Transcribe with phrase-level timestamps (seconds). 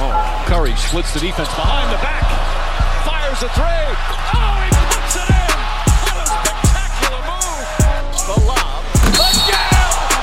[0.00, 0.14] Oh,
[0.46, 2.22] Curry splits the defense behind the back.
[3.02, 3.66] Fires a three.
[3.66, 5.58] Oh, he puts it in.
[6.06, 7.66] What a spectacular move.
[8.46, 8.86] Lob.
[9.18, 9.26] The.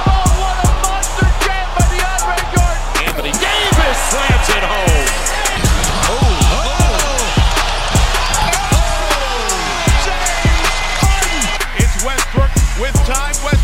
[0.07, 3.03] Oh, what a monster jam by DeAndre Jordan.
[3.03, 5.11] Anthony Davis slams it home.
[6.07, 6.23] Oh,
[6.55, 7.35] oh.
[8.79, 9.59] oh
[10.07, 10.71] James
[11.03, 11.43] Harden.
[11.83, 12.47] It's Westbrook
[12.79, 13.35] with time.
[13.43, 13.54] Westbrook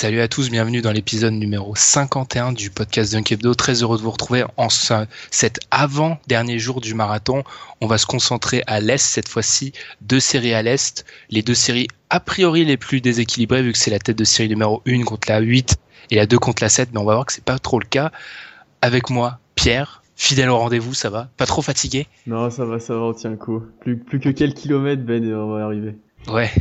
[0.00, 3.54] Salut à tous, bienvenue dans l'épisode numéro 51 du podcast Dunk Hebdo.
[3.56, 7.42] Très heureux de vous retrouver en ce- cet avant-dernier jour du marathon.
[7.80, 9.72] On va se concentrer à l'Est cette fois-ci.
[10.00, 11.04] Deux séries à l'Est.
[11.30, 14.48] Les deux séries a priori les plus déséquilibrées vu que c'est la tête de série
[14.48, 15.74] numéro 1 contre la 8
[16.12, 16.90] et la 2 contre la 7.
[16.92, 18.12] Mais on va voir que c'est pas trop le cas.
[18.82, 21.28] Avec moi, Pierre, fidèle au rendez-vous, ça va?
[21.36, 22.06] Pas trop fatigué?
[22.28, 23.64] Non, ça va, ça va, on tient le coup.
[23.80, 25.96] Plus, plus que quelques kilomètres, Ben, et on va y arriver.
[26.28, 26.52] Ouais,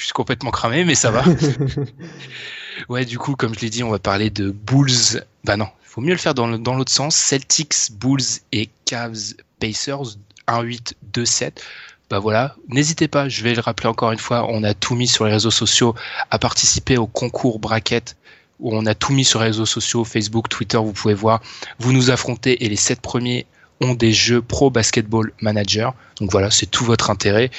[0.00, 1.22] je suis complètement cramé, mais ça va.
[2.88, 5.22] Ouais, du coup, comme je l'ai dit, on va parler de Bulls.
[5.44, 7.14] Bah non, il faut mieux le faire dans l'autre sens.
[7.14, 10.16] Celtics, Bulls et Cavs, Pacers,
[10.48, 11.52] 1-8, 2-7.
[12.08, 15.06] Bah voilà, n'hésitez pas, je vais le rappeler encore une fois, on a tout mis
[15.06, 15.94] sur les réseaux sociaux
[16.30, 18.16] à participer au concours bracket
[18.58, 21.40] où on a tout mis sur les réseaux sociaux, Facebook, Twitter, vous pouvez voir.
[21.78, 23.46] Vous nous affrontez et les sept premiers
[23.80, 25.94] ont des jeux pro basketball manager.
[26.20, 27.50] Donc voilà, c'est tout votre intérêt.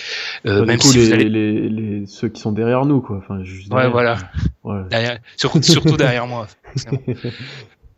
[0.45, 3.01] Euh, Bah, même coup, si les, vous allez les, les, ceux qui sont derrière nous,
[3.01, 3.17] quoi.
[3.17, 4.17] Enfin, juste Ouais, voilà.
[4.63, 4.81] Ouais.
[4.89, 6.47] Derrière, surtout, surtout derrière moi.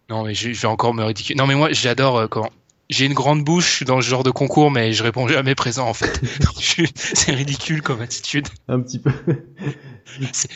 [0.09, 1.37] Non, mais je, je vais encore me ridiculiser.
[1.37, 2.49] Non, mais moi, j'adore euh, quand
[2.89, 5.93] j'ai une grande bouche dans ce genre de concours, mais je réponds jamais présent en
[5.93, 6.21] fait.
[6.95, 8.47] C'est ridicule comme attitude.
[8.67, 9.11] Un petit peu.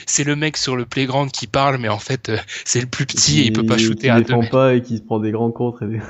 [0.06, 3.06] C'est le mec sur le playground qui parle, mais en fait, euh, c'est le plus
[3.06, 4.52] petit et il peut pas Qui- shooter qui à deux mètres.
[4.52, 5.84] pas et qui se prend des grands contres.
[5.84, 6.02] Et des...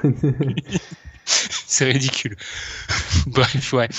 [1.68, 2.36] C'est ridicule.
[3.28, 3.90] Bref, ouais.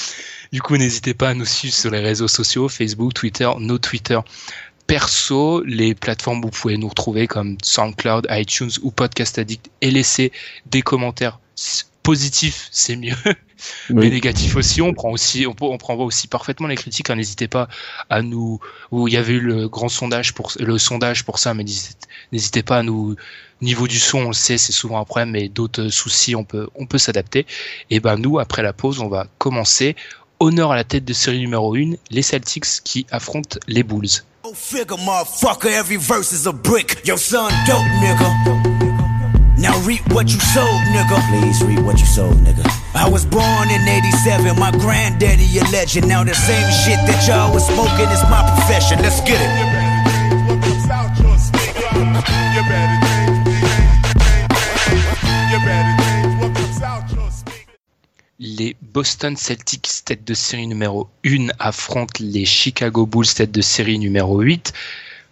[0.53, 4.19] Du coup, n'hésitez pas à nous suivre sur les réseaux sociaux, Facebook, Twitter, nos Twitter
[4.87, 9.91] perso, les plateformes où vous pouvez nous retrouver comme SoundCloud, iTunes ou Podcast Addict et
[9.91, 10.33] laisser
[10.65, 11.39] des commentaires
[12.13, 13.15] positifs, c'est mieux.
[13.91, 14.11] Mais Oui.
[14.11, 17.11] négatifs aussi, on prend aussi, on, on prend aussi parfaitement les critiques.
[17.11, 17.17] hein.
[17.17, 17.69] N'hésitez pas
[18.09, 18.61] à nous,
[18.91, 21.65] où il y avait eu le grand sondage pour le sondage pour ça, mais
[22.33, 23.15] n'hésitez- pas à nous.
[23.61, 26.69] Niveau du son, on le sait, c'est souvent un problème, mais d'autres soucis, on peut,
[26.77, 27.45] on peut s'adapter.
[27.91, 29.95] Et ben nous, après la pause, on va commencer.
[30.41, 34.23] Honneur à la tête de série numéro 1, les Celtics qui affrontent les Bulls.
[34.45, 35.69] Go figure, motherfucker.
[35.75, 37.01] Every verse is a brick.
[37.05, 38.88] Yo, son, dope, nigga.
[39.59, 41.19] Now reap what you sowed, nigga.
[41.29, 42.65] Please reap what you sowed, nigga.
[42.95, 44.57] I was born in 87.
[44.59, 46.07] My granddaddy a legend.
[46.07, 49.03] Now the same shit that y'all was smoking is my profession.
[49.03, 49.79] Let's get it.
[58.41, 63.99] Les Boston Celtics, tête de série numéro 1, affrontent les Chicago Bulls, tête de série
[63.99, 64.73] numéro 8.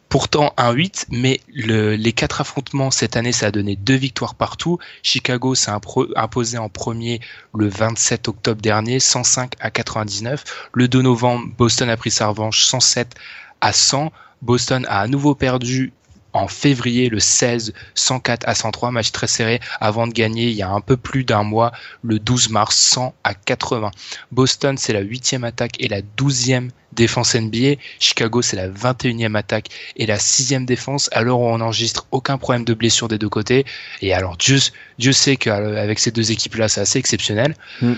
[0.09, 4.37] Pourtant un 8, mais le- les quatre affrontements cette année, ça a donné deux victoires
[4.37, 4.79] partout.
[5.03, 5.73] Chicago s'est
[6.17, 7.21] imposé en premier
[7.55, 10.45] le 27 octobre dernier, 105 à 99.
[10.73, 13.15] Le 2 novembre, Boston a pris sa revanche, 107
[13.61, 14.13] à 100.
[14.43, 15.93] Boston a à nouveau perdu
[16.37, 20.63] en février le 16, 104 à 103, match très serré avant de gagner il y
[20.63, 21.73] a un peu plus d'un mois
[22.03, 23.91] le 12 mars 100 à 80.
[24.33, 27.81] Boston c'est la huitième attaque et la douzième défense NBA.
[28.01, 31.09] Chicago c'est la 21e attaque et la sixième défense.
[31.17, 33.65] Où on enregistre aucun problème de blessure des deux côtés.
[34.03, 34.59] Et alors Dieu,
[34.99, 37.55] Dieu sait qu'avec ces deux équipes là c'est assez exceptionnel.
[37.81, 37.95] Mm.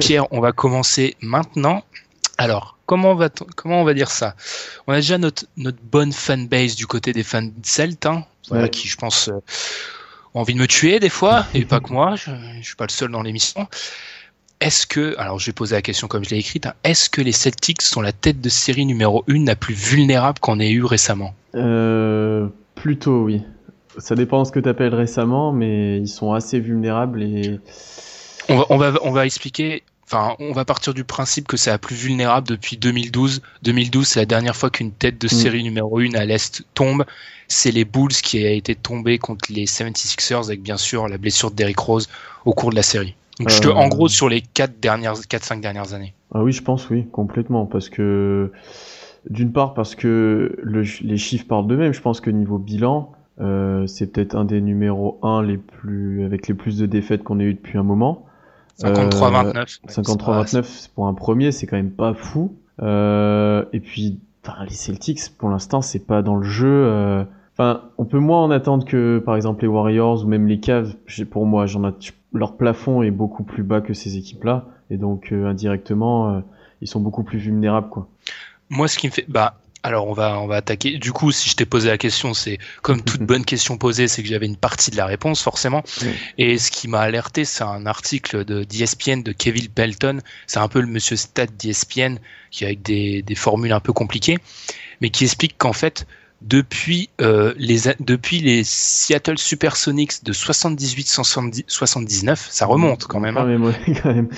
[0.00, 1.84] Pierre, on va commencer maintenant
[2.38, 4.34] Alors, comment on va, comment on va dire ça?
[4.86, 8.64] On a déjà notre, notre bonne fanbase du côté des fans de Celt, hein, voilà,
[8.64, 8.70] Ouais.
[8.70, 9.38] qui, je pense, euh,
[10.34, 12.86] ont envie de me tuer des fois, et pas que moi, je, je suis pas
[12.86, 13.68] le seul dans l'émission.
[14.60, 17.20] Est-ce que, alors je vais poser la question comme je l'ai écrite, hein, est-ce que
[17.20, 20.84] les Celtics sont la tête de série numéro 1 la plus vulnérable qu'on ait eu
[20.84, 21.34] récemment?
[21.54, 23.42] Euh, plutôt, oui.
[23.98, 27.60] Ça dépend de ce que tu appelles récemment, mais ils sont assez vulnérables et.
[28.48, 29.84] on va, on va, on va expliquer.
[30.14, 33.42] Enfin, on va partir du principe que c'est la plus vulnérable depuis 2012.
[33.64, 37.04] 2012, c'est la dernière fois qu'une tête de série numéro 1 à l'Est tombe.
[37.48, 41.50] C'est les Bulls qui a été tombé contre les 76ers avec bien sûr la blessure
[41.50, 42.08] de Derrick Rose
[42.44, 43.16] au cours de la série.
[43.40, 43.72] Donc, je te, Euh.
[43.74, 46.14] en gros, sur les 4 dernières, 4-5 dernières années.
[46.32, 47.66] Ah oui, je pense, oui, complètement.
[47.66, 48.52] Parce que.
[49.30, 51.92] D'une part, parce que le- les chiffres parlent d'eux-mêmes.
[51.94, 56.46] Je pense que niveau bilan, euh, c'est peut-être un des numéros 1 les plus, avec
[56.46, 58.23] les plus de défaites qu'on ait eu depuis un moment.
[58.78, 59.80] 53-29.
[59.88, 62.54] 53-29 pour un premier, c'est quand même pas fou.
[62.82, 66.68] Euh, et puis, enfin, les Celtics, pour l'instant, c'est pas dans le jeu.
[66.68, 67.24] euh,
[67.56, 70.94] Enfin, on peut moins en attendre que, par exemple, les Warriors ou même les Cavs.
[71.30, 71.92] Pour moi, j'en ai...
[72.32, 76.40] leur plafond est beaucoup plus bas que ces équipes-là, et donc euh, indirectement, euh,
[76.80, 78.08] ils sont beaucoup plus vulnérables, quoi.
[78.70, 79.54] Moi, ce qui me fait, bah,
[79.84, 80.96] alors on va, on va attaquer.
[80.98, 84.22] Du coup, si je t'ai posé la question, c'est comme toute bonne question posée, c'est
[84.22, 85.82] que j'avais une partie de la réponse forcément.
[86.02, 86.08] Oui.
[86.38, 90.20] Et ce qui m'a alerté, c'est un article de d'ESPN de Kevin Pelton.
[90.46, 92.16] C'est un peu le monsieur stat d'ESPN
[92.50, 94.38] qui avec des, des formules un peu compliquées,
[95.00, 96.06] mais qui explique qu'en fait,
[96.40, 103.36] depuis euh, les depuis les Seattle Supersonics de 78-79, ça remonte quand même.
[103.36, 104.28] hein Quand même, ouais, quand même.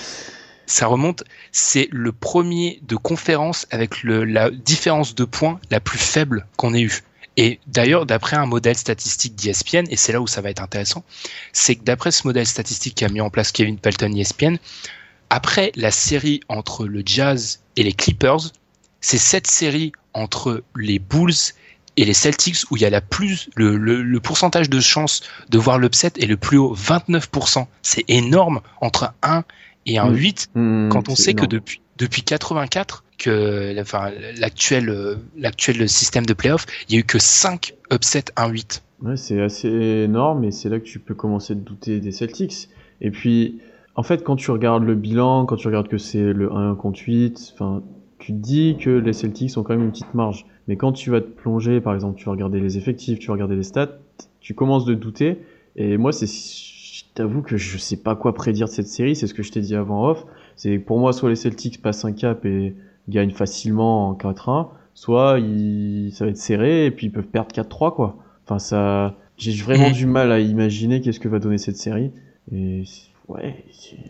[0.67, 6.47] Ça remonte, c'est le premier de conférence avec la différence de points la plus faible
[6.57, 7.03] qu'on ait eu.
[7.37, 11.05] Et d'ailleurs, d'après un modèle statistique d'ESPN, et c'est là où ça va être intéressant,
[11.53, 14.57] c'est que d'après ce modèle statistique qu'a mis en place Kevin Pelton ESPN,
[15.29, 18.53] après la série entre le Jazz et les Clippers,
[19.01, 21.35] c'est cette série entre les Bulls
[21.97, 25.79] et les Celtics où il y a la plus le, pourcentage de chances de voir
[25.79, 27.67] l'upset est le plus haut, 29%.
[27.83, 29.45] C'est énorme entre 1
[29.87, 30.17] et un Mm.
[30.17, 36.27] 8 Hmm, quand on sait que depuis depuis 84 que enfin l'actuel euh, l'actuel système
[36.27, 38.83] de playoff, il y a eu que 5 upsets 1-8.
[39.03, 42.69] Ouais, c'est assez énorme et c'est là que tu peux commencer de douter des Celtics.
[43.00, 43.61] Et puis,
[43.94, 47.00] en fait, quand tu regardes le bilan, quand tu regardes que c'est le 1 contre
[47.06, 47.83] 8, enfin,
[48.19, 50.47] tu te dis que les Celtics ont quand même une petite marge.
[50.69, 53.35] Mais quand tu vas te plonger, par exemple, tu vas regarder les effectifs, tu vas
[53.35, 53.99] regarder les stats,
[54.41, 55.38] tu commences de douter.
[55.77, 56.27] Et moi, c'est,
[57.17, 59.17] t'avoue que je sais pas quoi prédire de cette série.
[59.17, 60.25] C'est ce que je t'ai dit avant off.
[60.55, 62.77] C'est pour moi, soit les Celtics passent un cap et
[63.09, 67.51] gagnent facilement en 4-1, soit ils, ça va être serré et puis ils peuvent perdre
[67.55, 68.17] 4-3, quoi.
[68.45, 72.13] Enfin, ça, j'ai vraiment du mal à imaginer qu'est-ce que va donner cette série.
[72.53, 72.85] Et
[73.28, 73.64] ouais,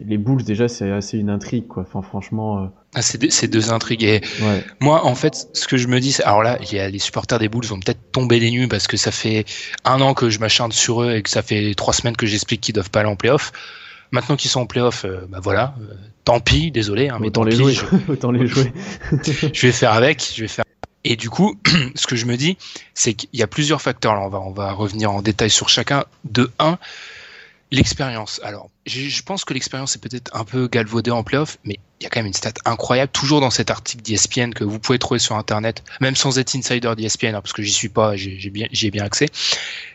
[0.04, 1.82] les Bulls déjà, c'est assez une intrigue, quoi.
[1.86, 4.02] Enfin, franchement, euh, Ah, c'est deux, intrigues.
[4.04, 4.64] Et ouais.
[4.80, 7.38] moi, en fait, ce que je me dis, c'est- alors là, y a les supporters
[7.38, 9.44] des Bulls vont peut-être tomber des nues parce que ça fait
[9.84, 12.60] un an que je m'acharne sur eux et que ça fait trois semaines que j'explique
[12.60, 13.52] qu'ils doivent pas aller en playoff.
[14.12, 17.40] Maintenant qu'ils sont en playoff, euh, bah voilà, euh, tant pis, désolé, hein, mais Autant
[17.42, 17.82] tant les pis, jouer, je-
[18.12, 18.72] autant les jouer.
[19.52, 20.64] je vais faire avec, je vais faire.
[21.04, 21.56] Et du coup,
[21.96, 22.56] ce que je me dis,
[22.94, 24.14] c'est qu'il y a plusieurs facteurs.
[24.14, 26.04] Là, on va, on va revenir en détail sur chacun.
[26.24, 26.78] De un,
[27.72, 28.40] l'expérience.
[28.44, 32.06] Alors, je pense que l'expérience est peut-être un peu galvaudée en playoff, mais il y
[32.06, 35.18] a quand même une stat incroyable, toujours dans cet article d'ESPN que vous pouvez trouver
[35.18, 38.68] sur Internet, même sans être insider d'ESPN, hein, parce que j'y suis pas, j'ai bien,
[38.70, 39.26] j'y ai bien accès.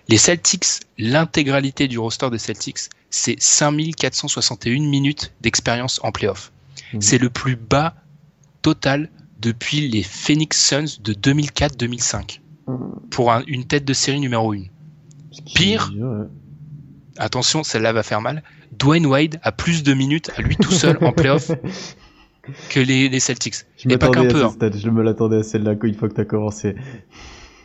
[0.09, 0.65] Les Celtics,
[0.97, 6.51] l'intégralité du roster des Celtics, c'est 5461 minutes d'expérience en playoff.
[6.93, 7.01] Mhm.
[7.01, 7.95] C'est le plus bas
[8.61, 9.09] total
[9.39, 12.41] depuis les Phoenix Suns de 2004-2005
[13.09, 14.63] pour un- une tête de série numéro 1.
[15.31, 15.91] Ce qui- Pire.
[15.95, 16.25] ouais.
[17.21, 18.41] Attention, celle-là va faire mal.
[18.71, 21.51] Dwayne Wade a plus de minutes à lui tout seul en playoff
[22.69, 23.57] que les, les Celtics.
[23.77, 24.43] Je Et pas qu'un peu.
[24.43, 24.55] hein.
[24.59, 26.75] je me l'attendais à celle-là une fois que t'as commencé.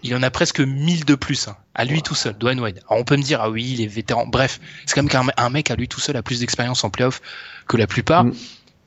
[0.02, 2.82] Il en a presque 1000 de plus, hein, à lui tout seul, Dwayne Wade.
[2.90, 4.26] Alors on peut me dire, ah oui, les vétérans.
[4.26, 6.90] Bref, c'est quand même qu'un un mec à lui tout seul a plus d'expérience en
[6.90, 7.22] playoff
[7.66, 8.25] que la plupart.
[8.25, 8.34] Mm.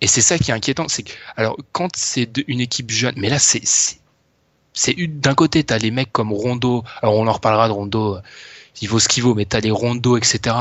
[0.01, 0.87] Et c'est ça qui est inquiétant.
[0.87, 3.63] C'est que, alors, quand c'est une équipe jeune, mais là, c'est,
[4.99, 6.83] d'un côté, t'as les mecs comme Rondo.
[7.01, 8.17] Alors, on en reparlera de Rondo.
[8.81, 10.55] Il vaut ce qu'il vaut, mais t'as les Rondo, etc.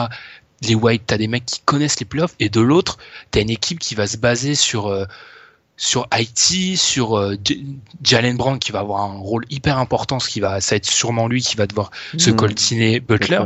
[0.62, 2.34] Les White, t'as des mecs qui connaissent les playoffs.
[2.40, 2.98] Et de l'autre,
[3.30, 5.04] t'as une équipe qui va se baser sur, euh,
[5.76, 7.37] sur Haïti, sur euh,
[8.02, 10.87] Jalen Brown qui va avoir un rôle hyper important, ce qui va, ça va être
[10.87, 12.37] sûrement lui qui va devoir se Hmm.
[12.37, 13.44] coltiner Butler.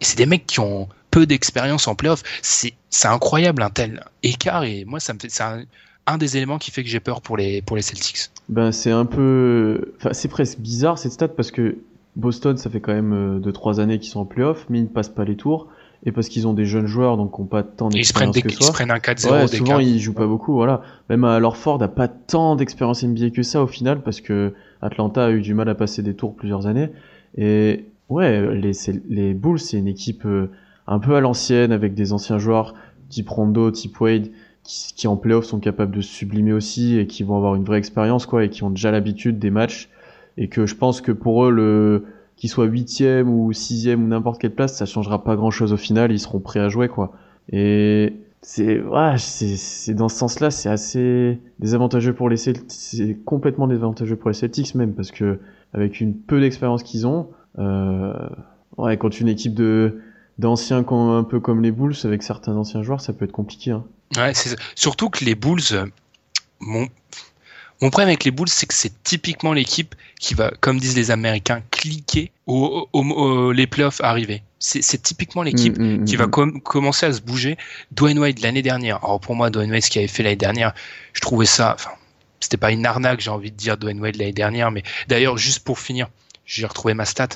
[0.00, 2.22] Et c'est des mecs qui ont peu d'expérience en playoff.
[2.42, 5.64] C'est, c'est incroyable un tel écart et moi ça me fait, c'est un,
[6.06, 8.30] un des éléments qui fait que j'ai peur pour les, pour les Celtics.
[8.48, 9.94] Ben, c'est un peu.
[9.98, 11.78] Enfin, c'est presque bizarre cette stat parce que
[12.16, 15.08] Boston, ça fait quand même 2-3 années qu'ils sont en playoff, mais ils ne passent
[15.08, 15.68] pas les tours.
[16.06, 18.30] et parce qu'ils ont des jeunes joueurs donc qui n'ont pas tant Ils se prennent,
[18.30, 18.72] d'expérience des, que ils se ça.
[18.72, 20.82] prennent un 4-0 Ouais, souvent ils jouent pas beaucoup, voilà.
[21.08, 24.52] Même alors Ford a pas tant d'expérience NBA que ça au final parce que
[24.82, 26.90] Atlanta a eu du mal à passer des tours plusieurs années.
[27.36, 30.50] Et ouais, les, c'est- les Bulls c'est une équipe euh,
[30.86, 32.74] un peu à l'ancienne avec des anciens joueurs
[33.08, 34.28] type Rondo, type Wade
[34.62, 37.64] qui, qui en playoff sont capables de se sublimer aussi et qui vont avoir une
[37.64, 39.88] vraie expérience quoi et qui ont déjà l'habitude des matchs
[40.36, 42.04] et que je pense que pour eux le
[42.36, 45.76] qu'ils soient huitième ou sixième ou n'importe quelle place ça changera pas grand chose au
[45.76, 47.12] final ils seront prêts à jouer quoi
[47.52, 48.14] et
[48.44, 54.16] c'est ouais, c'est dans ce sens-là, c'est assez désavantageux pour les Celtics, c'est complètement désavantageux
[54.16, 55.40] pour les Celtics même parce que
[55.72, 58.12] avec une peu d'expérience qu'ils ont, euh,
[58.76, 60.00] ouais, contre une équipe de
[60.38, 63.70] d'anciens un peu comme les Bulls avec certains anciens joueurs, ça peut être compliqué.
[63.70, 63.84] Hein.
[64.16, 64.32] Ouais.
[64.74, 65.86] Surtout que les Bulls, euh,
[67.82, 71.10] mon, problème avec les Bulls, c'est que c'est typiquement l'équipe qui va, comme disent les
[71.10, 74.42] Américains, cliquer au, au- au- les playoffs arrivés.
[74.58, 76.30] C'est typiquement l'équipe Mm, mm, qui mm, va mm.
[76.30, 77.58] com- commencer à se bouger.
[77.92, 79.04] Dwayne Wade l'année dernière.
[79.04, 80.72] Alors pour moi, Dwayne Wade, ce qu'il avait fait l'année dernière,
[81.12, 81.74] je trouvais ça.
[81.74, 81.90] Enfin,
[82.40, 85.60] c'était pas une arnaque, j'ai envie de dire Dwayne Wade l'année dernière, mais d'ailleurs, juste
[85.64, 86.08] pour finir,
[86.46, 87.28] j'ai retrouvé ma stat.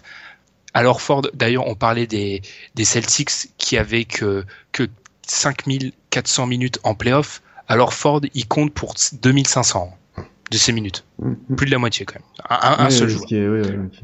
[0.75, 2.41] Alors Ford, d'ailleurs, on parlait des,
[2.75, 4.89] des Celtics qui avaient que, que
[5.27, 7.43] 5400 minutes en playoff.
[7.69, 9.95] Alors Ford, il compte pour 2500
[10.51, 11.05] de ces minutes.
[11.19, 11.57] Mm, mm.
[11.57, 12.25] Plus de la moitié quand même.
[12.49, 13.27] Un, seul joueur.
[13.31, 14.03] est-.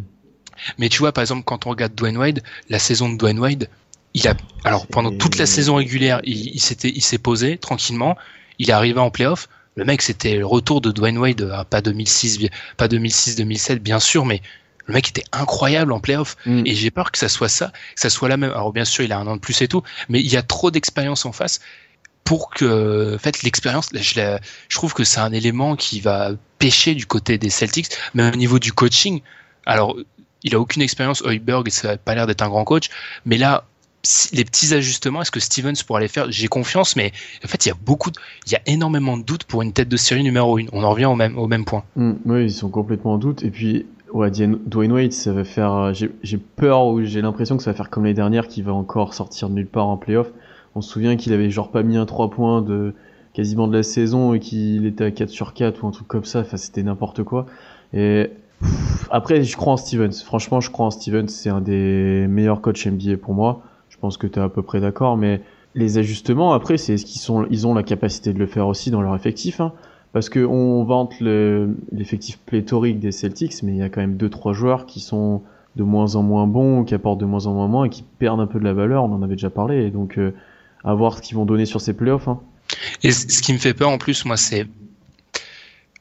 [0.79, 3.69] Mais tu vois, par exemple, quand on regarde Dwayne Wade, la saison de Dwayne Wade,
[4.15, 4.35] il a,
[4.65, 8.17] alors pendant toute la saison régulière, il, s'était, il s'est posé tranquillement.
[8.59, 9.49] Il est arrivé en playoff.
[9.77, 13.83] Le mec, c'était le retour de Dwayne Wade, euh, pas 2006, bi- pas 2006, 2007,
[13.83, 14.41] bien sûr, mais
[14.87, 16.37] le mec était incroyable en playoff.
[16.47, 16.63] Mm.
[16.65, 18.53] Et j'ai peur que ça soit ça, que ça soit la même.
[18.53, 20.43] Alors bien sûr, il a un an de plus et tout, mais il y a
[20.43, 21.61] trop d'expérience en face
[22.25, 24.39] pour que, en fait, l'expérience, je,
[24.75, 28.59] trouve que c'est un élément qui va pêcher du côté des Celtics, mais au niveau
[28.59, 29.21] du coaching.
[29.67, 29.97] Alors,
[30.43, 32.89] il a aucune expérience, Hoiberg, ça n'a pas l'air d'être un grand coach,
[33.25, 33.65] mais là,
[34.33, 36.31] les petits ajustements, est-ce que Stevens pourra les faire?
[36.31, 37.13] J'ai confiance, mais
[37.45, 38.11] en fait, il y a beaucoup,
[38.47, 40.65] il y a énormément de doutes pour une tête de série numéro 1.
[40.73, 41.85] On en revient au même, même point.
[41.97, 43.43] Mm, oui, ils sont complètement en doute.
[43.43, 45.73] Et puis, ouais, Dwayne Wade, ça va faire.
[45.73, 48.73] euh, J'ai peur ou j'ai l'impression que ça va faire comme les dernières, qu'il va
[48.75, 50.29] encore sortir de nulle part en playoff.
[50.75, 52.95] On se souvient qu'il avait genre pas mis un 3 points de
[53.33, 56.25] quasiment de la saison et qu'il était à 4 sur 4 ou un truc comme
[56.25, 56.41] ça.
[56.41, 57.47] Enfin, c'était n'importe quoi.
[57.93, 58.31] Et
[59.11, 60.13] après, je crois en Stevens.
[60.25, 61.29] Franchement, je crois en Stevens.
[61.29, 63.63] C'est un des meilleurs coachs NBA pour moi.
[63.89, 65.17] Je pense que tu es à peu près d'accord.
[65.17, 65.41] Mais
[65.75, 68.91] les ajustements, après, c'est ce qu'ils sont, ils ont la capacité de le faire aussi
[68.91, 69.61] dans leur effectif.
[69.61, 69.73] Hein.
[70.13, 74.17] Parce que on vante le- l'effectif pléthorique des Celtics, mais il y a quand même
[74.17, 75.43] deux trois joueurs qui sont
[75.75, 78.39] de moins en moins bons, qui apportent de moins en moins moins et qui perdent
[78.39, 79.03] un peu de la valeur.
[79.05, 80.33] On en avait déjà parlé, et donc euh,
[80.85, 82.29] à voir ce qu'ils vont donner sur ces playoffs.
[82.29, 82.41] Hein.
[83.03, 84.67] Et ce qui me fait peur en plus, moi, c'est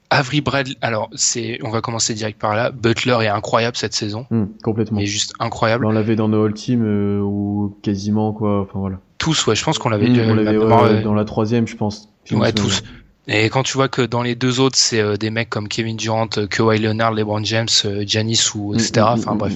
[0.09, 0.75] Avery Bradley.
[0.81, 2.71] Alors, c'est, on va commencer direct par là.
[2.71, 4.27] Butler est incroyable cette saison.
[4.31, 4.99] Hum, complètement.
[4.99, 5.83] Il est juste incroyable.
[5.83, 8.61] Bah, on l'avait dans nos All Team euh, ou quasiment quoi.
[8.61, 8.99] Enfin voilà.
[9.17, 12.09] Tous, ouais, je pense qu'on l'avait euh, ouais, euh, dans la troisième, je pense.
[12.31, 12.83] Ouais, tous.
[13.27, 15.95] Et quand tu vois que dans les deux autres, c'est euh, des mecs comme Kevin
[15.95, 17.69] Durant, euh, Kawhi Leonard, LeBron James,
[18.01, 19.05] Giannis ou Hum, etc.
[19.09, 19.55] Enfin bref,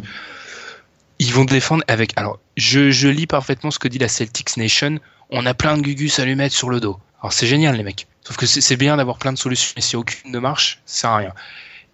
[1.19, 2.13] ils vont défendre avec.
[2.15, 4.99] Alors, je, je lis parfaitement ce que dit la Celtics Nation.
[5.29, 6.99] On a plein de gugus à lui mettre sur le dos.
[7.21, 8.07] Alors c'est génial les mecs.
[8.23, 11.09] Sauf que c'est bien d'avoir plein de solutions, mais si aucune ne marche, ça sert
[11.11, 11.33] à rien.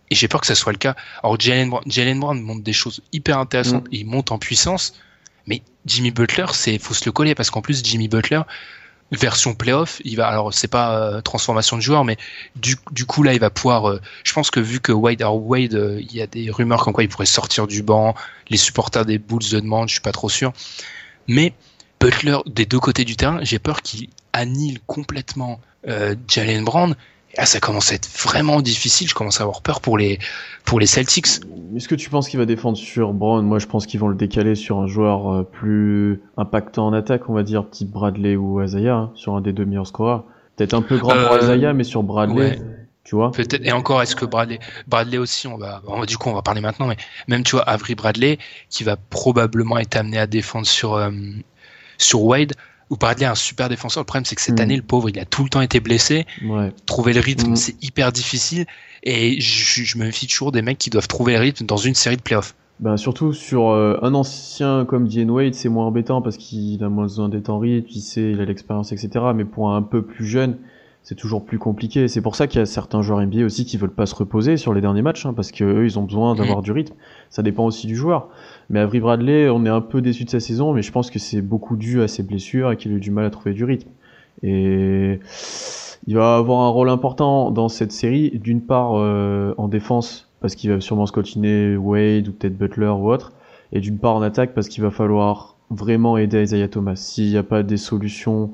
[0.10, 0.96] Et j'ai peur que ça soit le cas.
[1.24, 3.86] Alors Jalen Brown, Jalen Brown montre des choses hyper intéressantes.
[3.92, 4.94] Il monte en puissance.
[5.48, 8.42] Mais Jimmy Butler, c'est faut se le coller parce qu'en plus Jimmy Butler,
[9.12, 12.18] version playoff, il va alors c'est pas euh, transformation de joueur, mais
[12.56, 13.90] du, du coup là il va pouvoir.
[13.90, 16.84] euh, je pense que vu que Wade, alors Wade, euh, il y a des rumeurs
[16.84, 18.16] comme quoi il pourrait sortir du banc.
[18.50, 20.54] Les supporters des Bulls se demandent, je suis pas trop sûr.
[21.28, 21.54] Mais
[22.04, 26.96] Butler des deux côtés du terrain, j'ai peur qu'il annihile complètement euh, Jalen Brown.
[27.34, 29.08] Et là, ça commence à être vraiment difficile.
[29.08, 30.20] Je commence à avoir peur pour les
[30.66, 31.28] pour les Celtics.
[31.76, 33.44] Est-ce que tu penses qu'il va défendre sur Brown?
[33.46, 37.30] Moi, je pense qu'ils vont le décaler sur un joueur euh, plus impactant en attaque,
[37.30, 40.26] on va dire, type Bradley ou Isaiah, hein, sur un des deux meilleurs scoreurs.
[40.56, 42.62] Peut-être un peu grand pour Euh, Isaiah, mais sur Bradley, ouais.
[43.04, 43.32] tu vois.
[43.32, 43.66] Peut-être.
[43.66, 46.44] Et encore, est-ce que Bradley, Bradley aussi, on va, on va- du coup, on va
[46.44, 48.38] parler maintenant, mais même tu vois, Avery Bradley,
[48.70, 51.10] qui va probablement être amené à défendre sur euh,
[51.98, 52.54] sur Wade.
[52.90, 54.02] Ou Bradley un super défenseur.
[54.02, 54.62] Le problème, c'est que cette Mm.
[54.62, 56.26] année, le pauvre, il a tout le temps été blessé.
[56.46, 56.72] Ouais.
[56.86, 57.56] Trouver le rythme, Mm.
[57.56, 58.66] c'est hyper difficile.
[59.04, 61.96] Et je, je me méfie toujours des mecs qui doivent trouver le rythme dans une
[61.96, 62.54] série de playoffs.
[62.80, 66.90] Ben, surtout sur euh, un ancien comme Dwayne Wade, c'est moins embêtant parce qu'il a
[66.90, 69.10] moins besoin d'être en rythme, il sait, il a l'expérience, etc.
[69.34, 70.58] Mais pour un peu plus jeune,
[71.04, 72.08] c'est toujours plus compliqué.
[72.08, 74.58] C'est pour ça qu'il y a certains joueurs NBA aussi qui veulent pas se reposer
[74.58, 76.94] sur les derniers matchs, hein, parce que eux, ils ont besoin d'avoir du rythme.
[77.30, 78.30] Ça dépend aussi du joueur.
[78.70, 81.20] Mais Avery Bradley, on est un peu déçu de sa saison, mais je pense que
[81.20, 83.64] c'est beaucoup dû à ses blessures et qu'il a eu du mal à trouver du
[83.64, 83.90] rythme.
[84.42, 85.20] Et
[86.08, 90.56] il va avoir un rôle important dans cette série, d'une part euh, en défense, parce
[90.56, 93.34] qu'il va sûrement se continuer Wade ou peut-être Butler ou autre,
[93.72, 96.96] et d'une part en attaque, parce qu'il va falloir vraiment aider Isaiah Thomas.
[96.96, 98.52] S'il n'y a pas des solutions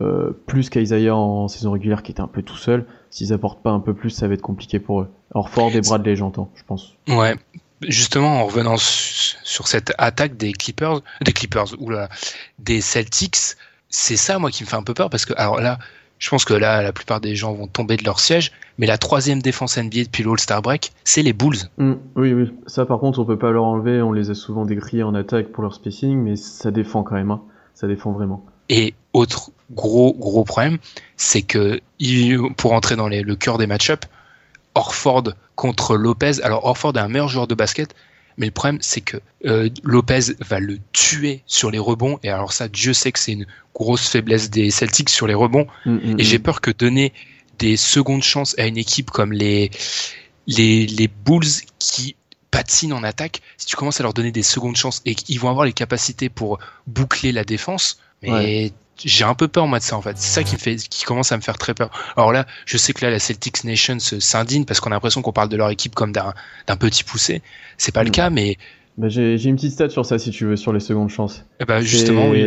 [0.00, 3.70] euh, plus qu'Isaiah en saison régulière qui était un peu tout seul, s'ils apportent pas
[3.70, 5.08] un peu plus, ça va être compliqué pour eux.
[5.34, 6.94] Orford et Bradley, j'entends, je pense.
[7.08, 7.34] Ouais.
[7.82, 11.92] Justement, en revenant sur cette attaque des Clippers, des Clippers, ou
[12.58, 13.56] des Celtics,
[13.88, 15.78] c'est ça, moi, qui me fait un peu peur parce que, alors là,
[16.18, 18.98] je pense que là, la plupart des gens vont tomber de leur siège, mais la
[18.98, 21.58] troisième défense NBA depuis l'All-Star Break, c'est les Bulls.
[21.76, 22.52] Mm, oui, oui.
[22.66, 24.00] Ça, par contre, on peut pas leur enlever.
[24.00, 27.30] On les a souvent décriés en attaque pour leur spacing, mais ça défend quand même.
[27.30, 27.42] Hein.
[27.74, 28.44] Ça défend vraiment.
[28.68, 30.78] Et autre gros, gros problème,
[31.16, 31.80] c'est que
[32.56, 34.06] pour entrer dans le cœur des match-ups,
[34.76, 36.42] Orford contre Lopez.
[36.42, 37.94] Alors, Orford est un meilleur joueur de basket,
[38.36, 39.16] mais le problème, c'est que
[39.46, 42.18] euh, Lopez va le tuer sur les rebonds.
[42.22, 45.66] Et alors ça, Dieu sait que c'est une grosse faiblesse des Celtics sur les rebonds.
[45.86, 46.42] Mm, mm, et j'ai mm.
[46.42, 47.12] peur que donner
[47.58, 49.70] des secondes chances à une équipe comme les,
[50.46, 51.46] les, les Bulls
[51.78, 52.14] qui
[52.50, 55.48] patinent en attaque, si tu commences à leur donner des secondes chances et qu'ils vont
[55.48, 58.72] avoir les capacités pour boucler la défense, mais
[59.04, 60.16] j'ai un peu peur moi de ça en fait.
[60.16, 61.90] C'est ça qui fait, qui commence à me faire très peur.
[62.16, 65.32] Alors là, je sais que là la Celtics Nation s'indigne parce qu'on a l'impression qu'on
[65.32, 67.42] parle de leur équipe comme d'un petit poussé.
[67.78, 68.56] C'est pas le cas, mais
[68.98, 71.44] bah, j'ai une petite stat sur ça si tu veux sur les secondes chances.
[71.60, 72.44] Eh bah, justement, oui,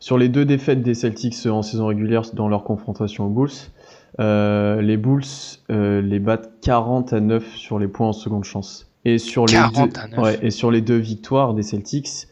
[0.00, 3.50] Sur les deux défaites des Celtics en saison régulière dans leur confrontation aux Bulls,
[4.18, 5.22] euh, les Bulls
[5.70, 8.90] euh, les battent 40 à 9 sur les points en seconde chance.
[9.04, 12.26] Et sur les deux, Ouais, et sur les deux victoires des Celtics,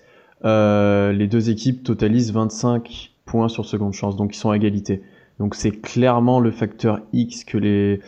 [0.44, 5.02] euh, les deux équipes totalisent 25 points sur seconde chance, donc ils sont à égalité.
[5.38, 8.00] Donc c'est clairement le facteur X que les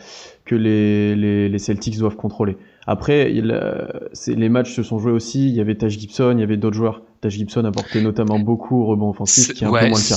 [0.45, 2.57] que les, les, les Celtics doivent contrôler.
[2.85, 3.85] Après, il, euh,
[4.27, 5.49] les matchs se sont joués aussi.
[5.49, 7.01] Il y avait Taj Gibson, il y avait d'autres joueurs.
[7.19, 10.15] Taj Gibson apportait notamment beaucoup au rebond offensif, qui est un peu moins le cas.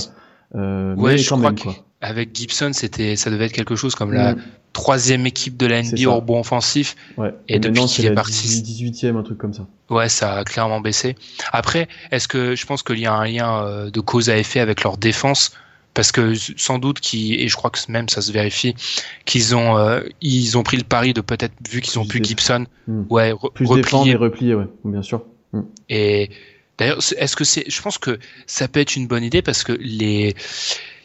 [0.54, 1.52] Euh, ouais, je crois
[2.00, 4.42] qu'avec Gibson, c'était, ça devait être quelque chose comme la mm.
[4.72, 6.96] troisième équipe de la NBA au rebond offensif.
[7.16, 7.34] Ouais.
[7.48, 9.66] Et, depuis qu'il est parti, 18e, un truc comme ça.
[9.88, 11.16] Ouais, ça a clairement baissé.
[11.52, 14.60] Après, est-ce que je pense qu'il y a un lien euh, de cause à effet
[14.60, 15.52] avec leur défense?
[15.94, 18.74] parce que sans doute qui et je crois que même ça se vérifie
[19.24, 22.66] qu'ils ont euh, ils ont pris le pari de peut-être vu qu'ils ont plus Gibson
[22.86, 23.02] hmm.
[23.10, 25.62] ouais plus défendre et replier ouais bien sûr hmm.
[25.88, 26.30] et
[26.78, 29.72] d'ailleurs est-ce que c'est je pense que ça peut être une bonne idée parce que
[29.72, 30.36] les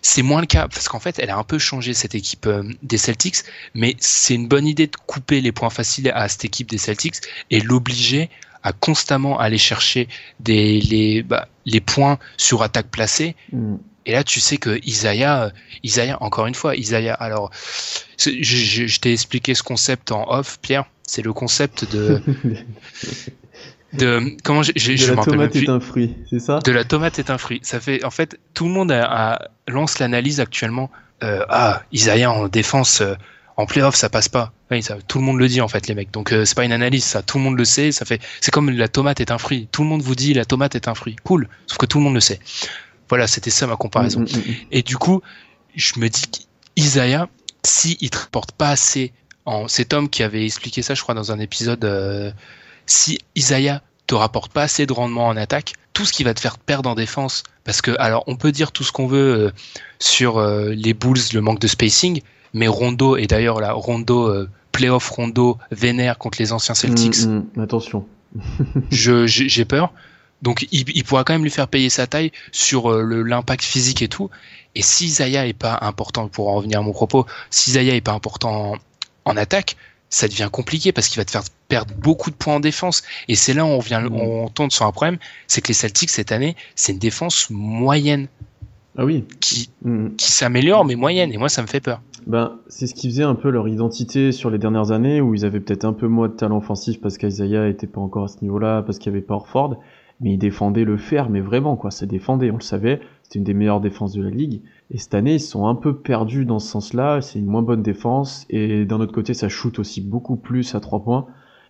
[0.06, 2.64] c'est moins le cas parce qu'en fait elle a un peu changé cette équipe euh,
[2.84, 3.38] des Celtics
[3.74, 7.16] mais c'est une bonne idée de couper les points faciles à cette équipe des Celtics
[7.50, 8.30] et l'obliger
[8.62, 10.08] à constamment aller chercher
[10.40, 13.78] des les bah, les points sur attaque placée hmm.
[14.08, 15.52] Et là, tu sais que Isaiah,
[15.84, 17.16] Isaiah, encore une fois, Isaiah.
[17.16, 17.50] Alors,
[18.20, 20.86] je, je, t'ai expliqué ce concept en off, Pierre.
[21.08, 22.22] C'est le concept de
[23.96, 26.60] de comment j'ai de la tomate est un fruit, c'est ça?
[26.60, 27.60] De la tomate est un fruit.
[27.64, 30.90] Ça fait en fait tout le monde a, lance l'analyse actuellement.
[31.24, 33.02] Euh, ah, Isaiah en défense.
[33.02, 33.16] Euh,
[33.58, 34.52] en playoff, ça passe pas.
[34.70, 36.12] Oui, ça, tout le monde le dit en fait, les mecs.
[36.12, 37.22] Donc euh, c'est pas une analyse, ça.
[37.22, 37.92] Tout le monde le sait.
[37.92, 39.70] Ça fait, c'est comme la tomate est un fruit.
[39.72, 41.16] Tout le monde vous dit la tomate est un fruit.
[41.24, 41.48] Cool.
[41.68, 42.40] Sauf que tout le monde le sait.
[43.08, 44.22] Voilà, c'était ça ma comparaison.
[44.22, 45.22] Mm, mm, mm, et du coup,
[45.76, 46.24] je me dis
[46.76, 47.30] qu'Isaiah,
[47.64, 49.14] s'il si ne te rapporte pas assez
[49.46, 52.32] en cet homme qui avait expliqué ça, je crois, dans un épisode, euh,
[52.86, 56.40] si Isaiah te rapporte pas assez de rendement en attaque, tout ce qui va te
[56.40, 59.52] faire perdre en défense, parce que alors on peut dire tout ce qu'on veut euh,
[60.00, 62.22] sur euh, les Bulls, le manque de spacing,
[62.54, 67.28] mais Rondo et d'ailleurs la Rondo playoff Rondo vénère contre les anciens Celtics.
[67.58, 68.06] attention.
[68.92, 69.94] j'ai peur.
[70.42, 74.08] Donc il, pourra quand même lui faire payer sa taille sur euh, l'impact physique et
[74.08, 74.30] tout.
[74.76, 78.02] Et si Zaya est pas important, pour en revenir à mon propos, si Zaya est
[78.02, 78.74] pas important
[79.24, 79.78] en, attaque,
[80.16, 83.04] ça devient compliqué parce qu'il va te faire perdre beaucoup de points en défense.
[83.28, 86.10] Et c'est là où on vient, on tombe sur un problème, c'est que les Celtics
[86.10, 88.28] cette année, c'est une défense moyenne.
[88.98, 89.26] Ah oui.
[89.42, 90.12] Qui, mmh.
[90.16, 91.34] qui s'améliore, mais moyenne.
[91.34, 92.02] Et moi, ça me fait peur.
[92.28, 95.44] Ben, c'est ce qui faisait un peu leur identité sur les dernières années, où ils
[95.44, 98.38] avaient peut-être un peu moins de talent offensif parce qu'Isaiah était pas encore à ce
[98.42, 99.76] niveau-là, parce qu'il y avait pas Orford
[100.22, 103.44] mais il défendait le fer, mais vraiment quoi, ça défendait, on le savait, c'était une
[103.44, 104.62] des meilleures défenses de la ligue.
[104.92, 107.82] Et cette année, ils sont un peu perdus dans ce sens-là, c'est une moins bonne
[107.82, 111.26] défense, et d'un autre côté, ça shoot aussi beaucoup plus à trois points.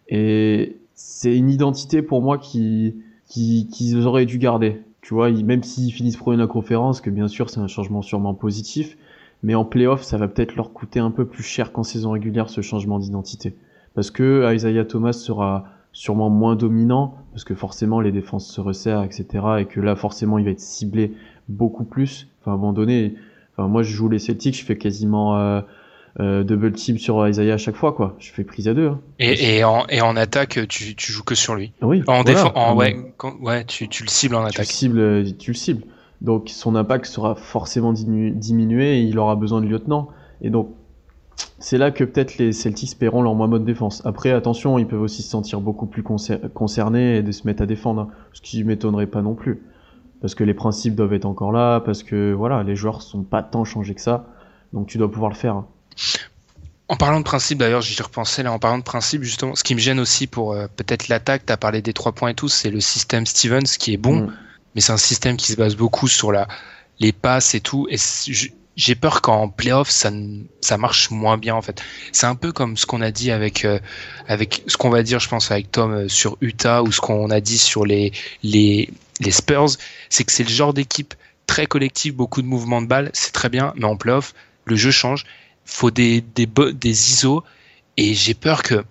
[0.10, 2.96] Et c'est une identité pour moi qui
[3.28, 4.82] qu'ils qui auraient dû garder.
[5.02, 8.02] Tu vois, même s'ils finissent premier de la conférence, que bien sûr c'est un changement
[8.02, 8.98] sûrement positif,
[9.44, 12.50] mais en playoff, ça va peut-être leur coûter un peu plus cher qu'en saison régulière
[12.50, 13.56] ce changement d'identité.
[13.94, 19.04] Parce que Isaiah Thomas sera sûrement moins dominant, parce que forcément les défenses se resserrent,
[19.04, 19.26] etc.
[19.60, 21.14] Et que là, forcément, il va être ciblé
[21.50, 22.28] beaucoup plus.
[22.42, 23.16] Enfin, à un moment donné,
[23.58, 25.62] enfin, moi, je joue les Celtics, je fais quasiment euh,
[26.20, 28.16] euh, double team sur Isaiah à chaque fois, quoi.
[28.20, 28.88] Je fais prise à deux.
[28.88, 29.00] Hein.
[29.20, 31.72] Et, et, en, et en attaque, tu, tu joues que sur lui.
[31.82, 32.04] Oui.
[32.08, 32.98] En défense, ouais,
[33.42, 34.68] ouais, tu, tu le cibles en attaque.
[34.68, 35.84] Tu le cibles, tu le cibles.
[36.22, 40.08] Donc son impact sera forcément diminué et il aura besoin de lieutenant.
[40.42, 40.70] Et donc
[41.60, 44.02] c'est là que peut-être les Celtics paieront leur moins bonne défense.
[44.06, 47.66] Après, attention, ils peuvent aussi se sentir beaucoup plus concernés et de se mettre à
[47.66, 49.62] défendre, hein, ce qui m'étonnerait pas non plus.
[50.26, 53.44] Parce que les principes doivent être encore là, parce que voilà, les joueurs sont pas
[53.44, 54.26] tant changés que ça,
[54.74, 55.62] donc tu dois pouvoir le faire.
[56.88, 59.76] En parlant de principe, d'ailleurs, j'y repensais là, en parlant de principe, justement, ce qui
[59.76, 62.48] me gêne aussi pour euh, peut-être l'attaque, tu as parlé des trois points et tout,
[62.48, 64.34] c'est le système Stevens qui est bon, Mm.
[64.74, 66.48] mais c'est un système qui se base beaucoup sur la,
[67.00, 67.98] les passes et tout, et
[68.76, 70.12] j'ai peur qu'en playoff, ça,
[70.62, 71.82] ça marche moins bien, en fait.
[72.12, 73.80] C'est un peu comme ce qu'on a dit avec, euh,
[74.28, 77.30] avec ce qu'on va dire, je pense, avec Tom euh, sur Utah, ou ce qu'on
[77.30, 78.12] a dit sur les,
[78.44, 79.70] les, les Spurs,
[80.10, 81.14] c'est que c'est le genre d'équipe
[81.48, 84.34] très collective, beaucoup de mouvements de balles, c'est très bien, mais en playoff,
[84.66, 85.26] le jeu change,
[85.66, 87.44] faut des, des, des ISO,
[87.98, 88.84] et j'ai peur que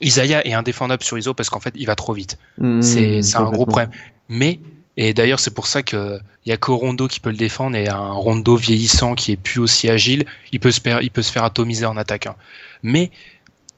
[0.00, 2.36] Isaiah est indéfendable sur ISO parce qu'en fait, il va trop vite.
[2.58, 3.90] Mm, C'est c'est un gros problème.
[4.28, 4.60] Mais,
[4.96, 7.76] et d'ailleurs, c'est pour ça que il y a que Rondo qui peut le défendre
[7.76, 11.96] et un Rondo vieillissant qui est plus aussi agile, il peut se faire, atomiser en
[11.96, 12.26] attaque.
[12.26, 12.36] hein.
[12.82, 13.10] Mais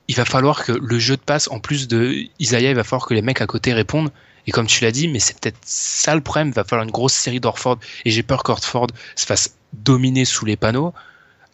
[0.09, 3.07] il va falloir que le jeu de passe, en plus de Isaiah, il va falloir
[3.07, 4.11] que les mecs à côté répondent.
[4.47, 6.91] Et comme tu l'as dit, mais c'est peut-être ça le problème, il va falloir une
[6.91, 7.79] grosse série d'Orford.
[8.05, 10.93] Et j'ai peur qu'Orford se fasse dominer sous les panneaux.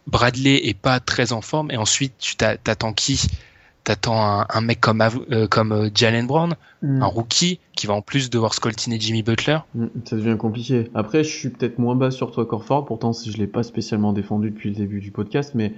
[0.07, 1.71] Bradley est pas très en forme.
[1.71, 3.21] Et ensuite, tu t'a- t'attends qui?
[3.83, 7.03] T'attends un, un mec comme, euh, comme euh, Jalen Brown, Mm.
[7.03, 9.59] un rookie qui va en plus devoir scoltiner Jimmy Butler.
[9.75, 10.89] Mm, Ça devient compliqué.
[10.95, 14.49] Après, je suis peut-être moins bas sur toi qu'Orford, pourtant je l'ai pas spécialement défendu
[14.49, 15.73] depuis le début du podcast, mais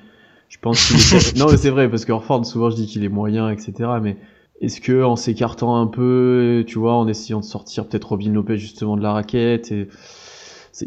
[0.47, 1.35] je pense qu'il est...
[1.37, 3.73] non, mais c'est vrai, parce qu'Orford, souvent je dis qu'il est moyen, etc.
[4.01, 4.15] Mais
[4.61, 8.57] est-ce que en s'écartant un peu, tu vois, en essayant de sortir peut-être Robin Lopez
[8.57, 9.89] justement de la raquette, et...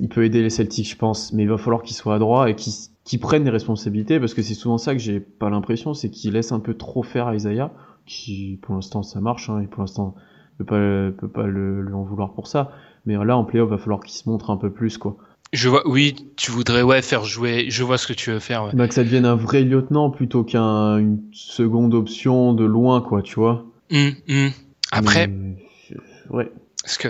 [0.01, 2.55] il peut aider les Celtics, je pense, mais il va falloir qu'il soit adroit et
[2.57, 2.73] qu'il
[3.07, 6.33] qu'il prenne des responsabilités, parce que c'est souvent ça que j'ai pas l'impression, c'est qu'il
[6.35, 7.73] laisse un peu trop faire à Isaiah,
[8.05, 10.15] qui pour l'instant ça marche, hein, et pour l'instant
[10.59, 12.73] peut pas, peut pas le, lui en vouloir pour ça.
[13.07, 15.17] Mais là, en playoff, va falloir qu'il se montre un peu plus, quoi.
[15.53, 17.67] Je vois, oui, tu voudrais ouais faire jouer.
[17.69, 18.65] Je vois ce que tu veux faire.
[18.65, 18.71] ouais.
[18.75, 23.37] Bah, que ça devienne un vrai lieutenant plutôt qu'une seconde option de loin, quoi, tu
[23.37, 23.65] vois.
[23.93, 24.51] Hum, hum.
[24.91, 25.57] Après, Mais,
[25.93, 26.51] euh, ouais.
[26.83, 27.09] parce que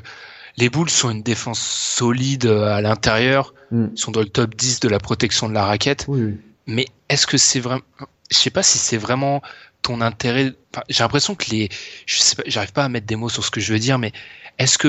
[0.56, 3.54] les Bulls sont une défense solide euh, à l'intérieur.
[3.70, 3.86] Mm.
[3.94, 6.06] Ils sont dans le top 10 de la protection de la raquette.
[6.08, 6.34] Oui, oui.
[6.66, 7.82] Mais est-ce que c'est vraiment,
[8.30, 9.42] je sais pas si c'est vraiment
[9.82, 10.52] ton intérêt.
[10.72, 11.68] Enfin, j'ai l'impression que les,
[12.06, 13.98] je sais pas, j'arrive pas à mettre des mots sur ce que je veux dire,
[13.98, 14.12] mais
[14.58, 14.88] est-ce que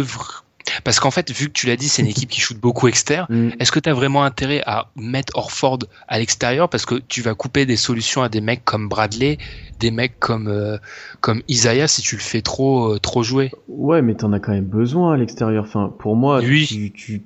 [0.84, 3.27] parce qu'en fait, vu que tu l'as dit, c'est une équipe qui shoot beaucoup externe.
[3.38, 3.49] Mm.
[3.60, 7.34] Est-ce que tu as vraiment intérêt à mettre Orford à l'extérieur parce que tu vas
[7.36, 9.38] couper des solutions à des mecs comme Bradley,
[9.80, 10.77] des mecs comme euh,
[11.19, 13.51] comme Isaiah si tu le fais trop euh, trop jouer?
[13.67, 15.63] Ouais, mais t'en as quand même besoin à l'extérieur.
[15.65, 16.65] Enfin, pour moi, Oui.
[16.67, 17.23] tu, tu,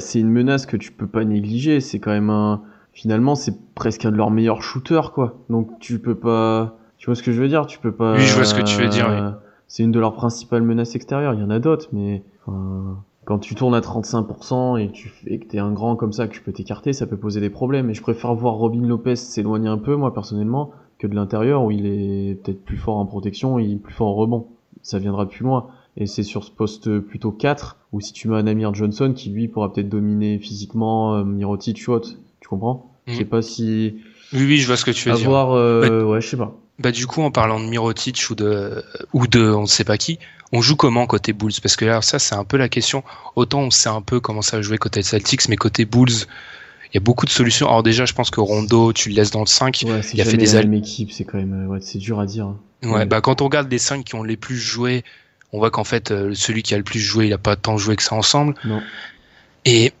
[0.00, 1.80] c'est une menace que tu peux pas négliger.
[1.80, 2.62] C'est quand même un.
[2.92, 5.38] Finalement, c'est presque un de leurs meilleurs shooters, quoi.
[5.50, 6.78] Donc, tu peux pas.
[6.98, 7.66] Tu vois ce que je veux dire?
[7.66, 8.14] Tu peux pas.
[8.14, 9.32] Oui, je vois ce que tu veux dire, oui.
[9.68, 11.34] C'est une de leurs principales menaces extérieures.
[11.34, 12.22] Il y en a d'autres, mais.
[12.46, 16.12] Enfin, quand tu tournes à 35% et que tu fais que t'es un grand comme
[16.12, 17.90] ça, que tu peux t'écarter, ça peut poser des problèmes.
[17.90, 21.70] Et je préfère voir Robin Lopez s'éloigner un peu, moi personnellement, que de l'intérieur où
[21.70, 24.46] il est peut-être plus fort en protection et plus fort en rebond.
[24.82, 25.68] Ça viendra de plus loin.
[25.96, 29.30] Et c'est sur ce poste plutôt 4, ou si tu mets un Amir Johnson qui
[29.30, 32.10] lui pourra peut-être dominer physiquement euh, Mirotic ou autre.
[32.40, 32.90] Tu comprends?
[33.06, 33.28] Je sais Mhm.
[33.30, 33.94] pas si
[34.32, 35.26] Oui, oui, je vois ce que tu veux dire.
[35.28, 36.54] avoir euh, ouais, je sais pas.
[36.80, 39.96] Bah du coup, en parlant de Mirotic ou de ou de on ne sait pas
[39.96, 40.18] qui,
[40.52, 41.52] on joue comment côté Bulls?
[41.62, 43.02] Parce que là, ça c'est un peu la question.
[43.36, 46.94] Autant on sait un peu comment ça va jouer côté Celtics, mais côté Bulls, il
[46.94, 47.66] y a beaucoup de solutions.
[47.68, 49.82] Alors déjà, je pense que Rondo, tu le laisses dans le 5.
[49.86, 52.26] Ouais, il a fait des la même équipe, c'est quand même ouais, c'est dur à
[52.26, 52.46] dire.
[52.46, 52.58] hein.
[52.82, 53.06] Ouais, Ouais.
[53.06, 55.02] bah quand on regarde les 5 qui ont les plus joué,
[55.52, 57.76] on voit qu'en fait euh, celui qui a le plus joué, il a pas tant
[57.78, 58.54] joué que ça ensemble.
[58.64, 58.82] Non.
[59.64, 59.92] Et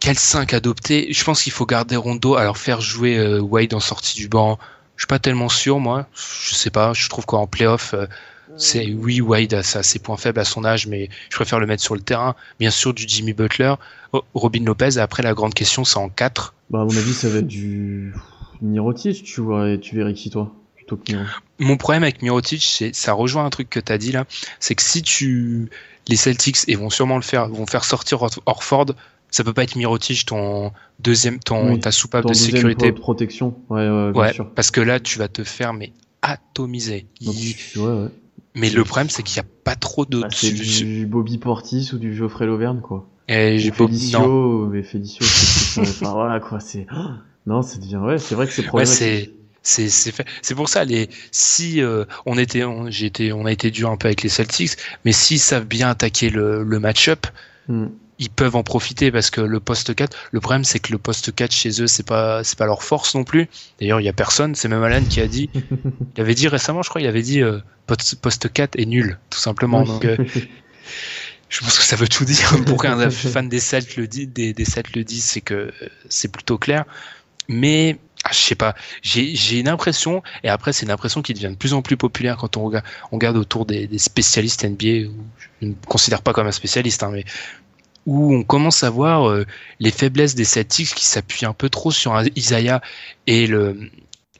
[0.00, 1.12] quel 5 adopter?
[1.12, 4.58] Je pense qu'il faut garder Rondo, alors faire jouer euh, Wade en sortie du banc.
[4.96, 6.06] Je suis pas tellement sûr moi,
[6.48, 8.06] je sais pas, je trouve qu'en playoff euh,
[8.56, 11.66] c'est oui Wade a sa- ses points faibles à son âge mais je préfère le
[11.66, 12.34] mettre sur le terrain.
[12.60, 13.74] Bien sûr du Jimmy Butler,
[14.12, 16.54] Oh, Robin Lopez après la grande question c'est en 4.
[16.70, 18.14] Bah à mon avis, ça va être du
[18.60, 21.24] Mirotic, tu vois, tu verrais qui toi plutôt que Miro.
[21.58, 24.24] Mon problème avec Mirotic, c'est ça rejoint un truc que tu as dit là,
[24.60, 25.70] c'est que si tu
[26.08, 28.86] les Celtics et vont sûrement le faire, vont faire sortir Or- Orford,
[29.30, 32.92] ça peut pas être Mirotic ton deuxième ton Oui, ta soupape Ton de sécurité.
[32.92, 34.50] po- protection, ouais, ouais, bien Ouais, sûr.
[34.54, 35.92] parce que là tu vas te faire mais
[37.20, 38.08] Il- ouais, ouais.
[38.54, 41.90] Mais le problème c'est qu'il y a pas trop de Bah, c'est du Bobby Portis
[41.94, 43.08] ou du Geoffrey Lauvergne, quoi.
[43.28, 43.86] Et j'ai pas- non.
[43.86, 46.86] Felicio, mais Felicio, c'est- enfin, voilà, quoi, c'est,
[47.46, 48.98] non, ça devient, ouais, c'est vrai que c'est Ouais, problématique.
[48.98, 49.30] c'est
[49.62, 50.26] c'est c'est fait.
[50.42, 53.90] C'est pour ça les si euh, on était on, j'ai été on a été dur
[53.90, 54.72] un peu avec les Celtics,
[55.04, 57.26] mais s'ils savent bien attaquer le, le match-up,
[57.68, 57.86] Hmm.
[58.22, 61.34] Ils peuvent en profiter parce que le poste 4, le problème c'est que le poste
[61.34, 63.48] 4 chez eux, c'est pas c'est pas leur force non plus.
[63.80, 65.50] D'ailleurs, il y a personne, c'est même Alan qui a dit
[66.16, 69.18] il avait dit récemment, je crois, il avait dit euh, poste, poste 4 est nul
[69.28, 69.82] tout simplement.
[69.82, 70.16] Donc euh,
[71.48, 74.52] je pense que ça veut tout dire pour qu'un fan des Celtics le dit des
[74.52, 75.72] des Celtics le dise, c'est que euh,
[76.08, 76.84] c'est plutôt clair.
[77.48, 81.34] Mais ah, je sais pas, j'ai j'ai une impression et après c'est une impression qui
[81.34, 84.64] devient de plus en plus populaire quand on regarde on regarde autour des, des spécialistes
[84.64, 85.08] NBA.
[85.08, 85.14] où
[85.60, 87.24] Je ne me considère pas comme un spécialiste, hein, mais
[88.06, 89.44] où on commence à voir euh,
[89.80, 92.80] les faiblesses des Celtics qui s'appuient un peu trop sur Isaiah
[93.26, 93.46] et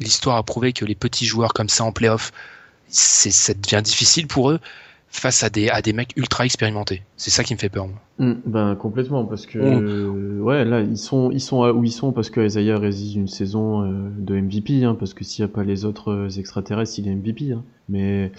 [0.01, 2.33] l'histoire a prouvé que les petits joueurs comme ça en playoff,
[2.89, 4.59] ça devient difficile pour eux
[5.13, 7.03] face à des à des mecs ultra expérimentés.
[7.17, 7.87] C'est ça qui me fait peur.
[7.87, 7.99] Moi.
[8.19, 12.13] Mm, ben complètement parce que euh, ouais là ils sont ils sont où ils sont
[12.13, 15.49] parce que Isaiah résiste une saison euh, de MVP hein, parce que s'il y a
[15.49, 17.63] pas les autres extraterrestres il est MVP hein.
[17.89, 18.33] mais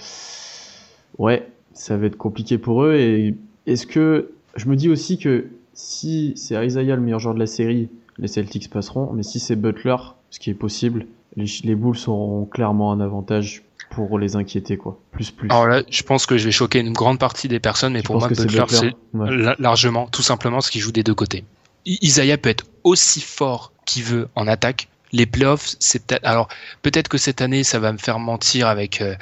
[1.19, 3.35] ouais ça va être compliqué pour eux et
[3.67, 7.47] est-ce que je me dis aussi que si c'est Isaiah le meilleur joueur de la
[7.47, 9.95] série les Celtics passeront mais si c'est Butler
[10.29, 14.99] ce qui est possible les, les Bulls auront clairement un avantage pour les inquiéter quoi.
[15.11, 15.49] Plus plus.
[15.51, 18.17] Alors là, je pense que je vais choquer une grande partie des personnes, mais pour
[18.17, 19.55] moi, Butler, c'est Ouais.
[19.59, 21.43] largement, tout simplement, ce qui joue des deux côtés.
[21.85, 24.87] Isaiah peut être aussi fort qu'il veut en attaque.
[25.11, 26.25] Les playoffs, c'est peut-être.
[26.25, 26.47] Alors
[26.81, 29.13] peut-être que cette année, ça va me faire mentir avec, euh,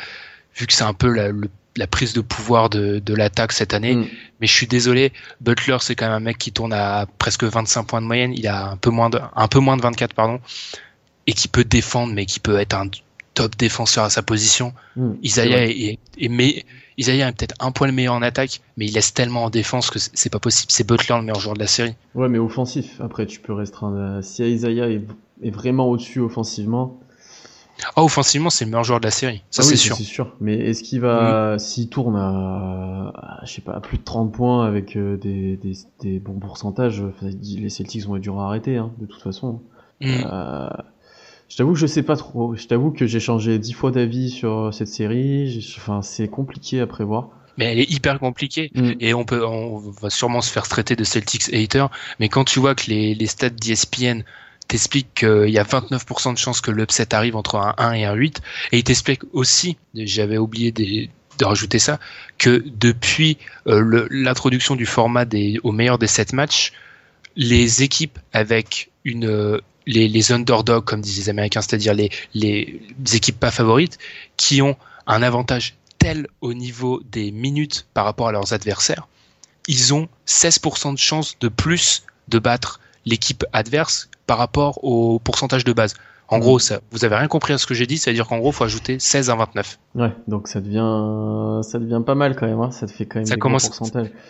[0.56, 3.73] vu que c'est un peu la, le- la prise de pouvoir de, de l'attaque cette
[3.73, 3.95] année.
[3.95, 4.07] Mm.
[4.41, 7.84] Mais je suis désolé, Butler, c'est quand même un mec qui tourne à presque 25
[7.84, 8.34] points de moyenne.
[8.36, 10.39] Il a un peu moins de, un peu moins de 24, pardon,
[11.27, 12.88] et qui peut défendre, mais qui peut être un
[13.34, 14.73] top défenseur à sa position.
[14.97, 15.12] Mm.
[15.23, 16.62] Isaiah est, est- est me-
[16.97, 19.97] Isaiah est peut-être un poil meilleur en attaque, mais il laisse tellement en défense que
[19.99, 20.71] c'est pas possible.
[20.71, 21.95] C'est Butler le meilleur joueur de la série.
[22.15, 22.99] Ouais, mais offensif.
[22.99, 24.21] Après, tu peux restreindre.
[24.23, 25.01] Si Isaiah est,
[25.41, 26.99] est vraiment au-dessus offensivement,
[27.96, 29.44] Ah, offensivement, c'est le meilleur joueur de la série.
[29.50, 29.96] Ça, ah oui, c'est sûr.
[29.96, 30.36] C'est sûr.
[30.39, 34.32] Mais est-ce qu'il va, s'il tourne à, à, je sais pas, à plus de 30
[34.32, 38.48] points avec euh, des, des, des bons pourcentages, enfin, les Celtics vont être durs à
[38.48, 39.62] arrêter, hein, de toute façon.
[40.02, 40.08] Mm.
[40.26, 40.70] Euh,
[41.50, 42.56] je t'avoue que je sais pas trop.
[42.56, 45.60] Je t'avoue que j'ai changé dix fois d'avis sur cette série.
[45.78, 47.30] Enfin, c'est compliqué à prévoir.
[47.58, 48.72] Mais elle est hyper compliquée.
[48.74, 48.91] Mm.
[49.00, 51.88] Et on peut, on va sûrement se faire traiter de Celtics hater.
[52.20, 54.24] Mais quand tu vois que les, les stats d'ESPN
[54.71, 58.13] t'expliquent qu'il y a 29% de chances que l'upset arrive entre un 1 et un
[58.13, 61.99] 8, et ils t'expliquent aussi, j'avais oublié de rajouter ça,
[62.38, 66.71] que depuis euh, l'introduction du format des, au meilleur des 7 matchs,
[67.36, 72.79] les équipes avec euh, les, underdogs, comme disent les Américains, c'est-à-dire les, les
[73.13, 73.97] équipes pas favorites,
[74.38, 79.10] qui ont un avantage tel au niveau des minutes par rapport à leurs adversaires,
[79.67, 85.64] ils ont 16% de chance de plus de battre l'équipe adverse par rapport au pourcentage
[85.64, 85.94] de base.
[86.28, 88.54] En gros, ça, vous avez rien compris à ce que j'ai dit, c'est-à-dire qu'en gros,
[88.54, 89.80] faut ajouter 16 à 29.
[89.96, 92.62] Ouais, donc ça devient, ça devient pas mal quand même.
[92.62, 92.72] Hein.
[92.72, 93.70] Ça te fait quand même Ça des commence-.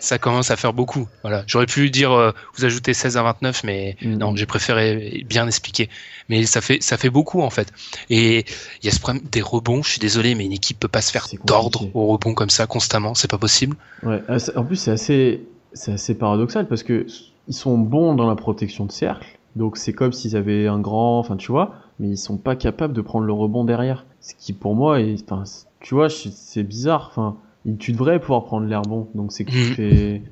[0.00, 1.06] Ça commence à faire beaucoup.
[1.22, 1.44] Voilà.
[1.46, 4.18] J'aurais pu dire euh, vous ajoutez 16 à 29, mais Mhm.
[4.18, 5.88] non, j'ai préféré bien expliquer.
[6.28, 7.72] Mais ça fait ça fait beaucoup en fait.
[8.10, 8.46] Et
[8.82, 9.84] il y a ce problème des rebonds.
[9.84, 12.66] Je suis désolé, mais une équipe peut pas se faire tordre au rebond comme ça
[12.66, 13.14] constamment.
[13.14, 13.76] C'est pas possible.
[14.02, 14.20] Ouais.
[14.38, 17.06] c'est- En plus, c'est assez, c'est assez paradoxal parce que
[17.48, 19.38] ils sont bons dans la protection de cercle.
[19.56, 22.94] Donc c'est comme s'ils avaient un grand, enfin tu vois, mais ils sont pas capables
[22.94, 24.06] de prendre le rebond derrière.
[24.20, 27.08] Ce qui pour moi, est, enfin, c'est- tu vois, c'est bizarre.
[27.10, 27.36] Enfin,
[27.78, 29.08] tu devrais pouvoir prendre l'air bon.
[29.14, 29.74] Donc c'est que tu Mhm.
[29.74, 30.22] fais.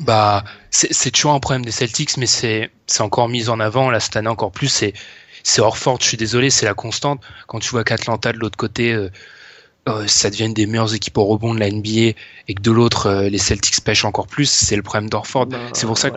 [0.00, 3.98] Bah, c'est toujours un problème des Celtics, mais c'est c'est encore mis en avant là
[4.00, 4.68] cette année encore plus.
[4.68, 4.92] C'est
[5.42, 5.98] c'est Horford.
[6.00, 7.20] Je suis désolé, c'est la constante.
[7.46, 9.08] Quand tu vois qu'Atlanta de l'autre côté, euh,
[9.88, 13.06] euh, ça devient des meilleures équipes au rebond de la NBA, et que de l'autre
[13.06, 14.50] euh, les Celtics pêchent encore plus.
[14.50, 15.46] C'est le problème d'Horford.
[15.46, 16.14] Bah, c'est pour ça ouais.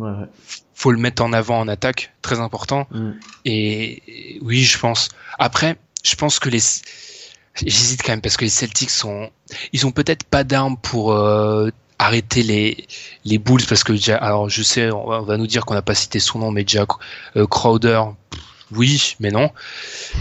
[0.00, 0.26] Ouais, ouais.
[0.74, 2.86] faut le mettre en avant en attaque, très important.
[2.90, 3.16] Mhm.
[3.44, 5.08] Et oui, je pense.
[5.38, 6.60] Après, je pense que les
[7.56, 9.28] j'hésite quand même parce que les Celtics sont
[9.72, 12.86] ils ont peut-être pas d'armes pour euh, arrêter les
[13.24, 15.74] les Bulls parce que Ja- alors je sais on va, on va nous dire qu'on
[15.74, 16.88] n'a pas cité son nom mais Jack
[17.36, 18.00] euh, Crowder
[18.72, 19.50] oui, mais non.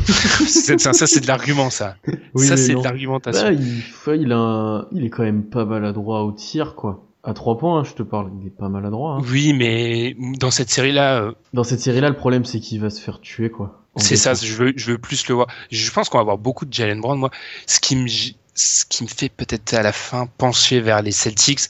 [0.47, 1.97] Ça, ça, c'est de l'argument, ça.
[2.33, 3.43] Oui, ça, c'est de l'argumentation.
[3.43, 7.05] Bah, il, fait- il, a un- il est quand même pas maladroit au tir, quoi.
[7.23, 9.15] À trois points, hein, je te parle, il est pas maladroit.
[9.15, 9.21] hein.
[9.29, 13.01] Oui, mais dans cette série-là, euh, Dans cette série-là, le problème, c'est qu'il va se
[13.01, 13.83] faire tuer, quoi.
[13.97, 15.47] C'est ça, je veux, je veux plus le voir.
[15.71, 17.19] Je pense qu'on va avoir beaucoup de Jalen Brown.
[17.19, 17.31] Moi,
[17.65, 21.61] ce qui me, ce qui me fait peut-être à la fin pencher vers les Celtics,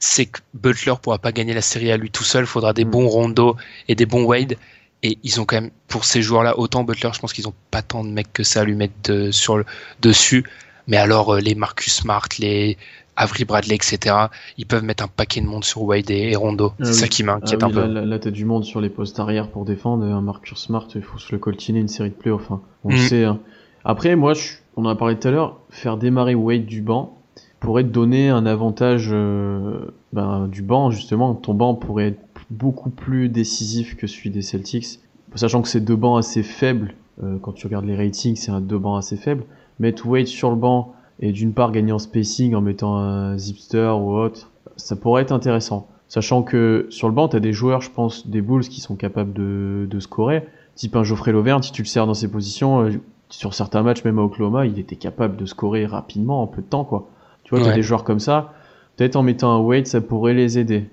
[0.00, 2.42] c'est que Butler pourra pas gagner la série à lui tout seul.
[2.44, 2.90] Il faudra des Mm.
[2.90, 4.56] bons Rondo et des bons Wade.
[5.04, 7.82] Et ils ont quand même, pour ces joueurs-là, autant Butler, je pense qu'ils ont pas
[7.82, 9.64] tant de mecs que ça à lui mettre de- sur le,
[10.00, 10.44] dessus.
[10.88, 12.76] Mais alors, euh, les Marcus Smart, les
[13.16, 14.14] Avery Bradley, etc.,
[14.58, 16.72] ils peuvent mettre un paquet de monde sur Wade et, Rondo.
[16.80, 16.96] Ah c'est oui.
[16.98, 17.86] ça qui Ah m'inquiète oui, un peu.
[17.86, 20.04] là, là, t'as du monde sur les postes arrière pour défendre.
[20.04, 22.50] Un Marcus Smart, il faut se le coltiner une série de playoffs.
[22.50, 22.60] Hein.
[22.84, 22.98] On le Mm.
[22.98, 23.24] sait.
[23.24, 23.38] hein.
[23.84, 27.18] Après, moi, je, on en a parlé tout à l'heure, faire démarrer Wade du banc
[27.60, 31.34] pourrait te donner un avantage euh, ben, du banc, justement.
[31.34, 32.20] Ton banc pourrait être
[32.50, 34.98] beaucoup plus décisif que celui des Celtics.
[35.36, 36.94] Sachant que c'est deux bancs assez faibles.
[37.22, 39.44] euh, quand tu regardes les ratings, c'est un deux bancs assez faibles.
[39.78, 40.92] Mettre Wade sur le banc
[41.22, 45.32] et d'une part gagner en spacing en mettant un zipster ou autre, ça pourrait être
[45.32, 45.88] intéressant.
[46.08, 49.32] Sachant que sur le banc, t'as des joueurs, je pense, des Bulls qui sont capables
[49.32, 50.44] de, de scorer.
[50.74, 52.90] Type un Geoffrey Lauvergne, si tu le sers dans ses positions, euh,
[53.30, 56.66] sur certains matchs, même à Oklahoma, il était capable de scorer rapidement en peu de
[56.66, 57.08] temps, quoi.
[57.44, 57.74] Tu vois, t'as Ouais.
[57.76, 58.52] des joueurs comme ça.
[58.96, 60.84] Peut-être en mettant un Wade, ça pourrait les aider.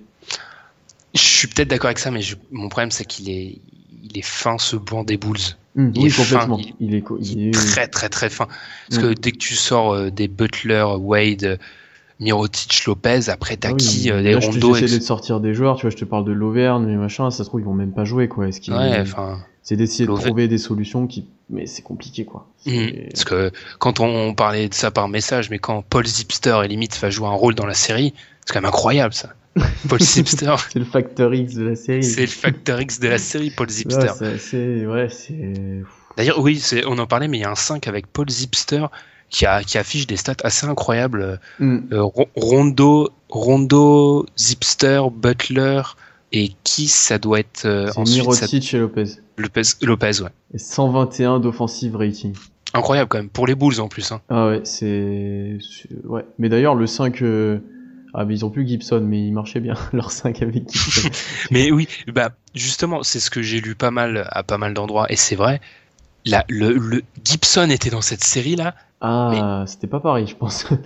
[1.14, 3.58] Je suis peut-être d'accord avec ça, mais je- mon problème c'est qu'il est,
[4.04, 5.36] il est fin ce banc des Bulls.
[5.76, 6.58] Hum, Il oui, est fin, complètement.
[6.58, 8.46] il- Il est, il est est- très très très fin.
[8.88, 9.02] Parce Mm.
[9.08, 11.58] que dès que tu sors euh, des Butler, Wade,
[12.18, 14.74] Mirotic, Lopez, après t'as Ah oui, qui euh, là, Les te- Rondo.
[14.74, 17.30] J'essaie et- de sortir des joueurs, tu vois, je te parle de l'Auvergne, mais machin,
[17.30, 18.48] ça se trouve, ils vont même pas jouer, quoi.
[18.48, 19.04] Est-ce qu'ils- Ouais.
[19.62, 22.48] C'est d'essayer de trouver des solutions qui, mais c'est compliqué, quoi.
[22.66, 22.70] Mm.
[22.70, 26.68] C'est- Parce que quand on parlait de ça par message, mais quand Paul Zipster et
[26.68, 28.12] limite va jouer un rôle dans la série,
[28.44, 29.30] c'est quand même incroyable ça.
[29.88, 32.04] Paul Zipster, C'est le facteur X de la série.
[32.04, 34.12] c'est le facteur X de la série, Paul Ouais, Zipster.
[34.38, 35.08] c'est ouais.
[36.16, 38.86] D'ailleurs, oui, on en parlait, mais il y a un 5 avec Paul Zipster
[39.28, 41.40] qui, a, qui affiche des stats assez incroyables.
[41.60, 41.86] Hum.
[41.92, 45.82] Euh, Ro- Rondo, Rondo, Zipster, Butler
[46.32, 49.04] et qui ça doit être euh, ensuite ça- Mirotic et Lopez.
[49.36, 50.30] Lopez, Lopez, ouais.
[50.54, 52.34] Et 121 d'offensive rating.
[52.74, 54.12] Incroyable quand même pour les Bulls en plus.
[54.12, 54.20] Hein.
[54.28, 55.58] Ah ouais, c'est.
[55.60, 56.24] c'est- Ouais.
[56.38, 57.22] Mais d'ailleurs, le 5.
[57.22, 57.58] euh,
[58.14, 61.08] Ah, mais ils ont plus Gibson, mais il marchait bien, leur 5 avec Gibson.
[61.50, 65.06] Mais oui, bah justement, c'est ce que j'ai lu pas mal à pas mal d'endroits
[65.10, 65.60] et c'est vrai.
[66.26, 68.74] Là, le, le Gibson était dans cette série là.
[69.00, 70.66] Ah, c'était pas pareil, je pense.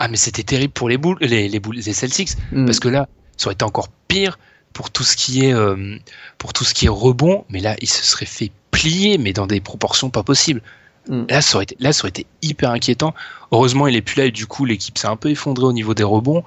[0.00, 2.36] Ah mais c'était terrible pour les Bulls, les, les Bulls, les Celtics.
[2.52, 2.66] Hmm.
[2.66, 4.38] parce que là, ça aurait été encore pire
[4.72, 5.96] pour tout ce qui est euh,
[6.38, 9.48] pour tout ce qui est rebond, mais là, il se serait fait plier, mais dans
[9.48, 10.62] des proportions pas possibles.
[11.08, 11.24] Mm.
[11.28, 13.14] Là, ça aurait été, là, ça aurait été hyper inquiétant.
[13.52, 15.94] Heureusement, il est plus là et du coup, l'équipe s'est un peu effondrée au niveau
[15.94, 16.42] des rebonds.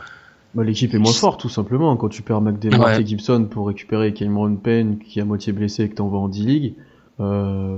[0.53, 1.95] Bah, l'équipe est moins forte, tout simplement.
[1.97, 3.01] Quand tu perds McDermott Ouais.
[3.01, 6.27] et Gibson pour récupérer Cameron Payne, qui est à moitié blessé et que t'envoies en
[6.27, 6.75] D-League,
[7.19, 7.77] euh,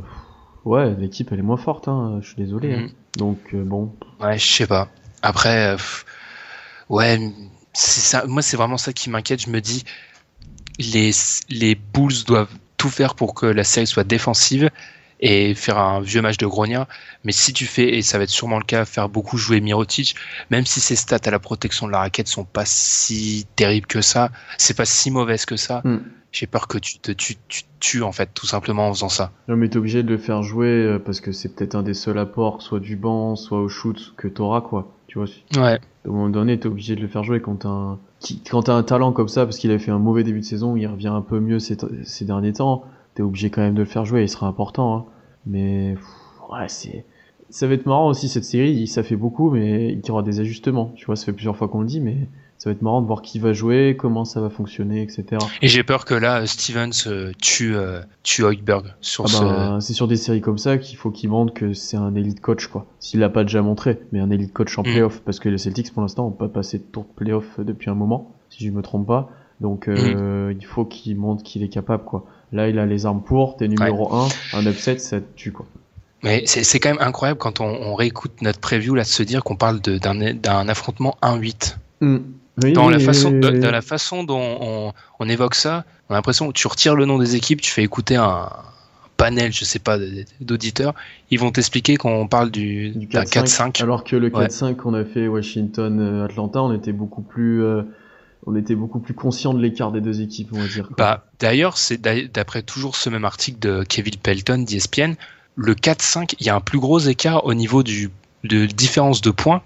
[0.66, 2.20] ouais, l'équipe, elle est moins forte, hein.
[2.22, 2.74] Je suis désolé.
[2.74, 2.80] hein.
[2.82, 2.90] Mhm.
[3.18, 3.94] Donc, euh, bon.
[4.22, 4.90] Ouais, je sais pas.
[5.22, 5.78] Après, euh,
[6.90, 7.32] ouais,
[7.74, 8.26] ça.
[8.28, 9.42] Moi, c'est vraiment ça qui m'inquiète.
[9.46, 9.84] Je me dis,
[10.80, 11.12] les
[11.50, 14.70] les Bulls doivent tout faire pour que la série soit défensive
[15.26, 16.86] et faire un vieux match de grognard.
[17.24, 20.16] Mais si tu fais, et ça va être sûrement le cas, faire beaucoup jouer Mirotic,
[20.52, 24.02] même si ses stats à la protection de la raquette sont pas si terribles que
[24.02, 25.82] ça, c'est pas si mauvaise que ça.
[25.86, 26.00] Mm.
[26.34, 29.32] J'ai peur que tu te tu, tu tues en fait tout simplement en faisant ça.
[29.48, 31.94] Non, mais t'es obligé de le faire jouer euh, parce que c'est peut-être un des
[31.94, 34.92] seuls apports, soit du banc, soit au shoot, que t'auras, quoi.
[35.08, 35.80] Tu vois, Ouais.
[36.06, 38.00] un moment donné, t'es obligé de le faire jouer quand t'as un,
[38.50, 40.76] quand t'as un talent comme ça, parce qu'il a fait un mauvais début de saison,
[40.76, 42.84] il revient un peu mieux ces, ces derniers temps,
[43.14, 45.06] t'es obligé quand même de le faire jouer, il sera important, hein.
[45.46, 46.06] Mais, pff,
[46.52, 47.06] ouais, c'est,
[47.50, 50.40] ça va être marrant aussi cette série, ça fait beaucoup, mais il y aura des
[50.40, 50.92] ajustements.
[50.96, 52.18] Tu vois, ça fait plusieurs fois qu'on le dit, mais
[52.58, 55.26] ça va être marrant de voir qui va jouer, comment ça va fonctionner, etc.
[55.62, 59.44] Et j'ai peur que là, Stevens euh, tue euh, tue Hoiberg sur Ah ce.
[59.44, 62.40] ben, c'est sur des séries comme ça qu'il faut qu'il montre que c'est un élite
[62.40, 62.86] coach, quoi.
[63.00, 64.86] S'il l'a pas déjà montré, mais un élite coach en Mm.
[64.86, 67.90] playoff, parce que les Celtics, pour l'instant, ont pas passé de tour de playoff depuis
[67.90, 69.30] un moment, si je me trompe pas.
[69.64, 72.26] Donc, euh, il faut qu'il montre qu'il est capable, quoi.
[72.52, 75.66] Là, il a les armes pour, t'es numéro 1, un upset, ça te tue, quoi.
[76.22, 79.44] Mais c'est quand même incroyable quand on, on réécoute notre preview là de se dire
[79.44, 81.78] qu'on parle d'un affrontement 1-8.
[82.02, 82.18] Mm.
[82.62, 86.48] Oui, Dans la façon, de la façon dont on, on évoque ça, on a l'impression
[86.50, 88.48] que tu retires le nom des équipes, tu fais écouter un
[89.18, 89.98] panel, je sais pas,
[90.42, 90.94] d'auditeurs,
[91.32, 93.82] ils vont t'expliquer qu'on parle du, du d'un 4-5.
[93.82, 94.48] Alors que le Ouais.
[94.48, 97.84] 4-5 qu'on a fait Washington-Atlanta, on était beaucoup plus, euh,
[98.46, 100.88] on était beaucoup plus conscient de l'écart des deux équipes, on va dire.
[100.88, 100.96] quoi.
[100.98, 105.14] Bah, d'ailleurs, c'est d'a- d'après toujours ce même article de Kevin Pelton d'ESPN,
[105.56, 108.10] le 4-5, il y a un plus gros écart au niveau du,
[108.44, 109.62] de différence de points,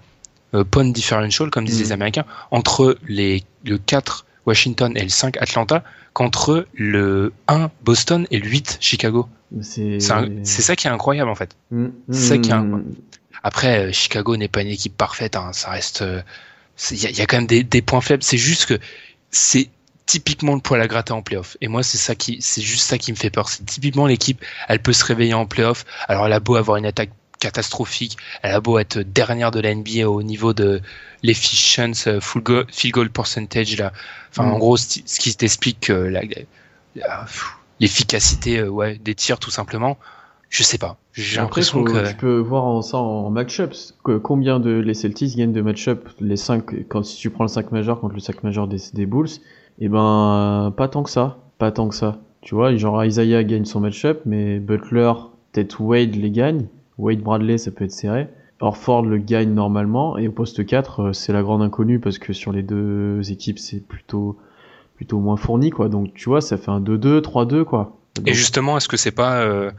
[0.54, 1.84] euh, point differential, comme disent Mhm.
[1.84, 8.26] les Américains, entre les, le 4 Washington et le 5 Atlanta, qu'entre le 1 Boston
[8.30, 9.28] et le 8 Chicago.
[9.60, 11.56] c'est, ça qui est incroyable en fait.
[11.70, 12.84] Mm, c'est ça qui est mm.
[13.42, 16.02] Après, euh, Chicago n'est pas une équipe parfaite, hein, ça reste.
[16.02, 16.20] euh,
[16.90, 18.22] Il y, a- il y a quand même des, des points faibles.
[18.22, 18.78] C'est juste que
[19.30, 19.68] c'est
[20.06, 21.56] typiquement le poil à gratter en playoff.
[21.60, 23.48] Et moi, c'est ça qui, c'est juste ça qui me fait peur.
[23.48, 25.84] C'est typiquement l'équipe, elle peut se réveiller en playoff.
[26.08, 27.10] Alors, elle a beau avoir une attaque
[27.40, 30.80] catastrophique, elle a beau être dernière de la NBA au niveau de
[31.22, 33.92] l'efficiency, euh, full goal, field goal percentage là.
[34.30, 34.52] Enfin, Mm.
[34.54, 35.92] en gros, ce qui t'explique
[37.80, 39.98] l'efficacité euh, ouais, des tirs tout simplement.
[40.48, 40.96] Je sais pas.
[41.12, 43.94] J'ai l'impression que tu peux voir en, ça en match-ups.
[44.04, 47.48] que- Combien de les Celtics gagnent de match-up les 5 quand si tu prends le
[47.48, 49.28] 5 majeur contre le 5 majeur des, des Bulls,
[49.78, 52.18] et ben pas tant que ça, pas tant que ça.
[52.40, 55.12] Tu vois, genre Isaiah gagne son match-up, mais Butler,
[55.52, 56.66] peut-être Wade les gagne.
[56.96, 58.28] Wade Bradley, ça peut être serré.
[58.60, 62.32] Orford le gagne normalement et au poste 4, euh, c'est la grande inconnue parce que
[62.32, 64.36] sur les deux équipes, c'est plutôt
[64.96, 65.88] plutôt moins fourni quoi.
[65.88, 67.96] Donc tu vois, ça fait un 2-2, 3-2 quoi.
[68.26, 69.70] Et justement, est-ce que c'est pas euh,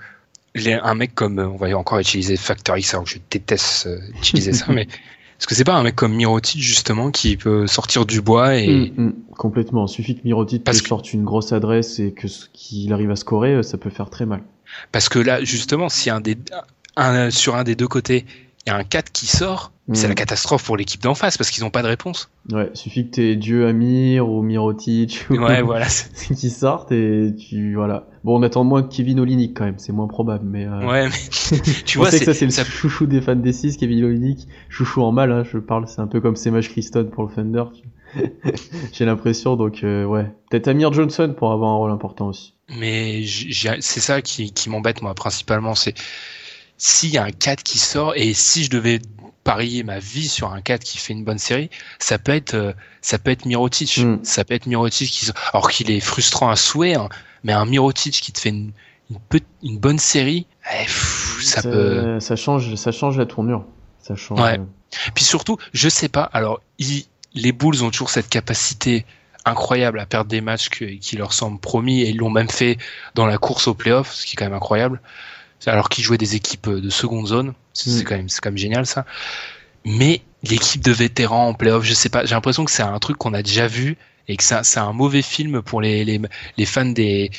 [0.55, 3.87] les- un mec comme, euh, on va encore utiliser Factor X, alors que je déteste
[3.87, 7.65] euh, utiliser ça, mais est-ce que c'est pas un mec comme Mirotic justement qui peut
[7.67, 9.85] sortir du bois et Mm, mm, complètement.
[9.85, 12.91] Il suffit que Mirotic Parce te que- sorte une grosse adresse et que ce- qu'il
[12.93, 14.41] arrive à scorer, euh, ça peut faire très mal.
[14.91, 16.37] parce que là justement, si un des
[16.97, 18.25] un, sur un des deux côtés
[18.65, 20.09] il y a un 4 qui sort, c'est Mm.
[20.09, 22.29] la catastrophe pour l'équipe d'en face parce qu'ils n'ont pas de réponse.
[22.51, 25.87] Ouais, suffit que t'aies Dieu Amir ou Mirotic ou Ouais, voilà.
[25.89, 28.05] c'est- qui sortent et tu voilà.
[28.23, 30.65] Bon, on attend moins que Kevin Olinik quand même, c'est moins probable, mais.
[30.65, 30.85] Euh...
[30.87, 33.53] Ouais, mais tu on vois, sait que ça c'est le ça- chouchou des fans des
[33.53, 37.09] 6, Kevin Olinik, chouchou en mal, hein, je parle, c'est un peu comme Semaj Christon
[37.11, 37.63] pour le Thunder.
[37.73, 37.87] tu-
[38.91, 40.25] J'ai l'impression, donc euh, ouais.
[40.49, 42.53] Peut-être Amir Johnson pour avoir un rôle important aussi.
[42.77, 43.23] Mais
[43.79, 45.93] c'est ça qui, qui m'embête moi principalement, c'est
[46.79, 48.99] s'il y a un 4 qui sort et si je devais
[49.43, 51.69] parier ma vie sur un 4 qui fait une bonne série,
[51.99, 54.19] ça peut être euh, ça peut être Mirotic, Mm.
[54.23, 57.09] ça peut être Mirotic qui alors qu'il est frustrant à souhait, hein,
[57.43, 58.71] mais un Mirotic qui te fait une
[59.11, 63.65] une, pe- une bonne série, eh, pff, ça, peut ça change, ça change la tournure.
[64.03, 64.39] Ça change.
[64.39, 64.59] Ouais.
[64.59, 64.63] euh,
[65.15, 66.23] Puis surtout, je sais pas.
[66.31, 66.61] Alors,
[67.33, 69.07] les Bulls ont toujours cette capacité
[69.45, 72.77] incroyable à perdre des matchs que- qui leur semblent promis et ils l'ont même fait
[73.15, 75.01] dans la course aux playoffs, ce qui est quand même incroyable.
[75.65, 77.93] Alors qu'ils jouaient des équipes de seconde zone, c'est Mm.
[77.93, 79.05] c'est quand même c'est quand même génial ça.
[79.85, 82.25] Mais l'équipe de vétérans en playoffs, je sais pas.
[82.25, 83.97] J'ai l'impression que c'est un truc qu'on a déjà vu
[84.27, 86.19] et que c'est un- c'est un mauvais film pour les, les,
[86.57, 87.31] les fans des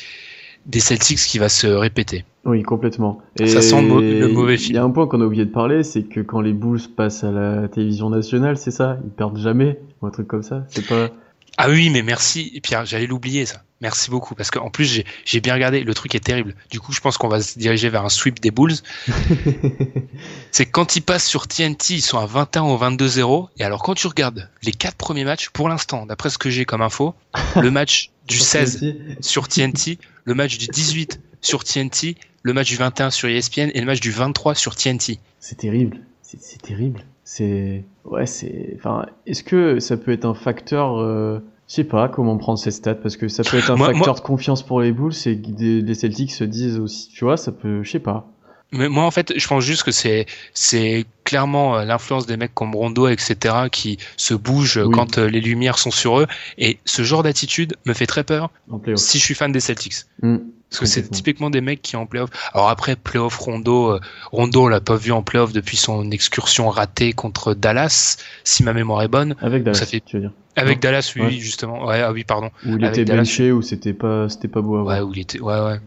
[0.66, 2.24] des Celtics qui va se répéter.
[2.44, 3.22] Oui, complètement.
[3.46, 5.50] Ça sent le mau- le mauvais Il y a un point qu'on a oublié de
[5.50, 9.38] parler, c'est que quand les Bulls passent à la télévision nationale, c'est ça, ils perdent
[9.38, 10.66] jamais, ou un truc comme ça.
[10.68, 11.10] C'est pas.
[11.56, 13.62] Ah oui, mais merci, Pierre, j'allais l'oublier ça.
[13.80, 16.54] Merci beaucoup, parce qu'en plus j'ai bien regardé, le truc est terrible.
[16.70, 18.76] Du coup, je pense qu'on va se diriger vers un sweep des Bulls.
[20.50, 23.48] C'est quand ils passent sur TNT, ils sont à 21 ou 22-0.
[23.58, 26.66] Et alors quand tu regardes les quatre premiers matchs, pour l'instant, d'après ce que j'ai
[26.66, 27.14] comme info,
[27.56, 28.84] le match du 16
[29.20, 33.80] sur TNT, le match du 18 sur TNT, le match du 21 sur ESPN et
[33.80, 35.20] le match du 23 sur TNT.
[35.38, 36.00] C'est terrible.
[36.22, 37.04] C'est terrible.
[37.32, 37.84] C'est.
[38.04, 38.74] Ouais, c'est.
[38.76, 40.98] Enfin, est-ce que ça peut être un facteur.
[40.98, 41.38] Euh...
[41.68, 44.06] Je sais pas comment prendre ces stats, parce que ça peut être un Moi- facteur
[44.08, 47.08] moi- de confiance pour les Bulls et que des- les Celtics se disent aussi.
[47.14, 47.84] Tu vois, ça peut.
[47.84, 48.26] Je sais pas.
[48.72, 52.52] Mais moi, en fait, je pense juste que c'est c'est clairement euh, l'influence des mecs
[52.54, 53.36] comme Rondo, etc.,
[53.70, 54.92] qui se bougent Oui.
[54.92, 56.26] quand euh, les lumières sont sur eux.
[56.58, 58.50] Et ce genre d'attitude me fait très peur
[58.96, 59.94] si je suis fan des Celtics.
[60.22, 60.38] Hmm.
[60.70, 62.30] Parce que c'est typiquement des mecs qui en playoff.
[62.54, 64.00] Alors après, playoff Rondo, euh,
[64.30, 68.72] Rondo, on l'a pas vu en playoff depuis son excursion ratée contre Dallas, si ma
[68.72, 69.34] mémoire est bonne.
[69.40, 70.32] Avec Dallas, Ça fait- tu veux dire.
[70.56, 70.80] Avec Non.
[70.90, 71.30] Dallas, oui, Ouais.
[71.32, 71.86] justement.
[71.86, 72.50] Ouais, ah oui, pardon.
[72.66, 73.22] Où il Avec était Dallas.
[73.22, 74.96] benché, où c'était pas, c'était pas beau à voir.
[74.96, 75.40] Ouais, où il était.
[75.40, 75.80] Ouais, ouais.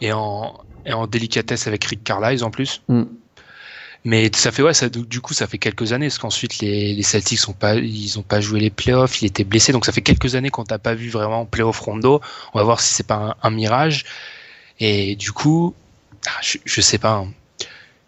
[0.00, 0.54] Et en,
[0.86, 2.82] et en délicatesse avec Rick Carlisle en plus.
[2.88, 3.04] Hmm.
[4.04, 7.02] Mais ça fait ouais, ça du coup ça fait quelques années parce qu'ensuite les, les
[7.04, 10.02] Celtics sont pas ils ont pas joué les playoffs, il était blessé donc ça fait
[10.02, 12.20] quelques années qu'on t'a pas vu vraiment playoff Rondo.
[12.52, 14.04] On va voir si c'est pas un, un mirage.
[14.80, 15.74] Et du coup,
[16.26, 17.14] ah, je, je sais pas.
[17.14, 17.32] hein.
[17.60, 18.01] Je, je sais pas.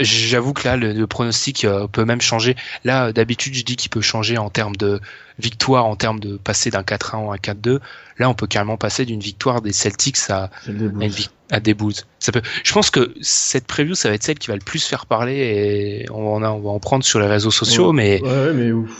[0.00, 2.56] J'avoue que là le, le pronostic euh, peut même changer.
[2.84, 5.00] Là euh, d'habitude je dis qu'il peut changer en termes de
[5.38, 7.78] victoire, en termes de passer d'un 4-1 ou un 4-2.
[8.18, 11.22] Là on peut carrément passer d'une victoire des Celtics à début.
[11.50, 11.94] à, à des Bulls.
[12.18, 12.42] Ça peut.
[12.64, 15.36] Je pense que cette preview, ça va être celle qui va le plus faire parler
[15.36, 17.92] et on, en a- on va en prendre sur les réseaux sociaux.
[17.92, 18.90] Mais Ouais, ouais, mais ouf.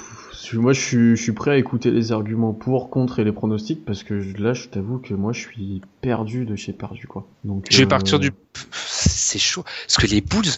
[0.59, 3.84] Moi, je suis, je suis prêt à écouter les arguments pour, contre et les pronostics
[3.84, 7.26] parce que là, je t'avoue que moi, je suis perdu de chez perdu, quoi.
[7.44, 8.30] Donc, je vais euh, partir du.
[8.72, 10.51] C'est chaud parce que les Bulls,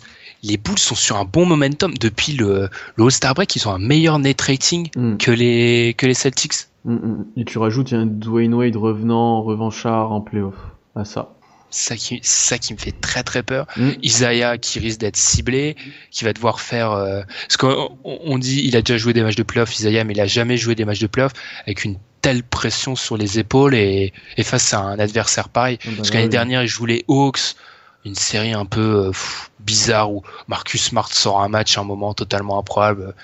[0.42, 3.54] les Bulls sont sur un bon momentum depuis le, le All-Star break.
[3.56, 6.54] Ils ont un meilleur net rating Mm, que les que les Celtics.
[6.84, 7.26] mm, mm.
[7.36, 10.56] Et tu rajoutes, il y a un Dwayne Wade revenant, revanchard en playoff.
[10.94, 11.34] À ça.
[11.74, 13.66] Ça qui, ça qui me fait très très peur.
[13.76, 13.90] Mm.
[14.02, 15.74] Isaiah qui risque d'être ciblé,
[16.10, 16.92] qui va devoir faire.
[16.92, 20.12] euh, Parce qu'on on- dit il a déjà joué des matchs de playoff, Isaiah, mais
[20.12, 21.32] il a jamais joué des matchs de playoff
[21.64, 25.78] avec une telle pression sur les épaules et, et face à un adversaire pareil.
[25.84, 26.30] Bah Parce là, qu'année oui.
[26.30, 27.56] dernière, il joue les Hawks,
[28.04, 29.12] une série un peu euh,
[29.60, 33.14] bizarre où Marcus Smart sort un match à un moment totalement improbable.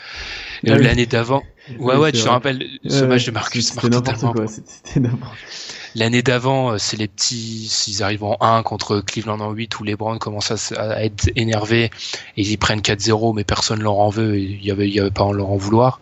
[0.65, 0.85] Et Ah oui.
[0.85, 1.43] L'année d'avant,
[1.79, 4.35] ouais, Oui, ouais, tu te rappelles ce match de Marcus Smart totalement
[5.95, 9.85] L'année d'avant, euh, c'est les petits, s'ils arrivent en 1 contre Cleveland en 8 où
[9.85, 11.91] les Browns commencent à, être énervés
[12.37, 15.11] et ils prennent 4-0 mais personne leur en veut il y avait, il y avait
[15.11, 16.01] pas à leur en vouloir.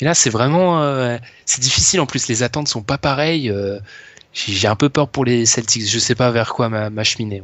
[0.00, 1.16] Et là, c'est vraiment, euh,
[1.46, 3.50] c'est difficile en plus, les attentes sont pas pareilles.
[3.50, 3.78] euh,
[4.32, 7.42] j'ai un peu peur pour les Celtics, je sais pas vers quoi m'a- m'acheminer.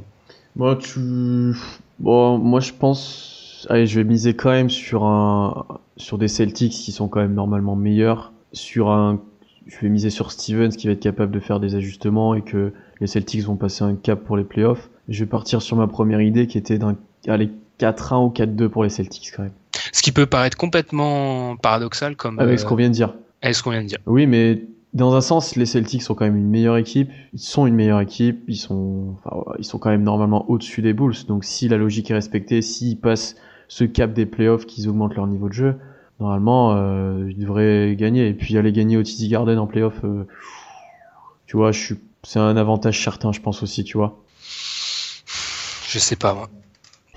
[0.57, 1.55] Moi, tu.
[1.99, 3.67] Bon, moi, je pense.
[3.71, 7.35] Allez, je vais miser quand même sur un, sur des Celtics qui sont quand même
[7.35, 8.33] normalement meilleurs.
[8.53, 9.21] Sur un,
[9.67, 12.73] je vais miser sur Stevens qui va être capable de faire des ajustements et que
[13.01, 14.89] les Celtics vont passer un cap pour les playoffs.
[15.09, 16.97] Je vais partir sur ma première idée qui était d'un,
[17.29, 17.51] allez,
[17.81, 19.53] 4-1 ou 4-2 pour les Celtics quand même.
[19.93, 23.15] Ce qui peut paraître complètement paradoxal comme Avec euh, ce qu'on vient de dire.
[23.43, 23.99] avec ce qu'on vient de dire.
[24.07, 24.63] Oui, mais
[24.97, 27.11] dans un sens, les Celtics sont quand même une meilleure équipe.
[27.35, 28.43] Ils sont une meilleure équipe.
[28.49, 31.27] Ils sont, enfin, ils sont quand même normalement au-dessus des Bulls.
[31.29, 33.37] Donc, si la logique est respectée, s'ils passent
[33.69, 35.75] ce cap des playoffs, qu'ils augmentent leur niveau de jeu,
[36.19, 38.27] normalement, euh, ils devraient gagner.
[38.27, 40.27] Et puis, aller gagner au TD Garden en playoff, euh,
[41.47, 44.19] tu vois, je suis, c'est un avantage certain, je pense aussi, tu vois.
[45.89, 46.49] Je sais pas moi.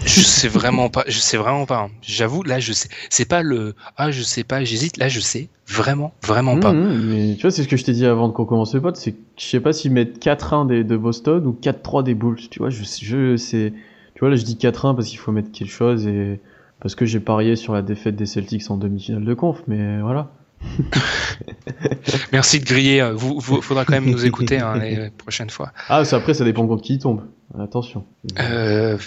[0.06, 1.04] Je sais vraiment pas.
[1.08, 1.82] Je sais vraiment pas.
[1.84, 1.90] hein.
[2.02, 2.90] J'avoue, là, je sais.
[3.10, 3.76] C'est pas le.
[3.98, 4.64] Ah, je sais pas.
[4.64, 4.98] J'hésite.
[4.98, 6.74] Là, je sais vraiment, vraiment pas.
[6.74, 8.82] Mmh, mmh, mais tu vois, c'est ce que je t'ai dit avant qu'on commence le
[8.82, 12.16] pod, c'est que je sais pas s'ils mettent 4-1 des, de Boston ou 4-3 des
[12.16, 12.38] Bulls.
[12.50, 13.74] Tu vois, je, je c'est,
[14.16, 16.40] tu vois, là, je dis 4-1 parce qu'il faut mettre quelque chose et
[16.80, 20.32] parce que j'ai parié sur la défaite des Celtics en demi-finale de conf, mais voilà.
[22.32, 23.02] Merci de griller.
[23.02, 25.72] euh, Vous, vous faudra quand même nous écouter hein, les prochaines fois.
[25.88, 27.24] Ah, après, ça dépend contre qui tombe.
[27.60, 28.06] Attention.
[28.40, 28.98] Euh,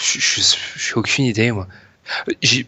[0.00, 1.66] je, suis aucune idée, moi.
[2.42, 2.66] Il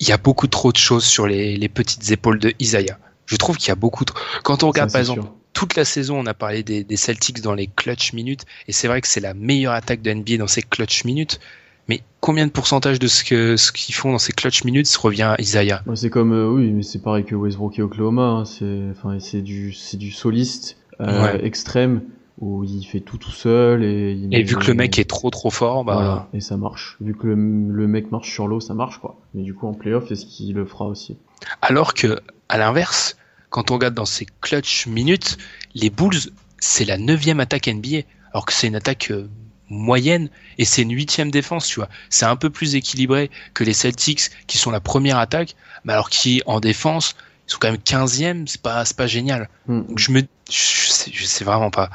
[0.00, 2.98] y a beaucoup trop de choses sur les, les petites épaules de Isaiah.
[3.26, 4.18] Je trouve qu'il y a beaucoup trop.
[4.42, 5.34] Quand on regarde, Ça, par exemple, sûr.
[5.52, 8.88] toute la saison, on a parlé des, des Celtics dans les clutch minutes, et c'est
[8.88, 11.40] vrai que c'est la meilleure attaque de NBA dans ces clutch minutes.
[11.88, 15.22] Mais combien de pourcentage de ce que ce qu'ils font dans ces clutch minutes revient
[15.22, 15.82] à Isaiah?
[15.94, 18.22] C'est comme, euh, oui, mais c'est pareil que Westbrook et Oklahoma.
[18.22, 21.44] Hein, c'est, enfin, c'est du, c'est du soliste euh, Ouais.
[21.46, 22.02] extrême
[22.38, 24.12] où il fait tout tout seul et.
[24.12, 26.56] il Et met- vu que le mec est trop trop fort, bah, Voilà, et ça
[26.56, 26.96] marche.
[27.00, 29.18] Vu que le, le mec marche sur l'eau, ça marche quoi.
[29.34, 31.16] Mais du coup en playoff, est-ce qu'il le fera aussi
[31.62, 33.16] Alors que, à l'inverse,
[33.50, 35.38] quand on regarde dans ces clutch minutes,
[35.74, 36.18] les Bulls,
[36.58, 38.00] c'est la neuvième attaque NBA,
[38.32, 39.28] alors que c'est une attaque euh,
[39.70, 40.28] moyenne
[40.58, 41.88] et c'est une huitième défense, tu vois.
[42.10, 46.10] C'est un peu plus équilibré que les Celtics qui sont la première attaque, mais alors
[46.10, 47.16] qui en défense,
[47.48, 49.48] ils sont quand même 15e, c'est pas, c'est pas génial.
[49.66, 49.82] Hmm.
[49.86, 50.20] Donc je me,
[50.50, 51.90] je sais, je sais vraiment pas.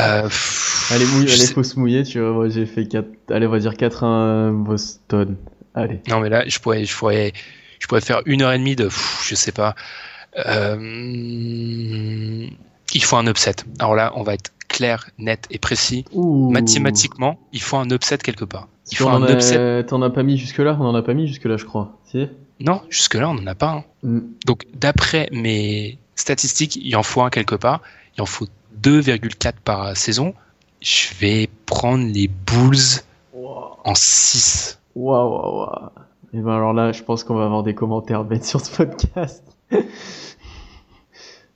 [0.00, 0.28] Euh,
[0.90, 2.32] Allez, mouille, allez, sais- faut se mouiller, tu vois.
[2.32, 3.06] Moi j'ai fait 4.
[3.30, 5.36] Allez, on va dire 4-1 Boston.
[5.74, 6.00] Allez.
[6.08, 7.32] Non, mais là, je pourrais, je pourrais,
[7.80, 9.74] je pourrais faire une heure et demie de, pff, je sais pas.
[10.46, 12.46] Euh,
[12.94, 13.56] il faut un upset.
[13.78, 16.04] Alors là, on va être clair, net et précis.
[16.12, 16.50] Ouh.
[16.50, 18.68] Mathématiquement, il faut un upset quelque part.
[18.90, 19.84] Il faut on un a- upset.
[19.86, 20.76] T'en as pas mis jusque-là?
[20.80, 21.98] On en a pas mis jusque-là, je crois.
[22.10, 22.28] Si?
[22.60, 23.84] Non, jusque-là, on n'en a pas un.
[24.08, 24.20] Hmm.
[24.46, 27.80] Donc, d'après mes statistiques, il en faut un quelque part.
[28.16, 28.46] Il en faut
[28.82, 30.34] 2,4 par saison.
[30.80, 33.02] Je vais prendre les Bulls
[33.84, 34.78] en 6.
[34.94, 35.58] waouh, waouh.
[35.60, 35.88] waouh.
[36.32, 39.44] Et ben alors là, je pense qu'on va avoir des commentaires bêtes sur ce podcast.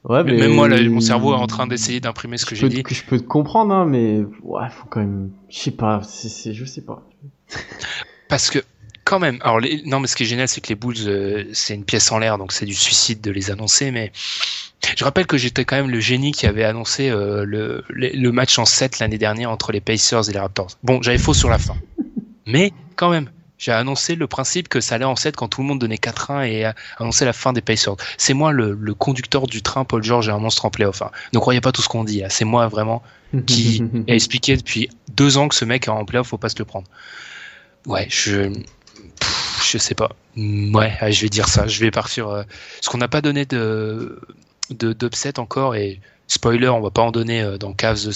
[0.04, 0.32] ouais, mais.
[0.34, 2.82] Même moi, là, mon cerveau est en train d'essayer d'imprimer ce que j'ai dit.
[2.88, 5.30] je peux te comprendre, hein, mais ouais, faut quand même.
[5.48, 7.02] Je sais pas, c'est- je sais pas.
[8.28, 8.60] Parce que,
[9.04, 11.44] quand même, alors, les- non, mais ce qui est génial, c'est que les Bulls, euh,
[11.52, 14.12] c'est une pièce en l'air, donc c'est du suicide de les annoncer, mais
[14.96, 18.32] je rappelle que j'étais quand même le génie qui avait annoncé euh, le, le, le
[18.32, 20.68] match en 7 l'année dernière entre les Pacers et les Raptors.
[20.82, 21.76] Bon, j'avais faux sur la fin.
[22.46, 25.66] Mais, quand même, j'ai annoncé le principe que ça allait en 7 quand tout le
[25.66, 27.96] monde donnait 4-1 et a annoncé la fin des Pacers.
[28.16, 31.02] C'est moi le, le conducteur du train, Paul George, et un monstre en playoff.
[31.02, 31.10] Hein.
[31.32, 32.30] Ne croyez pas tout ce qu'on dit, là.
[32.30, 33.02] c'est moi vraiment
[33.46, 36.64] qui a expliqué depuis deux ans que ce mec en playoff, faut pas se le
[36.64, 36.86] prendre.
[37.86, 38.52] Ouais, je.
[39.70, 40.10] je sais pas.
[40.36, 41.66] Ouais, je vais dire ça.
[41.66, 42.28] Je vais partir.
[42.28, 42.42] euh,
[42.76, 44.20] Parce qu'on n'a pas donné de-
[44.70, 48.12] d'upset encore et spoiler, on va pas en donner euh, dans Cavs euh,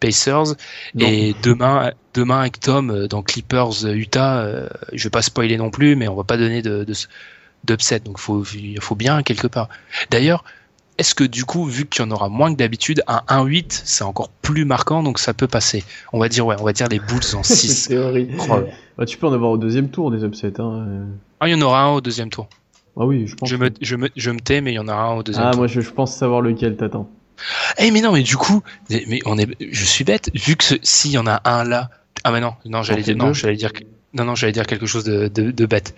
[0.00, 0.54] Pacers.
[0.94, 1.06] Non.
[1.06, 5.70] Et demain, demain avec Tom euh, dans Clippers Utah, euh, je vais pas spoiler non
[5.70, 6.94] plus, mais on va pas donner de de-
[7.64, 8.00] d'upset.
[8.00, 9.68] Donc faut il faut bien quelque part.
[10.10, 10.44] D'ailleurs.
[10.96, 14.04] Est-ce que du coup, vu qu'il y en aura moins que d'habitude, un 1-8, c'est
[14.04, 15.82] encore plus marquant, donc ça peut passer?
[16.12, 17.86] On va dire, ouais, on va dire les Bulls en 6.
[17.88, 18.36] c'est horrible.
[18.38, 18.62] Oh là.
[18.96, 20.60] Bah, tu peux en avoir au deuxième tour des upsets.
[20.60, 20.86] Hein.
[21.40, 22.48] Ah, il y en aura un au deuxième tour.
[22.96, 23.48] Ah oui, je pense.
[23.48, 25.46] Je me, je me, je me tais, mais il y en aura un au deuxième
[25.46, 25.60] Ah, tour.
[25.60, 27.08] moi je, je pense savoir lequel t'attends.
[27.78, 31.10] Eh, mais non, mais du coup, mais on est, je suis bête, vu que s'il
[31.10, 31.90] y en a un là,
[32.22, 33.72] ah, mais non, non, j'allais dire, non, j'allais dire,
[34.12, 35.94] non, non, j'allais dire quelque chose de, de, de bête.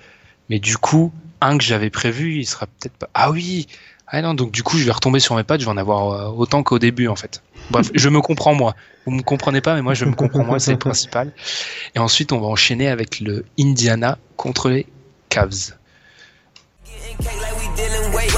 [0.49, 3.66] Mais du coup, un que j'avais prévu, il sera peut-être pas, ah oui,
[4.07, 6.12] ah non, donc du coup, je vais retomber sur mes pattes, je vais en avoir
[6.12, 7.42] euh, autant qu'au début, en fait.
[7.70, 8.74] Bref, je me comprends moi.
[9.05, 11.32] Vous me comprenez pas, mais moi, je me comprends moi, c'est le principal.
[11.94, 14.86] Et ensuite, on va enchaîner avec le Indiana contre les
[15.28, 15.74] Cavs.
[17.22, 18.32] Cake like we dealing weight.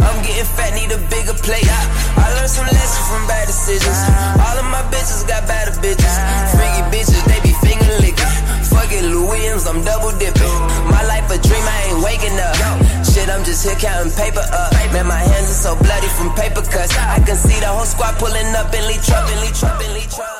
[0.00, 1.68] I'm getting fat, need a bigger plate.
[1.68, 3.98] I learned some lessons from bad decisions.
[4.40, 6.14] All of my bitches got better bitches.
[6.56, 8.34] Freaky bitches, they be finger licking.
[8.72, 10.56] Fuck it, Williams, I'm double dipping.
[10.88, 12.56] My life a dream, I ain't waking up.
[13.04, 14.72] Shit, I'm just here counting paper up.
[14.92, 16.96] Man, my hands are so bloody from paper cuts.
[16.96, 20.32] I can see the whole squad pulling up Lee Trump, Lee Trump, Lee Trump.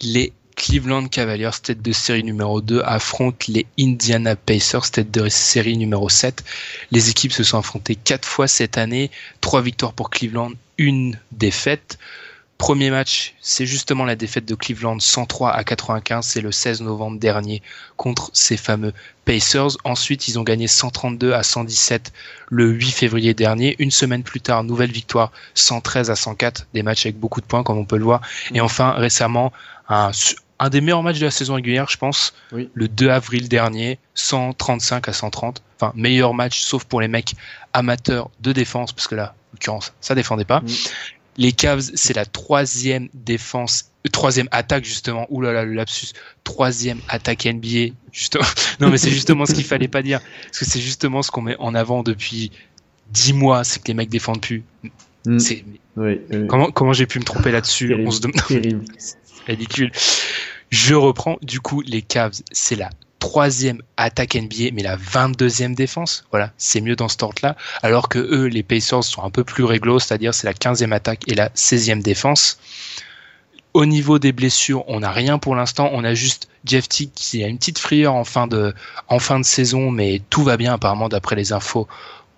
[0.00, 0.41] Yeah.
[0.56, 6.08] Cleveland Cavaliers, tête de série numéro 2, affrontent les Indiana Pacers, tête de série numéro
[6.08, 6.44] 7.
[6.90, 11.98] Les équipes se sont affrontées quatre fois cette année, trois victoires pour Cleveland, une défaite.
[12.62, 17.18] Premier match, c'est justement la défaite de Cleveland 103 à 95, c'est le 16 novembre
[17.18, 17.60] dernier
[17.96, 18.92] contre ces fameux
[19.24, 19.70] Pacers.
[19.82, 22.12] Ensuite, ils ont gagné 132 à 117
[22.50, 23.74] le 8 février dernier.
[23.80, 27.64] Une semaine plus tard, nouvelle victoire 113 à 104, des matchs avec beaucoup de points
[27.64, 28.20] comme on peut le voir.
[28.54, 29.52] Et enfin, récemment,
[29.88, 30.12] un,
[30.60, 32.70] un des meilleurs matchs de la saison régulière, je pense, Oui.
[32.74, 35.64] le 2 avril dernier, 135 à 130.
[35.80, 37.34] Enfin, meilleur match, sauf pour les mecs
[37.72, 40.60] amateurs de défense, parce que là, en l'occurrence, ça défendait pas.
[40.60, 40.68] Mm.
[41.36, 45.26] Les Cavs, c'est la troisième défense troisième attaque justement.
[45.30, 46.12] Ouh là là, le lapsus.
[46.44, 47.94] Troisième attaque NBA.
[48.12, 48.44] Justement.
[48.80, 51.42] non mais c'est justement ce qu'il fallait pas dire, parce que c'est justement ce qu'on
[51.42, 52.50] met en avant depuis
[53.10, 54.64] dix mois, c'est que les mecs défendent plus.
[55.26, 55.38] Mm.
[55.38, 55.64] C'est
[55.96, 56.46] Oui, oui.
[56.48, 57.94] comment comment j'ai pu me tromper là-dessus?
[57.94, 58.84] On se demande.
[59.46, 59.92] ridicule.
[60.70, 61.38] Je reprends.
[61.42, 62.90] Du coup, les Cavs, c'est la
[63.22, 66.24] troisième attaque NBA, mais la 22e défense.
[66.32, 67.54] Voilà, c'est mieux dans ce ordre-là.
[67.80, 71.22] Alors que eux, les Pacers, sont un peu plus réglo, c'est-à-dire c'est la 15e attaque
[71.28, 72.58] et la 16e défense.
[73.74, 75.88] Au niveau des blessures, on n'a rien pour l'instant.
[75.92, 78.74] On a juste Jeff Teague qui a une petite frayeur en fin de
[79.44, 81.86] saison, mais tout va bien apparemment d'après les infos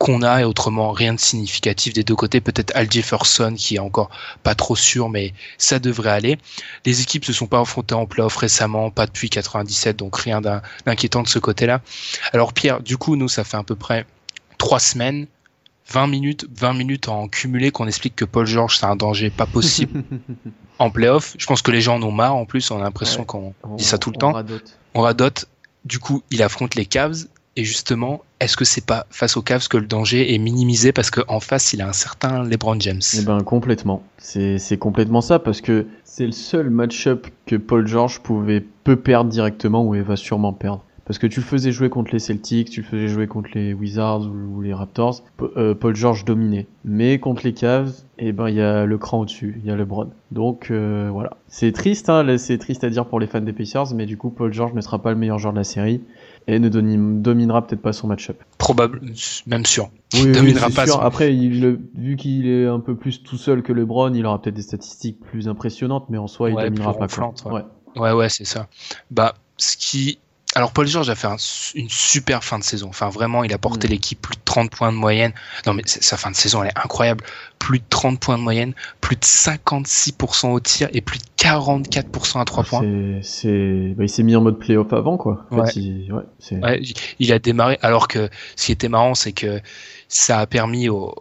[0.04, 2.42] qu'on a et autrement rien de significatif des deux côtés.
[2.42, 4.10] Peut-être Al Jefferson qui est encore
[4.42, 6.36] pas trop sûr, mais ça devrait aller.
[6.84, 10.60] Les équipes se sont pas affrontées en playoff récemment, pas depuis 97, donc rien d'in-
[10.84, 11.80] d'inquiétant de ce côté-là.
[12.34, 14.04] Alors Pierre, du coup, nous, ça fait à peu près
[14.58, 15.26] trois semaines,
[15.90, 19.46] 20 minutes, 20 minutes en cumulé qu'on explique que Paul George c'est un danger pas
[19.46, 20.02] possible
[20.78, 21.34] en playoff.
[21.38, 23.26] Je pense que les gens en ont marre en plus, on a l'impression Ouais.
[23.26, 24.32] qu'on On- dit ça tout le on temps.
[24.32, 24.76] radote.
[24.92, 25.46] On radote.
[25.86, 27.24] Du coup, il affronte les Cavs.
[27.56, 31.10] Et justement, est-ce que c'est pas face aux Cavs que le danger est minimisé parce
[31.10, 33.00] qu'en face, il a un certain LeBron James?
[33.16, 34.02] Eh ben complètement.
[34.18, 39.30] C'est complètement ça parce que c'est le seul match-up que Paul George pouvait peut perdre
[39.30, 40.84] directement ou il va sûrement perdre.
[41.04, 43.74] Parce que tu le faisais jouer contre les Celtics, tu le faisais jouer contre les
[43.74, 45.22] Wizards ou, les Raptors,
[45.56, 46.66] euh, Paul George dominait.
[46.84, 49.76] Mais contre les Cavs, eh ben il y a le cran au-dessus, il y a
[49.76, 50.10] LeBron.
[50.30, 51.36] Donc euh, voilà.
[51.46, 54.30] C'est triste, hein, c'est triste à dire pour les fans des Pacers, mais du coup
[54.30, 56.00] Paul George ne sera pas le meilleur joueur de la série
[56.46, 58.42] et ne dominera peut-être pas son match-up.
[58.58, 59.00] Probable,
[59.46, 59.90] même sûr.
[60.14, 60.94] Oui, oui, dominera c'est pas sûr.
[60.96, 64.40] son- Après, il, vu qu'il est un peu plus tout seul que LeBron, il aura
[64.40, 67.08] peut-être des statistiques plus impressionnantes, mais en soi, il Ouais, dominera pas.
[67.08, 67.24] quoi.
[67.26, 67.62] ronflantes, ouais.
[68.00, 68.68] Ouais, ouais, c'est ça.
[69.10, 70.18] Bah, ce qui.
[70.56, 71.36] Alors, Paul George a fait un
[71.74, 72.88] une super fin de saison.
[72.88, 73.90] Enfin, vraiment, il a porté Mm.
[73.90, 75.32] l'équipe plus de 30 points de moyenne.
[75.66, 77.24] Non, mais sa fin de saison, elle est incroyable.
[77.58, 82.40] Plus de 30 points de moyenne, plus de 56% au tir et plus de 44%
[82.40, 82.82] à 3 points.
[83.22, 85.46] C'est, bah, il s'est mis en mode playoff avant, quoi.
[85.50, 85.72] En fait, Ouais.
[85.82, 86.80] il- ouais, c'est, Ouais,
[87.18, 87.78] il a démarré.
[87.82, 89.60] Alors que ce qui était marrant, c'est que
[90.08, 91.14] ça a permis aux,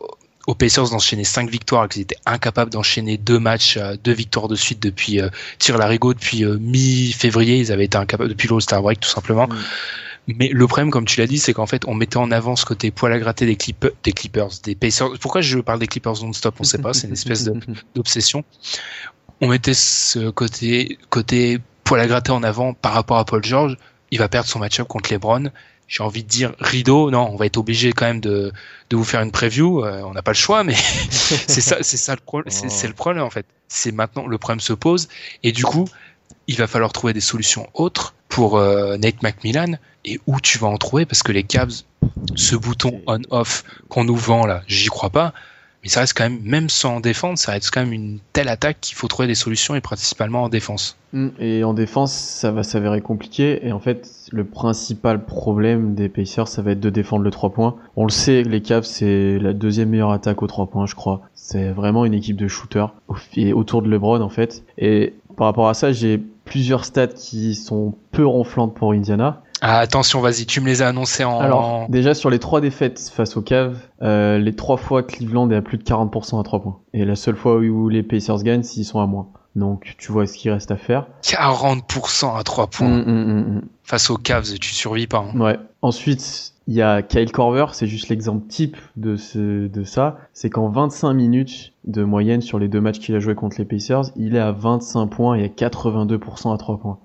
[0.47, 4.47] aux Pacers d'enchaîner 5 victoires, alors qu'ils étaient incapables d'enchaîner deux matchs, euh, deux victoires
[4.47, 7.57] de suite depuis euh, tir larigot depuis euh, mi-février.
[7.57, 9.47] Ils avaient été incapables depuis l'All-Star Break, tout simplement.
[9.47, 9.55] Mm.
[10.27, 12.65] Mais le problème, comme tu l'as dit, c'est qu'en fait, on mettait en avant ce
[12.65, 15.09] côté poil à gratter des, Clip- des Clippers, des Pacers.
[15.19, 17.49] Pourquoi je parle des Clippers non-stop On sait pas, c'est une espèce
[17.95, 18.43] d'obsession.
[19.41, 23.77] On mettait ce côté, côté poil à gratter en avant par rapport à Paul George.
[24.11, 25.49] Il va perdre son match-up contre LeBron.
[25.87, 27.11] J'ai envie de dire rideau.
[27.11, 28.51] Non, on va être obligé quand même de,
[28.89, 29.83] de vous faire une preview.
[29.83, 30.75] Euh, on n'a pas le choix, mais
[31.09, 32.51] c'est ça, c'est ça le problème.
[32.51, 33.45] C'est, c'est le problème en fait.
[33.67, 35.07] C'est maintenant le problème se pose
[35.43, 35.87] et du coup,
[36.47, 40.67] il va falloir trouver des solutions autres pour euh, Nate McMillan et où tu vas
[40.67, 41.83] en trouver parce que les Cavs,
[42.35, 45.33] ce bouton on-off qu'on nous vend là, j'y crois pas.
[45.83, 48.77] Mais ça reste quand même, même sans défendre, ça reste quand même une telle attaque
[48.81, 50.97] qu'il faut trouver des solutions et principalement en défense.
[51.11, 51.27] Mm.
[51.39, 53.65] Et en défense, ça va s'avérer compliqué.
[53.67, 57.49] Et en fait, le principal problème des Pacers, ça va être de défendre le 3
[57.51, 57.75] points.
[57.97, 61.21] On le sait, les Cavs, c'est la deuxième meilleure attaque aux 3 points, je crois.
[61.35, 64.63] C'est vraiment une équipe de shooters au- et autour de LeBron, en fait.
[64.77, 66.21] Et par rapport à ça, j'ai
[66.53, 69.41] plusieurs stats qui sont peu ronflantes pour Indiana.
[69.61, 71.39] Ah, attention, vas-y, tu me les as annoncés en.
[71.39, 75.55] Alors, déjà sur les trois défaites face aux Cavs, euh, les trois fois Cleveland est
[75.55, 76.77] à plus de 40% à 3 points.
[76.93, 79.29] Et la seule fois où les Pacers gagnent, s'ils sont à moins.
[79.55, 81.07] Donc tu vois ce qu'il reste à faire.
[81.21, 82.87] 40% à 3 points.
[82.89, 83.61] Mm, mm, mm.
[83.83, 85.25] Face aux Cavs, tu survis pas.
[85.33, 85.39] hein.
[85.39, 85.59] Ouais.
[85.81, 90.17] Ensuite, il y a Kyle Korver, c'est juste l'exemple type de ce, de ça.
[90.31, 93.65] C'est qu'en 25 minutes de moyenne sur les deux matchs qu'il a joué contre les
[93.65, 96.99] Pacers, il est à 25 points et à 82% à 3 points.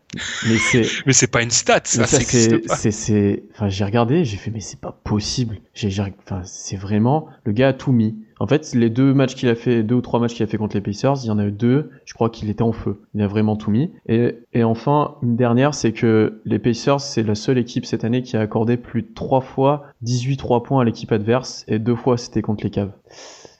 [0.46, 4.24] Mais c'est, Mais c'est pas une stat, ça, ça, c'est, c'est, c'est, enfin, j'ai regardé,
[4.24, 5.58] j'ai fait, mais c'est pas possible.
[5.74, 8.16] J'ai, j'ai- enfin, c'est vraiment, le gars a tout mis.
[8.40, 10.58] En fait, les deux matchs qu'il a fait, deux ou trois matchs qu'il a fait
[10.58, 13.02] contre les Pacers, il y en a eu deux, je crois qu'il était en feu.
[13.14, 13.90] Il a vraiment tout mis.
[14.06, 18.22] Et, et enfin, une dernière, c'est que les Pacers, c'est la seule équipe cette année
[18.22, 21.96] qui a accordé plus de trois fois 18 3 points à l'équipe adverse, et deux
[21.96, 22.92] fois c'était contre les Cavs.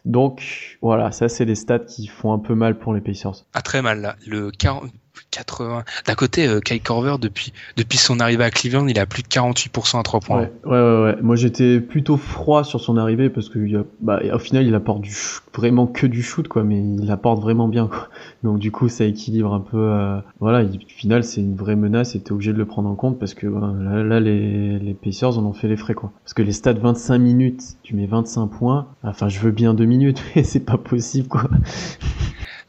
[0.05, 3.45] Donc, voilà, ça c'est des stats qui font un peu mal pour les Pacers.
[3.53, 4.17] Ah, très mal, là.
[4.27, 4.91] Le 40,
[5.31, 5.85] 80.
[6.07, 7.53] D'un côté, euh, Kyle Korver, depuis,
[7.99, 10.41] son arrivée à Cleveland, il a plus de 48% à 3 points.
[10.43, 11.17] Ouais, ouais, ouais.
[11.23, 13.59] Moi, j'étais plutôt froid sur son arrivée parce que,
[14.01, 15.05] bah, au final, il apporte
[15.55, 18.09] vraiment que du shoot, quoi, mais il apporte vraiment bien, quoi.
[18.43, 19.93] Donc, du coup, ça équilibre un peu.
[20.41, 22.95] Voilà, il- au final, c'est une vraie menace et t'es obligé de le prendre en
[22.95, 26.13] compte parce que là, les, les Pacers en ont fait les frais, quoi.
[26.25, 28.87] Parce que les stats 25 minutes, tu mets 25 points.
[29.03, 31.45] Enfin, je veux bien 2 minutes, mais c'est pas possible, quoi.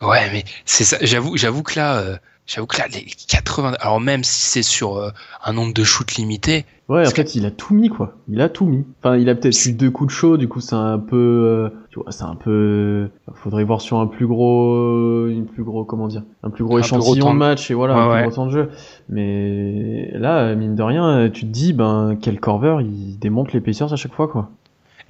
[0.01, 0.97] Ouais, mais c'est ça.
[1.01, 2.20] J'avoue, j'avoue que là,
[2.50, 5.12] J'avoue que là, les 80, alors même si c'est sur euh,
[5.45, 6.66] un nombre de shoots limité.
[6.88, 8.16] Ouais, en fait, il a tout mis, quoi.
[8.28, 8.84] Il a tout mis.
[9.04, 11.70] Enfin, il a peut-être eu deux coups de chaud, du coup, c'est un peu, euh,
[11.91, 16.08] tu vois, c'est un peu, faudrait voir sur un plus gros, une plus gros, comment
[16.08, 18.10] dire, un plus gros Un échantillon plus gros temps de match et voilà, Ouais, un
[18.10, 18.22] ouais.
[18.22, 18.70] plus gros temps de jeu.
[19.10, 23.93] Mais là, mine de rien, tu te dis, ben, quel Corver, il démonte les Pacers
[23.93, 24.50] à chaque fois, quoi.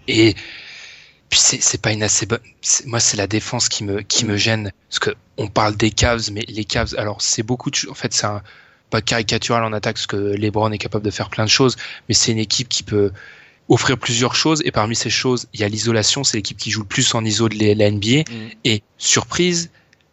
[0.09, 0.35] Et
[1.29, 2.39] puis c'est pas une assez bonne.
[2.85, 6.31] Moi, c'est la défense qui me qui me gêne parce que on parle des Cavs,
[6.31, 7.77] mais les Cavs, alors c'est beaucoup de.
[7.89, 8.27] En fait, c'est
[8.89, 11.75] pas caricatural en attaque parce que LeBron est capable de faire plein de choses,
[12.07, 13.11] mais c'est une équipe qui peut
[13.69, 16.23] offrir plusieurs choses et parmi ces choses, il y a l'isolation.
[16.23, 18.23] C'est l'équipe qui joue le plus en iso de la NBA.
[18.65, 19.69] Et surprise,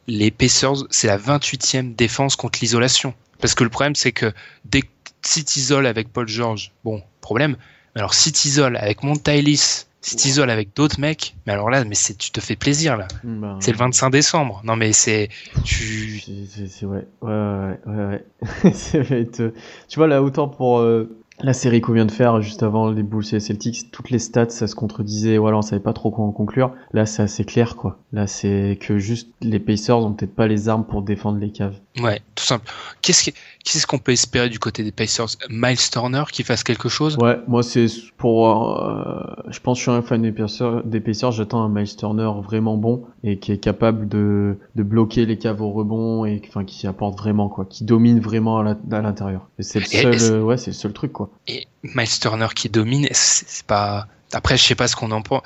[0.07, 3.15] les Pacers, c'est la 28e défense contre l'isolation.
[3.41, 4.33] Parce que le problème, c'est que
[4.67, 4.89] dès que
[5.23, 7.57] si t'isoles avec Paul George, bon, problème.
[7.95, 11.85] Mais alors si t'isoles avec Monta Ellis, si t'isoles avec d'autres mecs, mais alors là,
[11.85, 13.09] mais c'est, tu te fais plaisir là.
[13.25, 14.61] Ben, C'est le 25 décembre.
[14.65, 15.29] Non mais c'est,
[15.65, 16.87] tu, C'est-.
[16.87, 18.21] Ouais, ouais, ouais,
[18.65, 18.73] ouais.
[18.73, 19.41] ça va être.
[19.41, 19.55] euh,
[19.89, 23.03] Tu vois, là, autant pour euh, la série qu'on vient de faire juste avant les
[23.03, 25.37] Bulls et les Celtics, toutes les stats, ça se contredisait.
[25.39, 26.73] Voilà, on savait pas trop quoi en conclure.
[26.93, 27.99] Là, c'est assez clair, quoi.
[28.13, 31.79] Là, c'est que juste les Pacers ont peut-être pas les armes pour défendre les caves.
[32.01, 32.71] Ouais, tout simple.
[33.03, 35.27] Qu'est-ce qu'on peut espérer du côté des Pacers?
[35.51, 37.17] Miles Turner qui fasse quelque chose?
[37.19, 37.87] Ouais, moi, c'est
[38.17, 38.81] pour.
[38.81, 40.83] euh, je pense que je suis un fan des Pacers.
[40.85, 45.27] Des Pacers j'attends un Miles Turner vraiment bon et qui est capable de, de bloquer
[45.27, 47.65] les caves au rebond et enfin, qui apporte vraiment, quoi.
[47.65, 48.63] Qui domine vraiment à
[49.03, 49.49] l'intérieur.
[49.59, 50.43] Et c'est le Et- seul.
[50.43, 51.31] ouais, c'est le seul truc, quoi.
[51.49, 54.07] Et Miles Turner qui domine, c'est pas.
[54.33, 55.43] Après, je sais pas ce qu'on en pense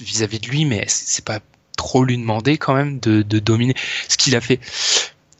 [0.00, 1.40] vis-à-vis de lui, mais c'est c'est pas
[1.76, 3.74] trop lui demander quand même de, de dominer.
[4.08, 4.60] Ce qu'il a fait,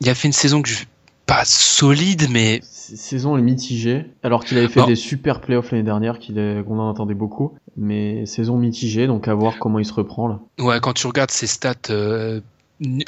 [0.03, 0.85] il a fait une saison que je
[1.27, 4.87] pas solide, mais Saison mitigée, alors qu'il avait fait Non.
[4.87, 9.55] des super playoffs l'année dernière, qu'on en attendait beaucoup, mais saison mitigée, donc à voir
[9.59, 10.41] comment il se reprend là.
[10.59, 12.41] ouais, quand tu regardes ses stats euh,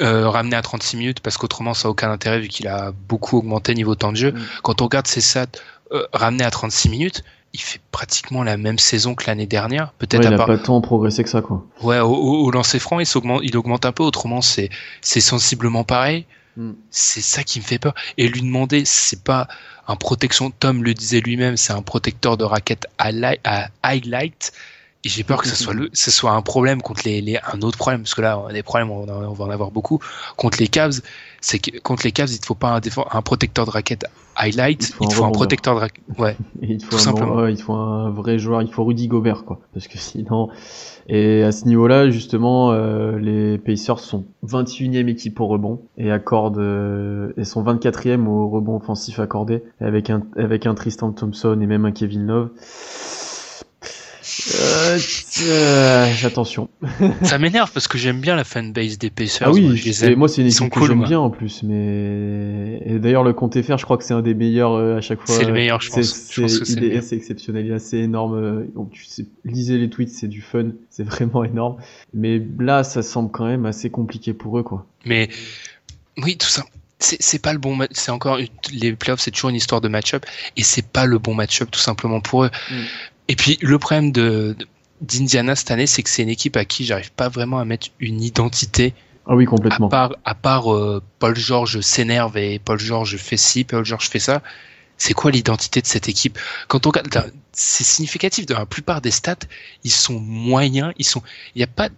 [0.01, 3.37] euh, ramenées à 36 minutes, parce qu'autrement ça a aucun intérêt vu qu'il a beaucoup
[3.37, 4.31] augmenté niveau temps de jeu.
[4.31, 4.39] Mm.
[4.63, 5.45] Quand on regarde ses stats
[5.91, 7.23] euh, ramenées à 36 minutes,
[7.53, 10.57] il fait pratiquement la même saison que l'année dernière, peut-être Ouais, il a part pas
[10.57, 11.63] tant progressé que ça quoi.
[11.83, 14.69] Ouais, au, au, au lancer franc, il, s'augmente- il augmente un peu, autrement c'est
[15.03, 16.25] sensiblement pareil.
[16.57, 16.71] Mm.
[16.89, 17.93] C'est ça qui me fait peur.
[18.17, 19.47] Et lui demander, c'est pas
[19.87, 23.09] un protection, Tom le disait lui-même, c'est un protecteur de raquette à
[23.83, 24.51] highlight.
[25.05, 27.61] Et j'ai peur que ce soit, le, ce soit un problème contre les, les, un
[27.61, 29.99] autre problème, parce que là, on a des problèmes, on, on va en avoir beaucoup.
[30.35, 30.99] Contre les Cavs,
[31.39, 32.81] c'est que contre les Cavs, il ne faut pas un,
[33.11, 36.03] un protecteur de raquette highlight, Il faut il faut un protecteur de raquette.
[36.17, 36.35] Ouais.
[36.61, 37.35] Il te faut Tout un, simplement.
[37.35, 40.49] ouais, il te faut un vrai joueur, il faut Rudy Gobert quoi, parce que sinon.
[41.07, 46.57] Et à ce niveau-là, justement, euh, les Pacers sont 21e équipe au rebond et accordent
[46.57, 51.65] euh, et sont 24e au rebond offensif accordé avec un avec un Tristan Thompson et
[51.67, 52.49] même un Kevin Love.
[54.53, 54.99] Euh,
[55.41, 56.69] euh, attention.
[57.23, 59.47] ça m'énerve parce que j'aime bien la fanbase des Pacers.
[59.47, 60.19] Ah oui, moi, je les et aime.
[60.19, 63.59] moi c'est une équipe que cool, j'aime bien en plus, mais et d'ailleurs le compte
[63.59, 65.35] FR, je crois que c'est un des meilleurs euh, à chaque fois.
[65.35, 66.31] C'est le meilleur, je pense.
[66.31, 68.35] Je pense que c'est il exceptionnel, il est assez énorme.
[68.35, 71.77] euh, Donc tu sais, lisez les tweets, c'est du fun, c'est vraiment énorme.
[72.13, 74.85] Mais là, ça semble quand même assez compliqué pour eux, quoi.
[75.05, 75.29] Mais
[76.17, 76.63] oui, tout ça.
[76.97, 77.91] C'est pas le bon match.
[77.93, 78.39] C'est encore
[78.71, 80.25] les playoffs, c'est toujours une histoire de match-up
[80.55, 82.49] et c'est pas le bon match-up tout simplement pour eux.
[82.71, 82.75] Mm.
[83.27, 84.55] Et puis le problème de
[85.01, 87.87] d'Indiana cette année, c'est que c'est une équipe à qui j'arrive pas vraiment à mettre
[87.99, 88.93] une identité
[89.27, 89.89] Ah oui, à complètement.
[89.89, 94.19] part à part euh, Paul George s'énerve et Paul George fait ci, Paul George fait
[94.19, 94.41] ça.
[94.97, 96.39] C'est quoi l'identité de cette équipe?
[96.69, 98.45] Quand on regarde, c'est significatif.
[98.45, 99.35] Dans la plupart des stats,
[99.83, 100.93] ils sont moyens.
[100.97, 101.21] Ils sont.
[101.53, 101.89] Il n'y a pas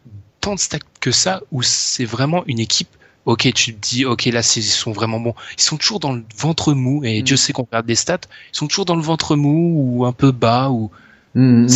[0.42, 2.90] tant de stats que ça où c'est vraiment une équipe.
[3.26, 5.36] Ok, tu te dis, ok, là, ils sont vraiment bons.
[5.58, 7.24] Ils sont toujours dans le ventre mou et Mm.
[7.24, 8.22] Dieu sait qu'on regarde des stats.
[8.54, 10.90] Ils sont toujours dans le ventre mou ou un peu bas ou.
[11.38, 11.68] Mm, mais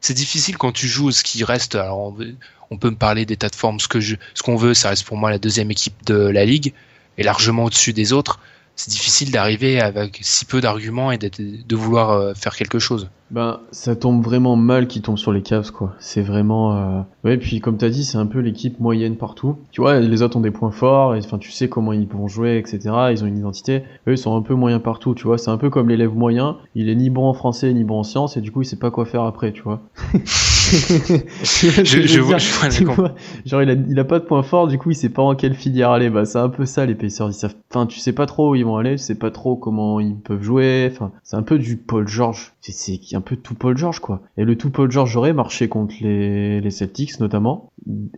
[0.00, 1.74] C'est- difficile, quand tu joues ce qui reste.
[1.74, 2.34] Alors, on, veut-
[2.70, 5.04] on peut me parler d'état de forme, ce que je, ce qu'on veut, ça reste
[5.04, 6.72] pour moi la deuxième équipe de la ligue
[7.18, 8.40] et largement au-dessus des autres.
[8.78, 13.10] C'est difficile d'arriver avec si peu d'arguments et de vouloir euh, faire quelque chose.
[13.32, 15.94] Ben, ça tombe vraiment mal qu'ils tombent sur les Cavs, quoi.
[15.98, 16.76] C'est vraiment.
[16.76, 17.00] Euh...
[17.24, 19.56] Ouais, puis comme t'as dit, c'est un peu l'équipe moyenne partout.
[19.72, 22.28] Tu vois, les autres ont des points forts, et enfin, tu sais comment ils vont
[22.28, 22.78] jouer, etc.
[23.10, 23.82] Ils ont une identité.
[24.06, 25.38] Eux, ils sont un peu moyens partout, tu vois.
[25.38, 26.58] C'est un peu comme l'élève moyen.
[26.76, 28.78] Il est ni bon en français, ni bon en sciences, et du coup, il sait
[28.78, 29.82] pas quoi faire après, tu vois.
[30.70, 33.14] Je, je vois, je vois comp- vois,
[33.46, 35.34] genre il a, il a pas de point fort, du coup il sait pas en
[35.34, 36.10] quelle filière aller.
[36.10, 37.54] Bah c'est un peu ça les Pacers, ils savent.
[37.70, 40.16] Enfin tu sais pas trop où ils vont aller, tu sais pas trop comment ils
[40.16, 40.88] peuvent jouer.
[40.92, 42.52] Enfin c'est un peu du Paul George.
[42.60, 44.20] C'est- C'est un peu tout Paul George quoi.
[44.36, 47.70] Et le tout Paul George aurait marché contre les, les Celtics notamment,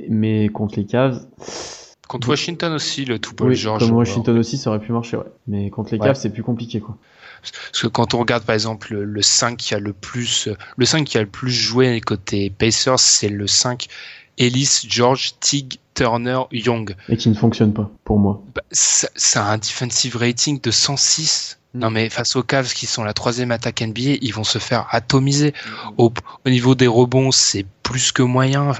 [0.09, 1.21] mais contre les Cavs.
[2.09, 3.85] Contre Washington aussi, le tout Paul oui, George.
[3.85, 5.23] comme on- Washington aussi ça aurait pu marcher ouais.
[5.47, 6.07] Mais contre les Ouais.
[6.07, 6.97] Cavs c'est plus compliqué quoi.
[7.73, 10.87] Parce que quand on regarde par exemple le, le 5 qui a le plus, le
[10.87, 13.89] 5 qui a le plus joué côté Pacers, c'est le 5
[14.41, 16.97] Ellis, George, Tig, Turner, Young.
[17.11, 18.43] Et qui ne fonctionne pas, pour moi.
[18.55, 21.59] Bah, ça, ça a un defensive rating de 106.
[21.75, 21.79] Mm.
[21.79, 24.87] Non mais face aux Cavs qui sont la troisième attaque NBA, ils vont se faire
[24.91, 25.53] atomiser.
[25.99, 26.13] Au,
[26.47, 28.73] au niveau des rebonds, c'est plus que moyen.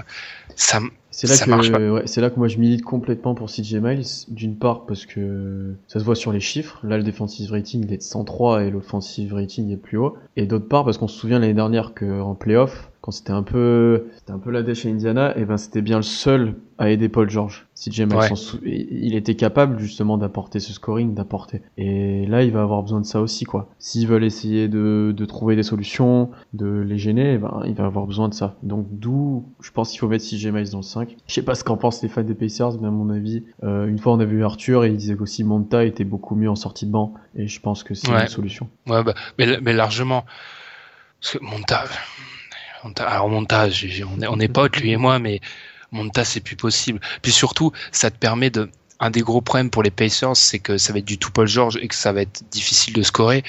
[0.57, 0.81] Ça,
[1.21, 4.07] C'est là, Ça que, ouais, c'est là que moi je milite complètement pour CJ Miles,
[4.29, 7.93] d'une part parce que ça se voit sur les chiffres, là le defensive rating il
[7.93, 11.19] est de 103 et l'offensive rating est plus haut, et d'autre part parce qu'on se
[11.19, 14.89] souvient l'année dernière qu'en playoff, quand c'était un peu c'était un peu la dèche à
[14.91, 17.67] Indiana, et ben c'était bien le seul à aider Paul George.
[17.75, 18.29] CJ Miles, Ouais.
[18.65, 21.63] il était capable justement d'apporter ce scoring, d'apporter.
[21.79, 23.69] Et là il va avoir besoin de ça aussi quoi.
[23.79, 27.85] S'ils veulent essayer de, de trouver des solutions, de les gêner, eh ben il va
[27.87, 28.57] avoir besoin de ça.
[28.63, 31.17] Donc d'où je pense qu'il faut mettre CJ Miles dans le 5.
[31.27, 33.87] Je sais pas ce qu'en pensent les fans des Pacers, mais à mon avis, euh,
[33.87, 36.57] une fois on a vu Arthur et il disait qu'aussi Monta était beaucoup mieux en
[36.57, 38.23] sortie de banc, et je pense que c'est Ouais.
[38.23, 38.69] une solution.
[38.89, 40.25] Ouais, bah, mais, mais largement.
[41.21, 41.85] Parce que Monta
[42.99, 45.41] alors Monta, on est, on est potes, lui et moi, mais
[45.93, 47.01] Monta, c'est plus possible.
[47.23, 48.71] Puis surtout, ça te permet de.
[49.03, 51.49] Un des gros problèmes pour les Pacers, c'est que ça va être du tout Paul
[51.49, 53.45] George et que ça va être difficile de scorer.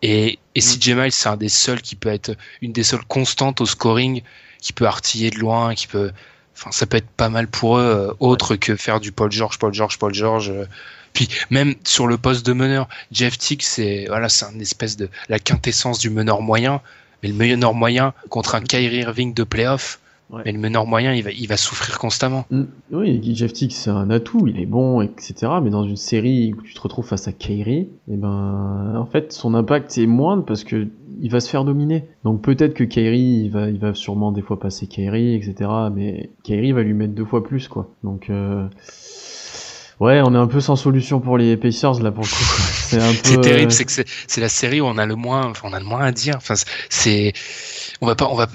[0.00, 3.60] Et, et CJ Miles, c'est un des seuls qui peut être une des seules constantes
[3.60, 4.22] au scoring,
[4.60, 6.12] qui peut artiller de loin, qui peut.
[6.54, 9.58] Enfin, ça peut être pas mal pour eux, euh, autre que faire du Paul George,
[9.58, 10.50] Paul George, Paul George.
[10.50, 10.66] euh.
[11.14, 15.10] Puis même sur le poste de meneur, Jeff Tick, c'est voilà, c'est un espèce de
[15.28, 16.80] la quintessence du meneur moyen.
[17.22, 20.00] Mais le meneur moyen contre un Kyrie Irving de playoff,
[20.30, 20.40] Ouais.
[20.46, 22.46] mais le meneur moyen, il va, il va souffrir constamment.
[22.50, 22.62] Mm.
[22.90, 25.34] Oui, Jeff Tick c'est un atout, il est bon, etc.
[25.62, 29.30] Mais dans une série où tu te retrouves face à Kyrie, et ben en fait
[29.32, 30.88] son impact est moindre parce que
[31.20, 32.06] il va se faire dominer.
[32.24, 35.70] Donc peut-être que Kyrie, il va, il va sûrement des fois passer Kyrie, etc.
[35.94, 37.90] Mais Kyrie va lui mettre deux fois plus quoi.
[38.02, 38.66] Donc euh...
[40.00, 42.62] ouais, on est un peu sans solution pour les Pacers là pour le coup.
[42.92, 43.18] C'est un peu.
[43.24, 45.78] C'est terrible, c'est que c'est la série où on a le moins, enfin, on a
[45.80, 46.34] le moins à dire.
[46.36, 46.54] Enfin,
[46.88, 47.32] c'est,
[48.00, 48.46] on va pas, on va,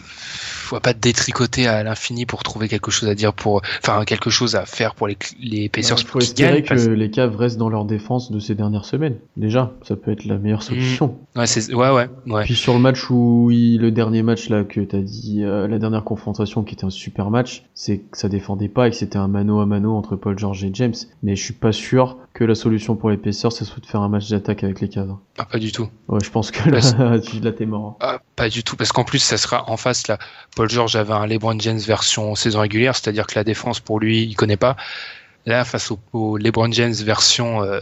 [0.72, 4.30] on va pas détricoter à l'infini pour trouver quelque chose à dire pour, enfin, quelque
[4.30, 6.64] chose à faire pour les, les Pacers Il faut pour qu'ils espérer gagnent.
[6.64, 9.16] que parce- les Cavs restent dans leur défense de ces dernières semaines.
[9.38, 11.18] Déjà, ça peut être la meilleure solution.
[11.36, 12.44] Ouais, c'est, ouais, ouais, ouais.
[12.44, 15.80] Puis sur le match où il, le dernier match là que t'as dit, euh, la
[15.80, 19.18] dernière confrontation qui était un super match, c'est que ça défendait pas et que c'était
[19.18, 20.96] un mano à mano entre Paul George et James.
[21.24, 24.02] Mais je suis pas sûr que la solution pour les Pacers, ce soit de faire
[24.02, 25.18] un match d'attaque avec les Cavs.
[25.40, 25.90] Ah, pas du tout.
[26.08, 27.98] Ouais, je pense que là, tu là t'es mort.
[28.00, 30.20] Ah, pas du tout, parce qu'en plus, ça sera en face là.
[30.56, 34.22] Paul George avait un LeBron James version saison régulière, c'est-à-dire que la défense pour lui,
[34.22, 34.76] il connaît pas.
[35.48, 37.80] Là, face au, au LeBron James version euh,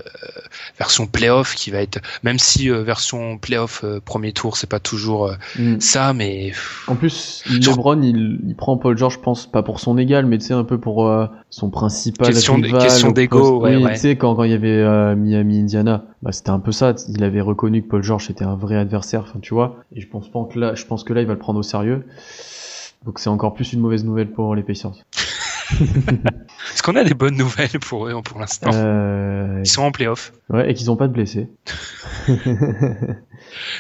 [0.80, 4.80] version playoff, qui va être, même si euh, version playoff euh, premier tour, c'est pas
[4.80, 5.80] toujours euh, Mm.
[5.80, 6.54] ça, mais
[6.88, 10.38] En plus, LeBron, il, il prend Paul George, je pense, pas pour son égal, mais
[10.38, 12.82] tu sais, un peu pour euh, son principal Question rival.
[12.82, 13.94] question d'ego, ouais, ouais.
[13.94, 16.94] tu sais, quand, quand il y avait euh, Miami-Indiana, bah, c'était un peu ça.
[17.10, 19.78] Il avait reconnu que Paul George était un vrai adversaire, enfin, tu vois.
[19.96, 21.64] Et je pense pas que là, je pense que là, il va le prendre au
[21.64, 22.06] sérieux.
[23.06, 24.92] Donc c'est encore plus une mauvaise nouvelle pour les Pacers.
[25.72, 28.70] Est-ce qu'on a des bonnes nouvelles pour eux pour l'instant?
[28.74, 30.32] Euh, Ils sont en playoff.
[30.50, 31.48] ouais, et qu'ils ont pas de blessés.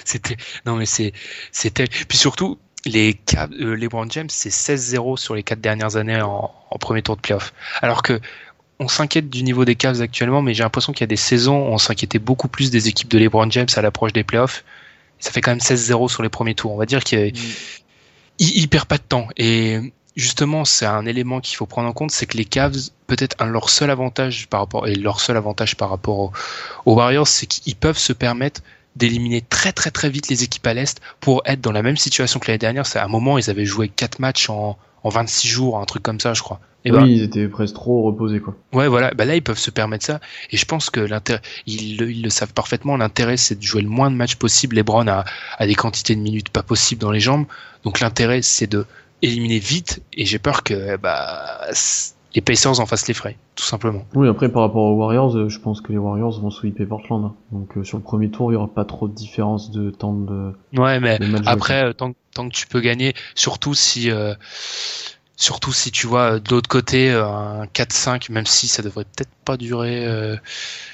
[0.05, 1.11] C'était non mais c'est
[1.51, 3.19] c'était puis surtout les
[3.59, 7.21] euh, LeBron James c'est 16-0 sur les quatre dernières années en, en premier tour de
[7.21, 7.53] playoff.
[7.81, 8.19] Alors que
[8.79, 11.69] on s'inquiète du niveau des Cavs actuellement, mais j'ai l'impression qu'il y a des saisons
[11.69, 14.65] où on s'inquiétait beaucoup plus des équipes de LeBron James à l'approche des playoffs.
[15.19, 16.73] Ça fait quand même 16-0 sur les premiers tours.
[16.73, 17.31] On va dire qu'il
[18.37, 19.29] il, il perd pas de temps.
[19.37, 19.79] Et
[20.15, 22.75] justement, c'est un élément qu'il faut prendre en compte, c'est que les Cavs,
[23.07, 26.31] peut-être un leur seul avantage par rapport et leur seul avantage par rapport aux,
[26.85, 28.61] aux Warriors, c'est qu'ils peuvent se permettre
[28.95, 32.39] d'éliminer très très très vite les équipes à l'est pour être dans la même situation
[32.39, 32.85] que l'année dernière.
[32.85, 36.01] C'est à un moment ils avaient joué quatre matchs en, en 26 jours, un truc
[36.03, 36.59] comme ça, je crois.
[36.85, 38.55] Et oui, ben, ils étaient presque trop reposés, quoi.
[38.71, 39.11] Ouais, voilà.
[39.15, 40.19] Bah là, ils peuvent se permettre ça.
[40.51, 42.95] Et je pense que l'intérêt, ils, le- ils le savent parfaitement.
[42.95, 44.75] L'intérêt, c'est de jouer le moins de matchs possible.
[44.75, 45.25] LeBron a,
[45.57, 47.47] a des quantités de minutes pas possibles dans les jambes.
[47.83, 48.85] Donc l'intérêt, c'est de
[49.21, 50.01] éliminer vite.
[50.13, 51.61] Et j'ai peur que bah,
[52.35, 54.03] les Pacers en fassent les frais, tout simplement.
[54.13, 57.23] Oui, après, par rapport aux Warriors, euh, je pense que les Warriors vont sweeper Portland.
[57.25, 57.35] hein.
[57.51, 60.13] Donc, euh, sur le premier tour, il y aura pas trop de différence de temps
[60.13, 64.11] de, Ouais, mais de après, euh, tant, que- tant que tu peux gagner, surtout si,
[64.11, 64.35] euh,
[65.37, 69.05] surtout si tu vois euh, de l'autre côté euh, un 4-5, même si ça devrait
[69.05, 70.05] peut-être pas durer.
[70.05, 70.35] Euh,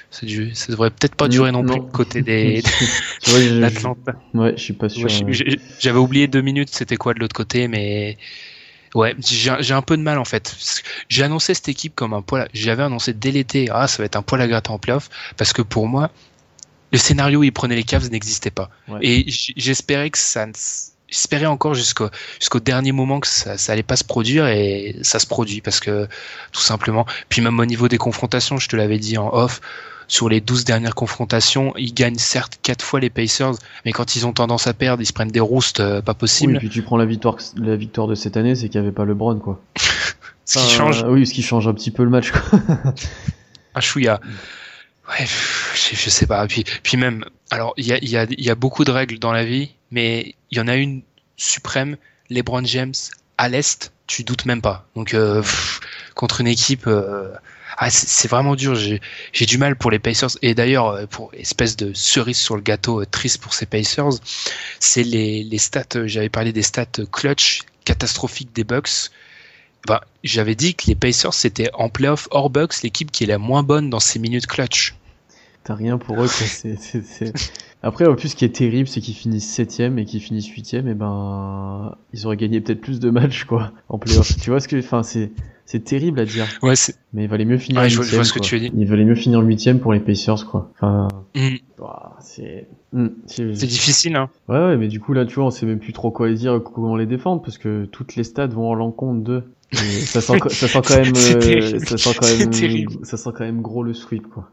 [0.09, 0.25] ça,
[0.67, 1.79] devrait peut-être pas durer non, Non.
[1.79, 2.61] plus côté des
[3.25, 4.13] j'ai- l'Atlanta.
[4.33, 5.05] Ouais, je suis pas sûr.
[5.09, 8.17] Ouais, J'avais oublié deux minutes, c'était quoi de l'autre côté, mais
[8.93, 10.53] ouais, j'ai un peu de mal en fait.
[11.07, 12.41] J'ai annoncé cette équipe comme un poil.
[12.43, 15.09] à- J'avais annoncé dès l'été, ah ça va être un poil à gratter en playoff,
[15.37, 16.11] parce que pour moi,
[16.91, 18.69] le scénario où ils prenaient les Cavs n'existait pas.
[18.89, 18.99] Ouais.
[19.01, 20.51] Et j'espérais que ça, ne
[21.11, 22.09] j'espérais encore jusqu'au
[22.39, 25.79] jusqu'au dernier moment que ça, ça allait pas se produire et ça se produit parce
[25.79, 26.07] que
[26.51, 27.05] tout simplement.
[27.29, 29.61] Puis même au niveau des confrontations, je te l'avais dit en off.
[30.07, 33.53] Sur les 12 dernières confrontations, ils gagnent certes quatre fois les Pacers,
[33.85, 36.17] mais quand ils ont tendance à perdre, ils se prennent des roustes euh, pas Oui,
[36.17, 36.57] possibles.
[36.57, 39.05] puis tu prends la victoire, la victoire de cette année, c'est qu'il y avait pas
[39.05, 39.61] LeBron, quoi.
[40.45, 42.31] Ce qui change Oui, ce qui change un petit peu le match.
[42.31, 42.41] Quoi.
[43.73, 44.19] un chouïa.
[45.07, 46.45] Ouais, je, je sais pas.
[46.45, 48.91] Puis, puis même, alors, il y a, il y, a, il y a beaucoup de
[48.91, 51.01] règles dans la vie, mais il y en a une
[51.37, 51.97] suprême,
[52.29, 52.93] LeBron James
[53.37, 54.87] à l'Est, tu doutes même pas.
[54.95, 55.41] Donc, euh,
[56.15, 57.33] contre une équipe, euh,
[57.77, 58.75] ah, c'est vraiment dur.
[58.75, 60.37] J'ai du mal pour les Pacers.
[60.41, 64.19] Et d'ailleurs, euh, pour espèce de cerise sur le gâteau euh, triste pour ces Pacers,
[64.79, 69.09] c'est les, les stats, euh, j'avais parlé des stats clutch catastrophiques des Bucks.
[69.87, 73.39] Bah, j'avais dit que les Pacers, c'était en playoff hors Bucks, l'équipe qui est la
[73.39, 74.93] moins bonne dans ces minutes clutch.
[75.63, 76.27] T'as rien pour eux.
[76.27, 76.77] C'est-
[77.83, 80.87] Après, en plus, ce qui est terrible, c'est qu'ils finissent septième et qu'ils finissent huitième.
[80.87, 84.37] Et ben, ils auraient gagné peut-être plus de matchs, quoi, en playoff.
[84.39, 85.31] tu vois ce que, enfin, c'est,
[85.65, 86.45] c'est terrible à dire.
[86.61, 86.95] Ouais, c'est.
[87.13, 88.17] Mais il valait mieux finir Ouais, je vois- je huitième.
[88.19, 88.71] vois ce que tu veux dire.
[88.77, 90.69] Il valait mieux finir huitième pour les Pacers, quoi.
[90.75, 92.67] Enfin, Mm, ouah, c'est,
[93.25, 94.29] c'est- difficile, hein.
[94.47, 96.61] Ouais, ouais, mais du coup, là, tu vois, on sait même plus trop quoi dire,
[96.63, 99.43] comment les défendre, parce que toutes les stats vont en l'encontre d'eux.
[99.73, 102.53] Ça sent, ça sent quand même, euh, ça sent quand même,
[103.03, 104.49] ça sent quand même gros le sweep, quoi.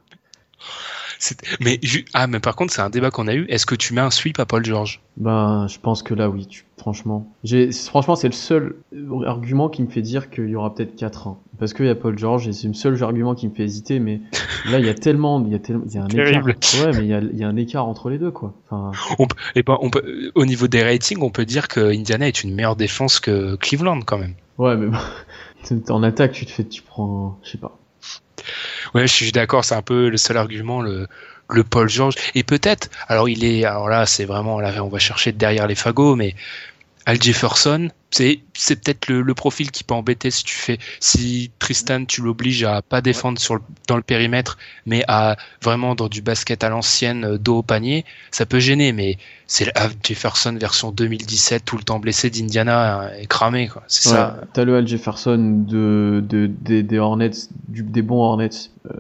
[1.61, 1.81] Mais
[2.15, 3.45] ah, mais par contre, c'est un débat qu'on a eu.
[3.49, 6.47] Est-ce que tu mets un sweep à Paul George Ben, je pense que là, oui,
[6.47, 7.33] tu- franchement.
[7.45, 8.77] J'ai, franchement, c'est le seul
[9.27, 11.43] argument qui me fait dire qu'il y aura peut-être 4 ans.
[11.59, 13.99] Parce qu'il y a Paul George, et c'est le seul argument qui me fait hésiter,
[13.99, 14.21] mais
[14.71, 16.51] là, il y a tellement, il y a tellement, il y a un Terrible.
[16.53, 16.87] écart.
[16.87, 18.55] Ouais, mais il y a, il y a un écart entre les deux, quoi.
[18.71, 18.93] Enfin,
[19.57, 22.55] Et ben, on peut, au niveau des ratings, on peut dire que Indiana est une
[22.55, 24.35] meilleure défense que Cleveland quand même.
[24.59, 24.99] ouais, mais bon,
[25.93, 27.77] en attaque, tu te fais, tu prends, je sais pas.
[28.95, 31.07] Ouais, je suis d'accord, c'est un peu le seul argument, le,
[31.71, 32.15] Paul George.
[32.35, 35.75] Et peut-être, alors il est, alors là, c'est vraiment, là, on va chercher derrière les
[35.75, 36.35] fagots, mais
[37.07, 41.51] Al Jefferson, c'est, c'est peut-être le, le profil qui peut embêter si tu fais, si
[41.59, 44.57] Tristan, tu l'obliges à pas défendre sur le, dans le périmètre,
[44.87, 48.93] mais à vraiment dans du basket à l'ancienne, euh, dos au panier, ça peut gêner,
[48.93, 53.69] mais c'est le Al Jefferson version 2017, tout le temps blessé d'Indiana, euh, et cramé,
[53.69, 53.83] quoi.
[53.89, 54.41] C'est Ouais, ça.
[54.53, 57.31] T'as le Al Jefferson de, de, des, des Hornets,
[57.69, 58.51] du, des bons Hornets,
[58.91, 58.93] euh,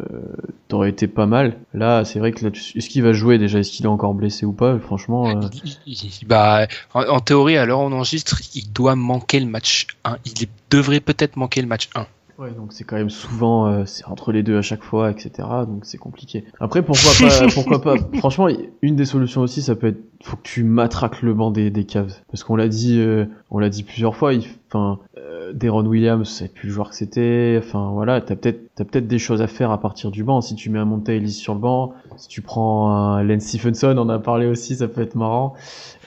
[0.68, 1.58] t'aurais été pas mal.
[1.74, 3.58] Là, c'est vrai que est-ce qu'il va jouer déjà?
[3.58, 4.78] Est-ce qu'il est encore blessé ou pas?
[4.78, 8.96] Franchement, euh, il- il- bah, en, en théorie, à l'heure où on enregistre, il doit
[8.98, 10.18] manquer le match 1.
[10.26, 12.06] Il devrait peut-être manquer le match 1.
[12.38, 15.30] ouais, donc c'est quand même souvent, euh, c'est entre les deux à chaque fois, etc.
[15.66, 16.44] Donc c'est compliqué.
[16.60, 17.94] Après, pourquoi pas Pourquoi pas?
[18.18, 18.48] Franchement,
[18.82, 21.84] une des solutions aussi, ça peut être, faut que tu matraques le banc des, des
[21.84, 24.32] Cavs, parce qu'on l'a dit, euh, on l'a dit plusieurs fois.
[24.68, 24.98] Enfin,
[25.54, 27.58] Deron Williams, c'est plus le joueur que c'était.
[27.62, 30.40] Enfin voilà, t'as peut-être, t'as peut-être des choses à faire à partir du banc.
[30.40, 33.94] Si tu mets un Monta Ellis sur le banc, si tu prends un Len Stephenson,
[33.96, 35.54] on en a parlé aussi, ça peut être marrant.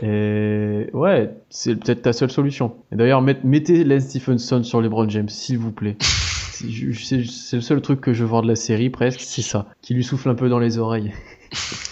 [0.04, 2.74] Et ouais, c'est peut-être ta seule solution.
[2.92, 5.98] Et d'ailleurs, met- mettez Len Stephenson sur LeBron James, s'il vous plaît.
[6.62, 9.66] C'est c'est- c'est le seul truc que je voir de la série, presque, c'est ça.
[9.82, 11.12] Qui lui souffle un peu dans les oreilles.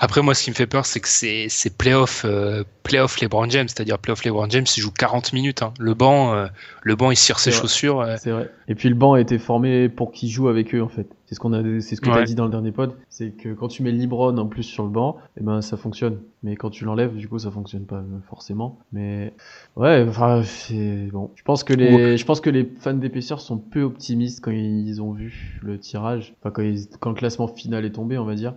[0.00, 3.48] Après, moi, ce qui me fait peur, c'est que c'est, c'est playoff, euh, playoff LeBron
[3.50, 5.62] James, c'est-à-dire playoff LeBron James, il joue 40 minutes.
[5.62, 5.72] hein.
[5.78, 6.46] Le banc, euh,
[6.82, 7.60] le banc, il cire ses vrai.
[7.60, 8.00] chaussures.
[8.00, 8.16] euh.
[8.18, 8.50] C'est vrai.
[8.68, 11.06] Et puis le banc a été formé pour qu'il joue avec eux, en fait.
[11.26, 12.24] C'est ce qu'on a, c'est ce que t'as Ouais.
[12.24, 12.94] dit dans le dernier pod.
[13.08, 16.20] C'est que quand tu mets LeBron en plus sur le banc, eh ben, ça fonctionne.
[16.44, 18.78] Mais quand tu l'enlèves, du coup, ça fonctionne pas euh, forcément.
[18.92, 19.32] Mais,
[19.74, 21.32] ouais, enfin, c'est bon.
[21.34, 25.02] Je pense que les, je pense que les fans d'épaisseur sont peu optimistes quand ils
[25.02, 26.34] ont vu le tirage.
[26.40, 28.54] Enfin, quand, ils- quand le classement final est tombé, on va dire.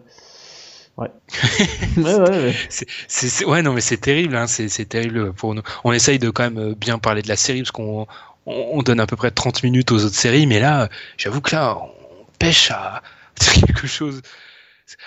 [0.99, 1.07] Ouais.
[1.97, 2.55] ouais, ouais, ouais.
[2.69, 5.61] C'est, c'est- c'est- ouais, non, mais c'est terrible, hein, c'est, c'est terrible pour nous.
[5.83, 8.05] On essaye de quand même euh, bien parler de la série parce qu'on
[8.45, 10.87] on, on donne à peu près 30 minutes aux autres séries, mais là, euh,
[11.17, 11.89] j'avoue que là, on
[12.39, 13.01] pêche à
[13.53, 14.21] quelque chose.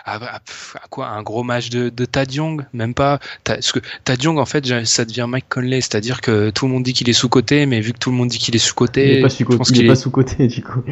[0.04, 3.18] À, à- à quoi Un gros match de, de Tad Young Même pas.
[3.42, 6.84] Parce que Tad Young, en fait, ça devient Mike Conley, c'est-à-dire que tout le monde
[6.84, 9.14] dit qu'il est sous-côté, mais vu que tout le monde dit qu'il est sous-côté,
[9.70, 10.82] il qu'il est est- pas sous-côté, du coup.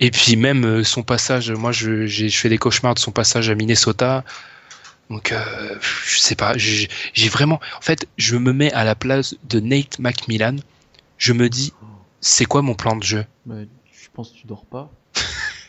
[0.00, 3.48] Et puis même euh, son passage, moi je, je fais des cauchemars de son passage
[3.50, 4.24] à Minnesota.
[5.10, 6.88] Donc euh, je sais pas, j'ai,
[7.28, 7.60] vraiment...
[7.76, 10.56] En fait, je me mets à la place de Nate McMillan.
[11.18, 11.72] Je me dis,
[12.20, 13.24] c'est quoi mon plan de jeu?
[13.48, 14.90] Je pense que tu dors pas.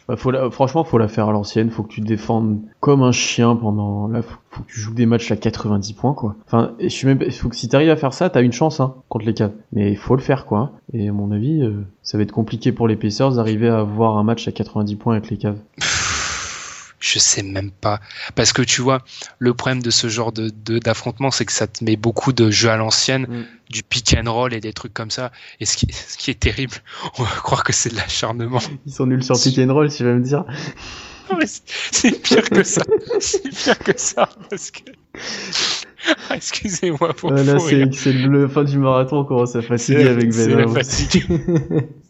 [0.08, 1.70] Bah, faut la- franchement, faut la faire à l'ancienne.
[1.72, 4.08] Faut que tu te défendes comme un chien pendant.
[4.08, 6.36] Là, faut, que tu joues des matchs à 90 points, quoi.
[6.46, 7.32] Enfin, je suis.
[7.32, 9.52] Faut que si t'arrives à faire ça, t'as une chance, hein, contre les Cavs.
[9.74, 10.72] Mais faut le faire, quoi.
[10.94, 14.18] Et à mon avis, euh, ça va être compliqué pour les Pacers d'arriver à avoir
[14.18, 15.58] un match à 90 points avec les Cavs.
[17.08, 18.00] Je sais même pas.
[18.34, 19.04] Parce que tu vois,
[19.38, 20.50] le problème de ce genre de,
[20.80, 23.46] d'affrontement, c'est que ça te met beaucoup de jeux à l'ancienne, Mm.
[23.70, 25.32] du pick and roll et des trucs comme ça.
[25.60, 26.78] Et ce qui, ce qui est terrible,
[27.20, 28.60] on va croire que c'est de l'acharnement.
[28.88, 30.46] Ils sont nuls sur pick and roll, si tu vas me dire.
[31.92, 32.82] C'est- pire que ça.
[33.20, 34.82] C'est pire que ça parce que.
[36.30, 40.08] Ah, Excusez-moi pour Euh, là, c'est c'est le fin du marathon, on commence à fatiguer
[40.08, 41.26] avec c'est la fatigue.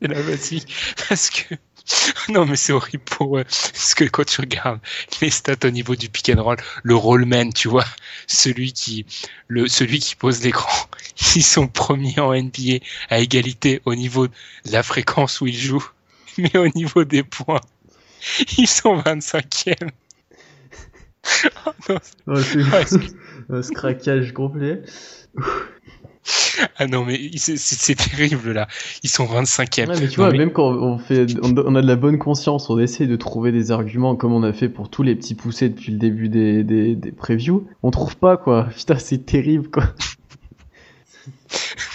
[0.01, 0.63] C'est la fatigue
[1.07, 1.55] parce que
[2.29, 3.43] non, mais c'est horrible pour eux.
[3.43, 4.79] Parce que quand tu regardes
[5.21, 7.86] les stats au niveau du pick and roll, le rollman, tu vois,
[8.27, 9.05] celui qui,
[9.47, 10.88] le, celui qui pose l'écran,
[11.36, 12.79] ils sont premiers en NBA
[13.09, 14.33] à égalité au niveau de
[14.71, 15.88] la fréquence où ils jouent.
[16.38, 17.61] Mais au niveau des points,
[18.57, 19.89] ils sont 25e.
[21.65, 21.99] oh non.
[22.27, 22.39] Oh,
[23.49, 24.81] un craquage complet.
[26.78, 28.67] Ah non, mais c'est terrible là.
[29.03, 29.99] Ils sont 25e.
[29.99, 33.07] mais tu vois, même quand on, fait, on, a de la bonne conscience, on essaie
[33.07, 35.97] de trouver des arguments comme on a fait pour tous les petits poussés depuis le
[35.97, 37.67] début des, des, des previews.
[37.84, 38.67] On trouve pas quoi.
[38.76, 39.84] Putain, c'est terrible quoi.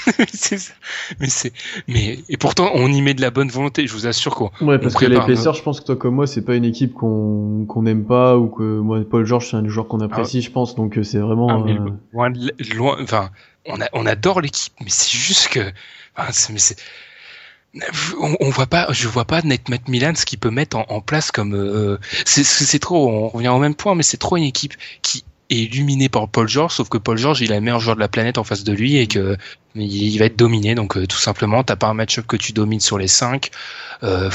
[0.33, 0.73] c'est ça.
[1.21, 1.53] Mais c'est,
[1.89, 4.51] mais, et pourtant, on y met de la bonne volonté, je vous assure quoi.
[4.61, 7.65] Ouais, parce que l'épaisseur, je pense que toi comme moi, c'est pas une équipe qu'on,
[7.67, 10.47] qu'on aime pas, ou que moi, Paul George, c'est un joueur qu'on apprécie, ah.
[10.47, 12.33] je pense, donc euh, c'est vraiment, ah, euh, loin,
[12.75, 13.31] loin, enfin,
[13.67, 15.73] on, a, on adore l'équipe, mais c'est juste que,
[16.17, 16.77] enfin, c'est, mais c'est,
[18.21, 21.01] on, on, voit pas, je vois pas Net Milan ce qu'il peut mettre en, en
[21.01, 24.45] place comme, euh, c'est, c'est trop, on revient au même point, mais c'est trop une
[24.45, 27.81] équipe qui est illuminé par Paul George, sauf que Paul George, il a le meilleur
[27.81, 29.37] joueur de la planète en face de lui et que
[29.75, 30.75] il va être dominé.
[30.75, 33.51] Donc euh, tout simplement, t'as pas un match-up que tu domines sur les 5.
[34.03, 34.31] Euh,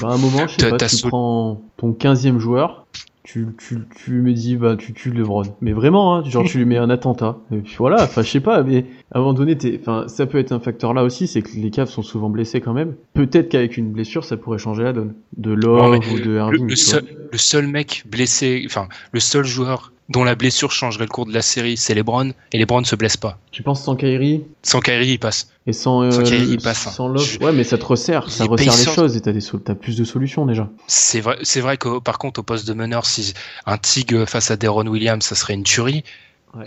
[0.00, 2.86] bah, à un moment, je sais pas, tu prends ton 15e joueur,
[3.28, 5.42] tu, tu, tu me dis bah tu tues LeBron.
[5.60, 7.36] Mais vraiment, hein, genre tu lui mets un attentat.
[7.52, 10.38] Et puis voilà, enfin je sais pas, mais à un moment donné, enfin ça peut
[10.38, 12.94] être un facteur là aussi, c'est que les Cavs sont souvent blessés quand même.
[13.12, 15.12] Peut-être qu'avec une blessure, ça pourrait changer la donne.
[15.36, 16.70] De Love ou de Irving.
[16.70, 21.10] Le, seul, le seul mec blessé, enfin le seul joueur dont la blessure changerait le
[21.10, 23.38] cours de la série, c'est LeBron, et LeBron ne se blesse pas.
[23.50, 24.44] Tu penses sans Kyrie?
[24.62, 25.50] Sans Kyrie, il passe.
[25.66, 26.86] Et sans, euh, Kyrie, il passe.
[26.86, 26.90] Hein.
[26.92, 27.38] Sans Love?
[27.40, 30.04] Ouais, mais ça te resserre, ça resserre les choses, et t'as, des, t'as plus de
[30.04, 30.68] solutions déjà.
[30.86, 33.34] C'est vrai, c'est vrai que par contre, au poste de meneur, si
[33.66, 36.04] un Tig face à Deron Williams, ça serait une tuerie.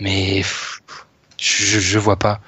[0.00, 0.42] Mais
[1.38, 2.40] je, je vois pas.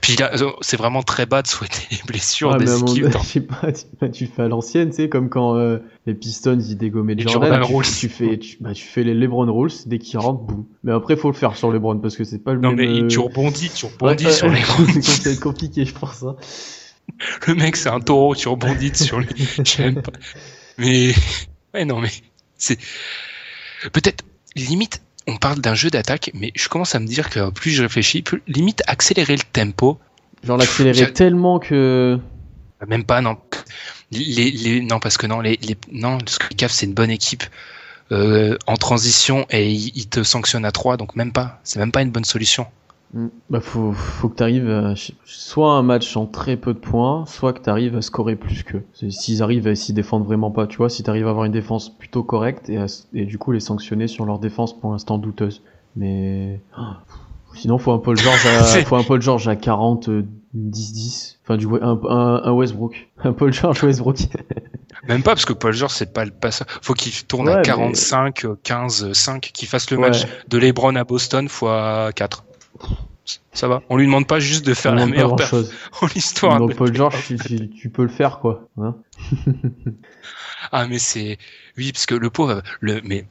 [0.00, 0.16] Puis
[0.60, 3.08] c'est vraiment très bas de souhaiter les blessures des équipes.
[4.00, 7.62] pas, tu, fais à l'ancienne, tu sais, comme quand euh, les Pistons ils dégommaient Jordan,
[7.82, 10.66] tu, fais, bah, tu fais les LeBron Rules dès qu'ils rentrent, boum.
[10.84, 12.86] Mais après, faut le faire sur LeBron parce que c'est pas le non, même.
[12.88, 14.60] Non mais tu rebondis, tu rebondis sur les.
[14.60, 16.22] va être compliqué, je pense.
[16.22, 16.36] Hein.
[17.46, 19.48] Le mec, c'est un taureau, tu rebondis sur lui.
[19.64, 20.12] J'aime pas.
[20.78, 21.12] Mais
[21.74, 22.10] ouais, non mais
[22.58, 22.78] c'est
[23.92, 27.72] peut-être limite on parle d'un jeu d'attaque, mais je commence à me dire que plus
[27.72, 29.98] je réfléchis, plus limite accélérer le tempo.
[30.44, 32.18] Genre l'accélérer tellement que.
[32.86, 33.38] Même pas, non.
[34.12, 37.42] Les, les, non, parce que non, les, les non, le c'est une bonne équipe
[38.12, 41.60] euh, en transition et il, te sanctionne à 3, donc même pas.
[41.64, 42.66] C'est même pas une bonne solution.
[43.14, 43.26] Mm.
[43.50, 44.94] Bah faut, faut que tu arrives
[45.24, 48.62] soit un match en très peu de points, soit que tu arrives à scorer plus
[48.62, 48.78] que.
[48.92, 51.52] S'ils arrivent à s'y défendre vraiment pas, tu vois, si tu arrives à avoir une
[51.52, 52.78] défense plutôt correcte et,
[53.14, 55.62] et du coup les sanctionner sur leur défense pour l'instant douteuse.
[55.96, 57.00] Mais ah,
[57.54, 60.10] sinon faut un Paul George à, faut un Paul George à 40
[60.54, 61.40] 10 10.
[61.42, 64.18] Enfin du un, un, Westbrook, un Paul George Westbrook.
[65.08, 66.66] Même pas parce que Paul George c'est pas le passeur.
[66.82, 71.48] Faut qu'il tourne à 45 15 5 qu'il fasse le match de LeBron à Boston
[71.48, 72.45] fois 4
[73.52, 73.82] ça va.
[73.88, 76.58] On lui demande pas juste de faire la meilleure chose en l'histoire.
[76.58, 78.68] Donc Paul George, tu, peux le faire quoi.
[78.78, 78.94] Hein
[80.72, 81.38] ah mais c'est
[81.76, 83.26] oui parce que le pauvre le mais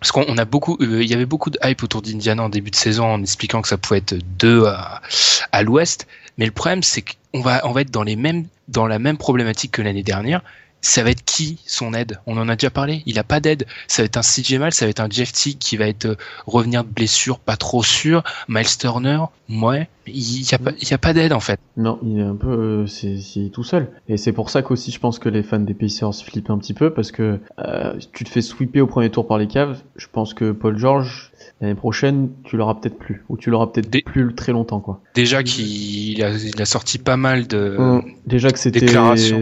[0.00, 2.70] parce qu'on a beaucoup, euh, il y avait beaucoup de hype autour d'Indiana en début
[2.70, 5.02] de saison en expliquant que ça pouvait être deux à,
[5.50, 6.06] à l'ouest.
[6.36, 9.18] Mais le problème, c'est qu'on va, on va être dans les mêmes, dans la même
[9.18, 10.42] problématique que l'année dernière
[10.80, 12.20] ça va être qui son aide?
[12.26, 13.02] On en a déjà parlé.
[13.06, 13.66] Il a pas d'aide.
[13.86, 16.06] Ça va être un CJ Mal, ça va être un Jeff T qui va être
[16.06, 16.16] euh,
[16.46, 18.22] revenir de blessure, pas trop sûr.
[18.48, 19.20] Miles Turner,
[19.50, 20.58] ouais, il y a
[20.90, 21.60] y a pas d'aide en fait.
[21.76, 23.90] Non, il est un peu, euh, c'est tout seul.
[24.08, 26.74] Et c'est pour ça qu'aussi je pense que les fans des Pacers flippent un petit
[26.74, 29.82] peu parce que euh, tu te fais sweeper au premier tour par les Cavs.
[29.96, 34.04] Je pense que Paul George l'année prochaine, tu l'auras peut-être plus, ou tu l'auras peut-être
[34.04, 35.00] plus très longtemps, quoi.
[35.14, 37.76] Déjà qu'il a, il a sorti pas mal de.
[37.78, 38.86] Hum, déjà que c'était,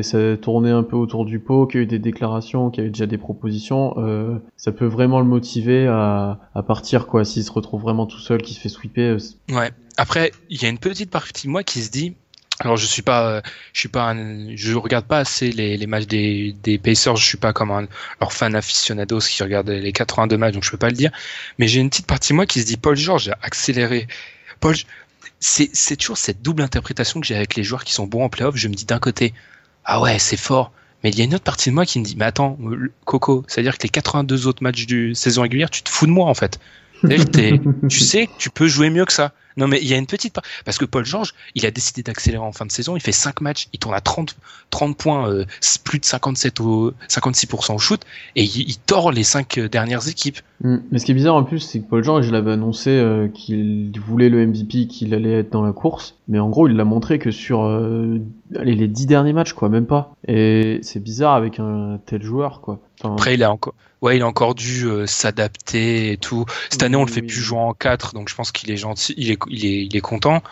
[0.03, 2.87] ça tournait un peu autour du pot, qu'il y a eu des déclarations, qu'il y
[2.87, 7.25] a eu déjà des propositions, euh, ça peut vraiment le motiver à, à partir, quoi.
[7.25, 9.17] S'il se retrouve vraiment tout seul, qui se fait sweeper.
[9.17, 9.71] Euh, ouais.
[9.99, 12.17] Après, il y a une petite partie de moi qui se dit,
[12.61, 13.43] alors je suis pas,
[13.75, 14.15] je suis pas,
[14.55, 17.17] je regarde pas assez les, les matchs des, des Pacers.
[17.17, 17.87] Je suis pas comme un
[18.21, 21.11] leur fan aficionados qui regarde les 82 matchs, donc je peux pas le dire.
[21.59, 24.07] Mais j'ai une petite partie de moi qui se dit Paul George a accéléré.
[24.61, 24.75] Paul,
[25.39, 28.29] c'est c'est toujours cette double interprétation que j'ai avec les joueurs qui sont bons en
[28.31, 28.57] playoff.
[28.57, 29.35] Je me dis d'un côté,
[29.85, 30.73] ah ouais, c'est fort.
[31.05, 32.59] Mais il y a une autre partie de moi qui me dit, mais attends,
[33.05, 36.27] Coco, c'est-à-dire que les 82 autres matchs du saison régulière, tu te fous de moi
[36.27, 36.59] en fait.
[37.89, 39.33] tu sais, tu peux jouer mieux que ça.
[39.57, 40.45] Non, mais il y a une petite part.
[40.65, 42.95] Parce que Paul George, il a décidé d'accélérer en fin de saison.
[42.95, 43.69] Il fait 5 matchs.
[43.73, 44.37] Il tourne à 30,
[44.71, 45.45] 30 points, euh,
[45.83, 48.03] plus de 57 au, 56% au shoot.
[48.35, 50.39] Et il, il tord les 5 dernières équipes.
[50.61, 50.77] Mm.
[50.91, 53.29] Mais ce qui est bizarre en plus, c'est que Paul George, il avait annoncé euh,
[53.29, 56.17] qu'il voulait le MVP, qu'il allait être dans la course.
[56.29, 58.19] Mais en gros, il l'a montré que sur euh,
[58.59, 60.15] allez, les 10 derniers matchs, quoi, même pas.
[60.29, 62.81] Et c'est bizarre avec un tel joueur, quoi.
[63.01, 63.75] Enfin, Après, il a encore,
[64.07, 66.45] ouais, il a encore dû euh, s'adapter et tout.
[66.71, 69.15] Cette année, on le fait plus jouer en 4, donc je pense qu'il est gentil,
[69.17, 70.43] il est, il est, il est content.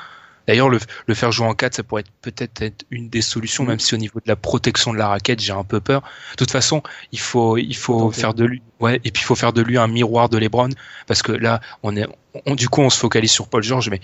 [0.47, 3.65] D'ailleurs, le, le faire jouer en 4, ça pourrait être peut-être être une des solutions,
[3.65, 6.03] même si au niveau de la protection de la raquette, j'ai un peu peur.
[6.33, 6.83] De toute façon,
[7.13, 9.79] il faut, il faut faire de lui, ouais, et puis il faut faire de lui
[9.79, 10.69] un miroir de LeBron,
[11.07, 12.07] parce que là, on est,
[12.47, 14.01] on, du coup, on se focalise sur Paul George, mais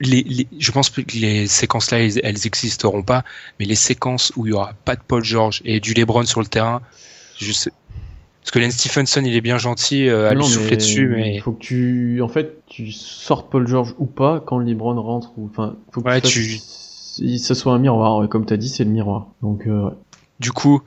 [0.00, 3.24] les, les- je pense que les séquences-là, elles, elles existeront pas,
[3.60, 6.40] mais les séquences où il y aura pas de Paul George et du LeBron sur
[6.40, 6.82] le terrain,
[7.36, 7.72] je sais.
[8.44, 11.34] Parce que Len Stephenson, il est bien gentil euh, à non, lui souffler dessus, mais
[11.34, 15.32] Il faut que tu, en fait, tu sortes Paul George ou pas quand LeBron rentre
[15.38, 16.58] ou, enfin, faut que Ouais, tu,
[17.38, 18.28] ça soit un miroir.
[18.28, 19.28] Comme t'as dit, c'est le miroir.
[19.40, 19.92] Donc, euh, ouais.
[20.40, 20.82] du coup,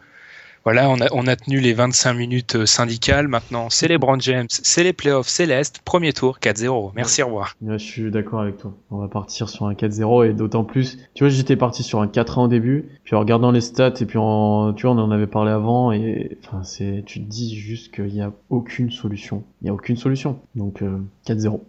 [0.68, 3.30] voilà, on a, on a tenu les 25 minutes euh, syndicales.
[3.30, 5.80] Maintenant, c'est les Brown James, c'est les playoffs, c'est l'Est.
[5.85, 6.91] Premier tour, 4-0.
[6.94, 7.56] Merci, au revoir.
[7.61, 8.73] Ouais, je suis d'accord avec toi.
[8.91, 10.98] On va partir sur un 4-0 et d'autant plus.
[11.14, 14.06] Tu vois, j'étais parti sur un 4-1 au début, puis en regardant les stats et
[14.06, 17.56] puis en, tu vois, on en avait parlé avant et enfin, c'est, tu te dis
[17.56, 19.45] juste qu'il y a aucune solution.
[19.61, 20.38] Il y a aucune solution.
[20.56, 21.61] Donc, euh, 4-0.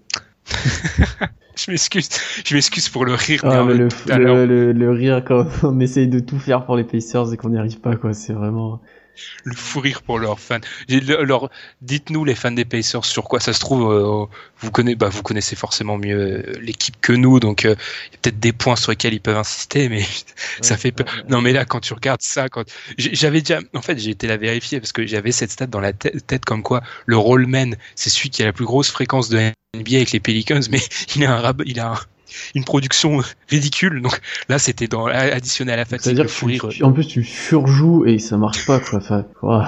[1.66, 2.09] Je m'excuse,
[2.44, 6.39] je m'excuse pour le rire Ah, mais le, le rire quand on essaye de tout
[6.39, 8.12] faire pour les Pacers et qu'on n'y arrive pas, quoi.
[8.14, 8.80] C'est vraiment.
[9.45, 10.59] Le fou rire pour leurs fans.
[10.89, 11.51] Leur,
[11.82, 13.90] dites-nous les fans des Pacers sur quoi ça se trouve.
[13.93, 14.27] euh,
[14.61, 16.19] vous connaissez, bah vous connaissez forcément mieux
[16.49, 17.74] euh, l'équipe que nous, donc euh,
[18.09, 20.03] il y a peut-être des points sur lesquels ils peuvent insister, mais
[20.61, 21.07] ça fait peur.
[21.28, 22.65] Non mais là quand tu regardes ça, quand
[22.99, 25.93] j'avais déjà, en fait j'ai été la vérifier parce que j'avais cette stat dans la
[25.93, 29.39] tête, comme quoi le rollman c'est celui qui a la plus grosse fréquence de
[29.77, 30.81] NBA avec les Pelicans, mais
[31.16, 31.99] il a un, il a un-
[32.55, 34.02] une production ridicule.
[34.02, 38.05] Donc là c'était dans additionné à la fatigue, C'est-à-dire que tu- en plus tu surjoues
[38.06, 38.98] et ça marche pas, quoi.
[38.98, 39.24] Enfin,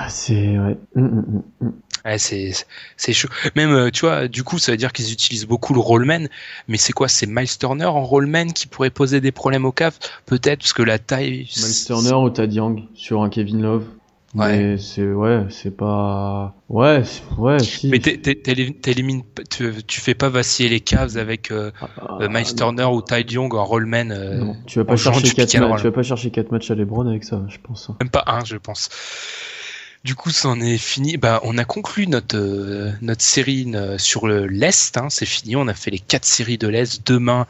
[0.08, 0.76] c'est, ouais.
[0.96, 1.72] Hum, hum, hum.
[2.04, 2.52] Ouais, c'est
[2.96, 3.28] c'est chaud.
[3.56, 6.28] Même euh, tu vois, du coup, ça veut dire qu'ils utilisent beaucoup le rollman,
[6.66, 7.08] mais c'est quoi?
[7.08, 9.98] C'est Miles Turner en rollman qui pourrait poser des problèmes au CAF?
[10.24, 11.46] Peut-être parce que la taille.
[11.58, 13.84] Miles Turner ou Tad Young sur un Kevin Love?
[14.32, 14.76] Ouais.
[14.78, 17.02] C'est, ouais, c'est pas, ouais,
[17.36, 17.88] ouais, si.
[17.88, 22.18] Mais t'é- t'é- t'éli- t'élimines, tu, tu fais pas vaciller les Cavs avec euh, Ah,
[22.20, 22.54] euh, Miles non.
[22.54, 24.10] Turner ou Ty Young en rollman.
[24.12, 27.08] euh, Non, tu vas pas chercher quatre tu vas pas chercher quatre matchs à LeBron
[27.08, 27.90] avec ça, je pense.
[27.90, 27.96] hein.
[28.00, 28.88] Même pas un, je pense.
[30.04, 31.16] Du coup, c'en est fini.
[31.16, 34.96] Bah, on a conclu notre euh, notre série euh, sur le l'Est.
[34.96, 35.56] Hein, c'est fini.
[35.56, 37.04] On a fait les quatre séries de l'Est.
[37.06, 37.46] Demain,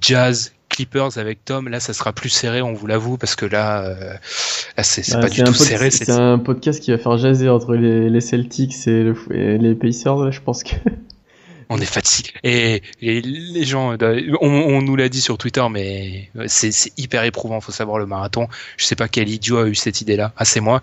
[0.00, 1.68] Jazz, Clippers avec Tom.
[1.68, 3.94] Là, ça sera plus serré, on vous l'avoue, parce que là, euh,
[4.76, 5.90] là, c'est pas du un tout serré.
[5.90, 9.56] C'est C'est un podcast qui va faire jaser entre les, les Celtics et, le, et
[9.56, 10.74] les Pacers, là, je pense que.
[11.68, 12.30] On est fatigué.
[12.44, 16.92] Et, et les gens, euh, on, on nous l'a dit sur Twitter, mais c'est c'est
[16.96, 17.60] hyper éprouvant.
[17.60, 18.48] Faut savoir le marathon.
[18.76, 20.32] Je sais pas quel idiot a eu cette idée-là.
[20.36, 20.80] Ah, c'est moi.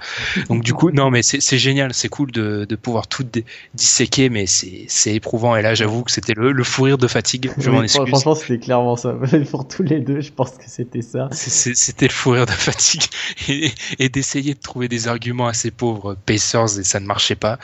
[0.50, 1.94] Donc du coup, non, mais c'est génial.
[1.94, 3.26] C'est cool de, de pouvoir tout
[3.74, 5.56] disséquer, mais c'est éprouvant.
[5.56, 7.52] Et là, j'avoue que c'était le, le fou rire de fatigue.
[7.58, 8.08] Je m'en excuse.
[8.08, 9.16] Franchement, c'était clairement ça.
[9.52, 11.30] Pour tous les deux, je pense que c'était ça.
[11.32, 13.04] C'était le fou rire de fatigue
[13.48, 17.60] et, et d'essayer de trouver des arguments assez pauvres Pacers et ça ne marchait pas.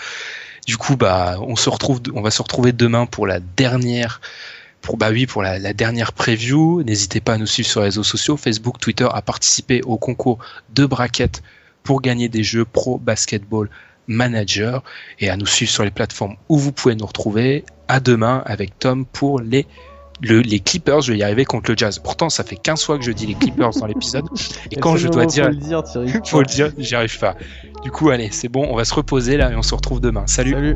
[0.69, 4.21] Du coup, bah, on va se retrouver demain pour la dernière,
[4.81, 5.09] pour bah
[6.15, 6.83] preview.
[6.83, 10.37] N'hésitez pas à nous suivre sur les réseaux sociaux, Facebook, Twitter, à participer au concours
[10.75, 11.41] de braquettes
[11.81, 13.67] pour gagner des jeux pro basketball
[14.05, 14.83] manager
[15.17, 17.65] et à nous suivre sur les plateformes où vous pouvez nous retrouver.
[17.87, 19.65] À demain avec Tom pour les
[20.21, 21.99] le- les Clippers, je vais y arriver contre le Jazz.
[21.99, 24.25] Pourtant, ça fait 15 fois que je dis les Clippers dans l'épisode.
[24.71, 26.13] Et quand je dois dire, Faut le dire, Thierry.
[26.25, 27.35] faut le dire, j'y arrive pas.
[27.83, 30.23] Du coup, allez, c'est bon, on va se reposer là et on se retrouve demain.
[30.27, 30.51] Salut.
[30.53, 30.75] Salut.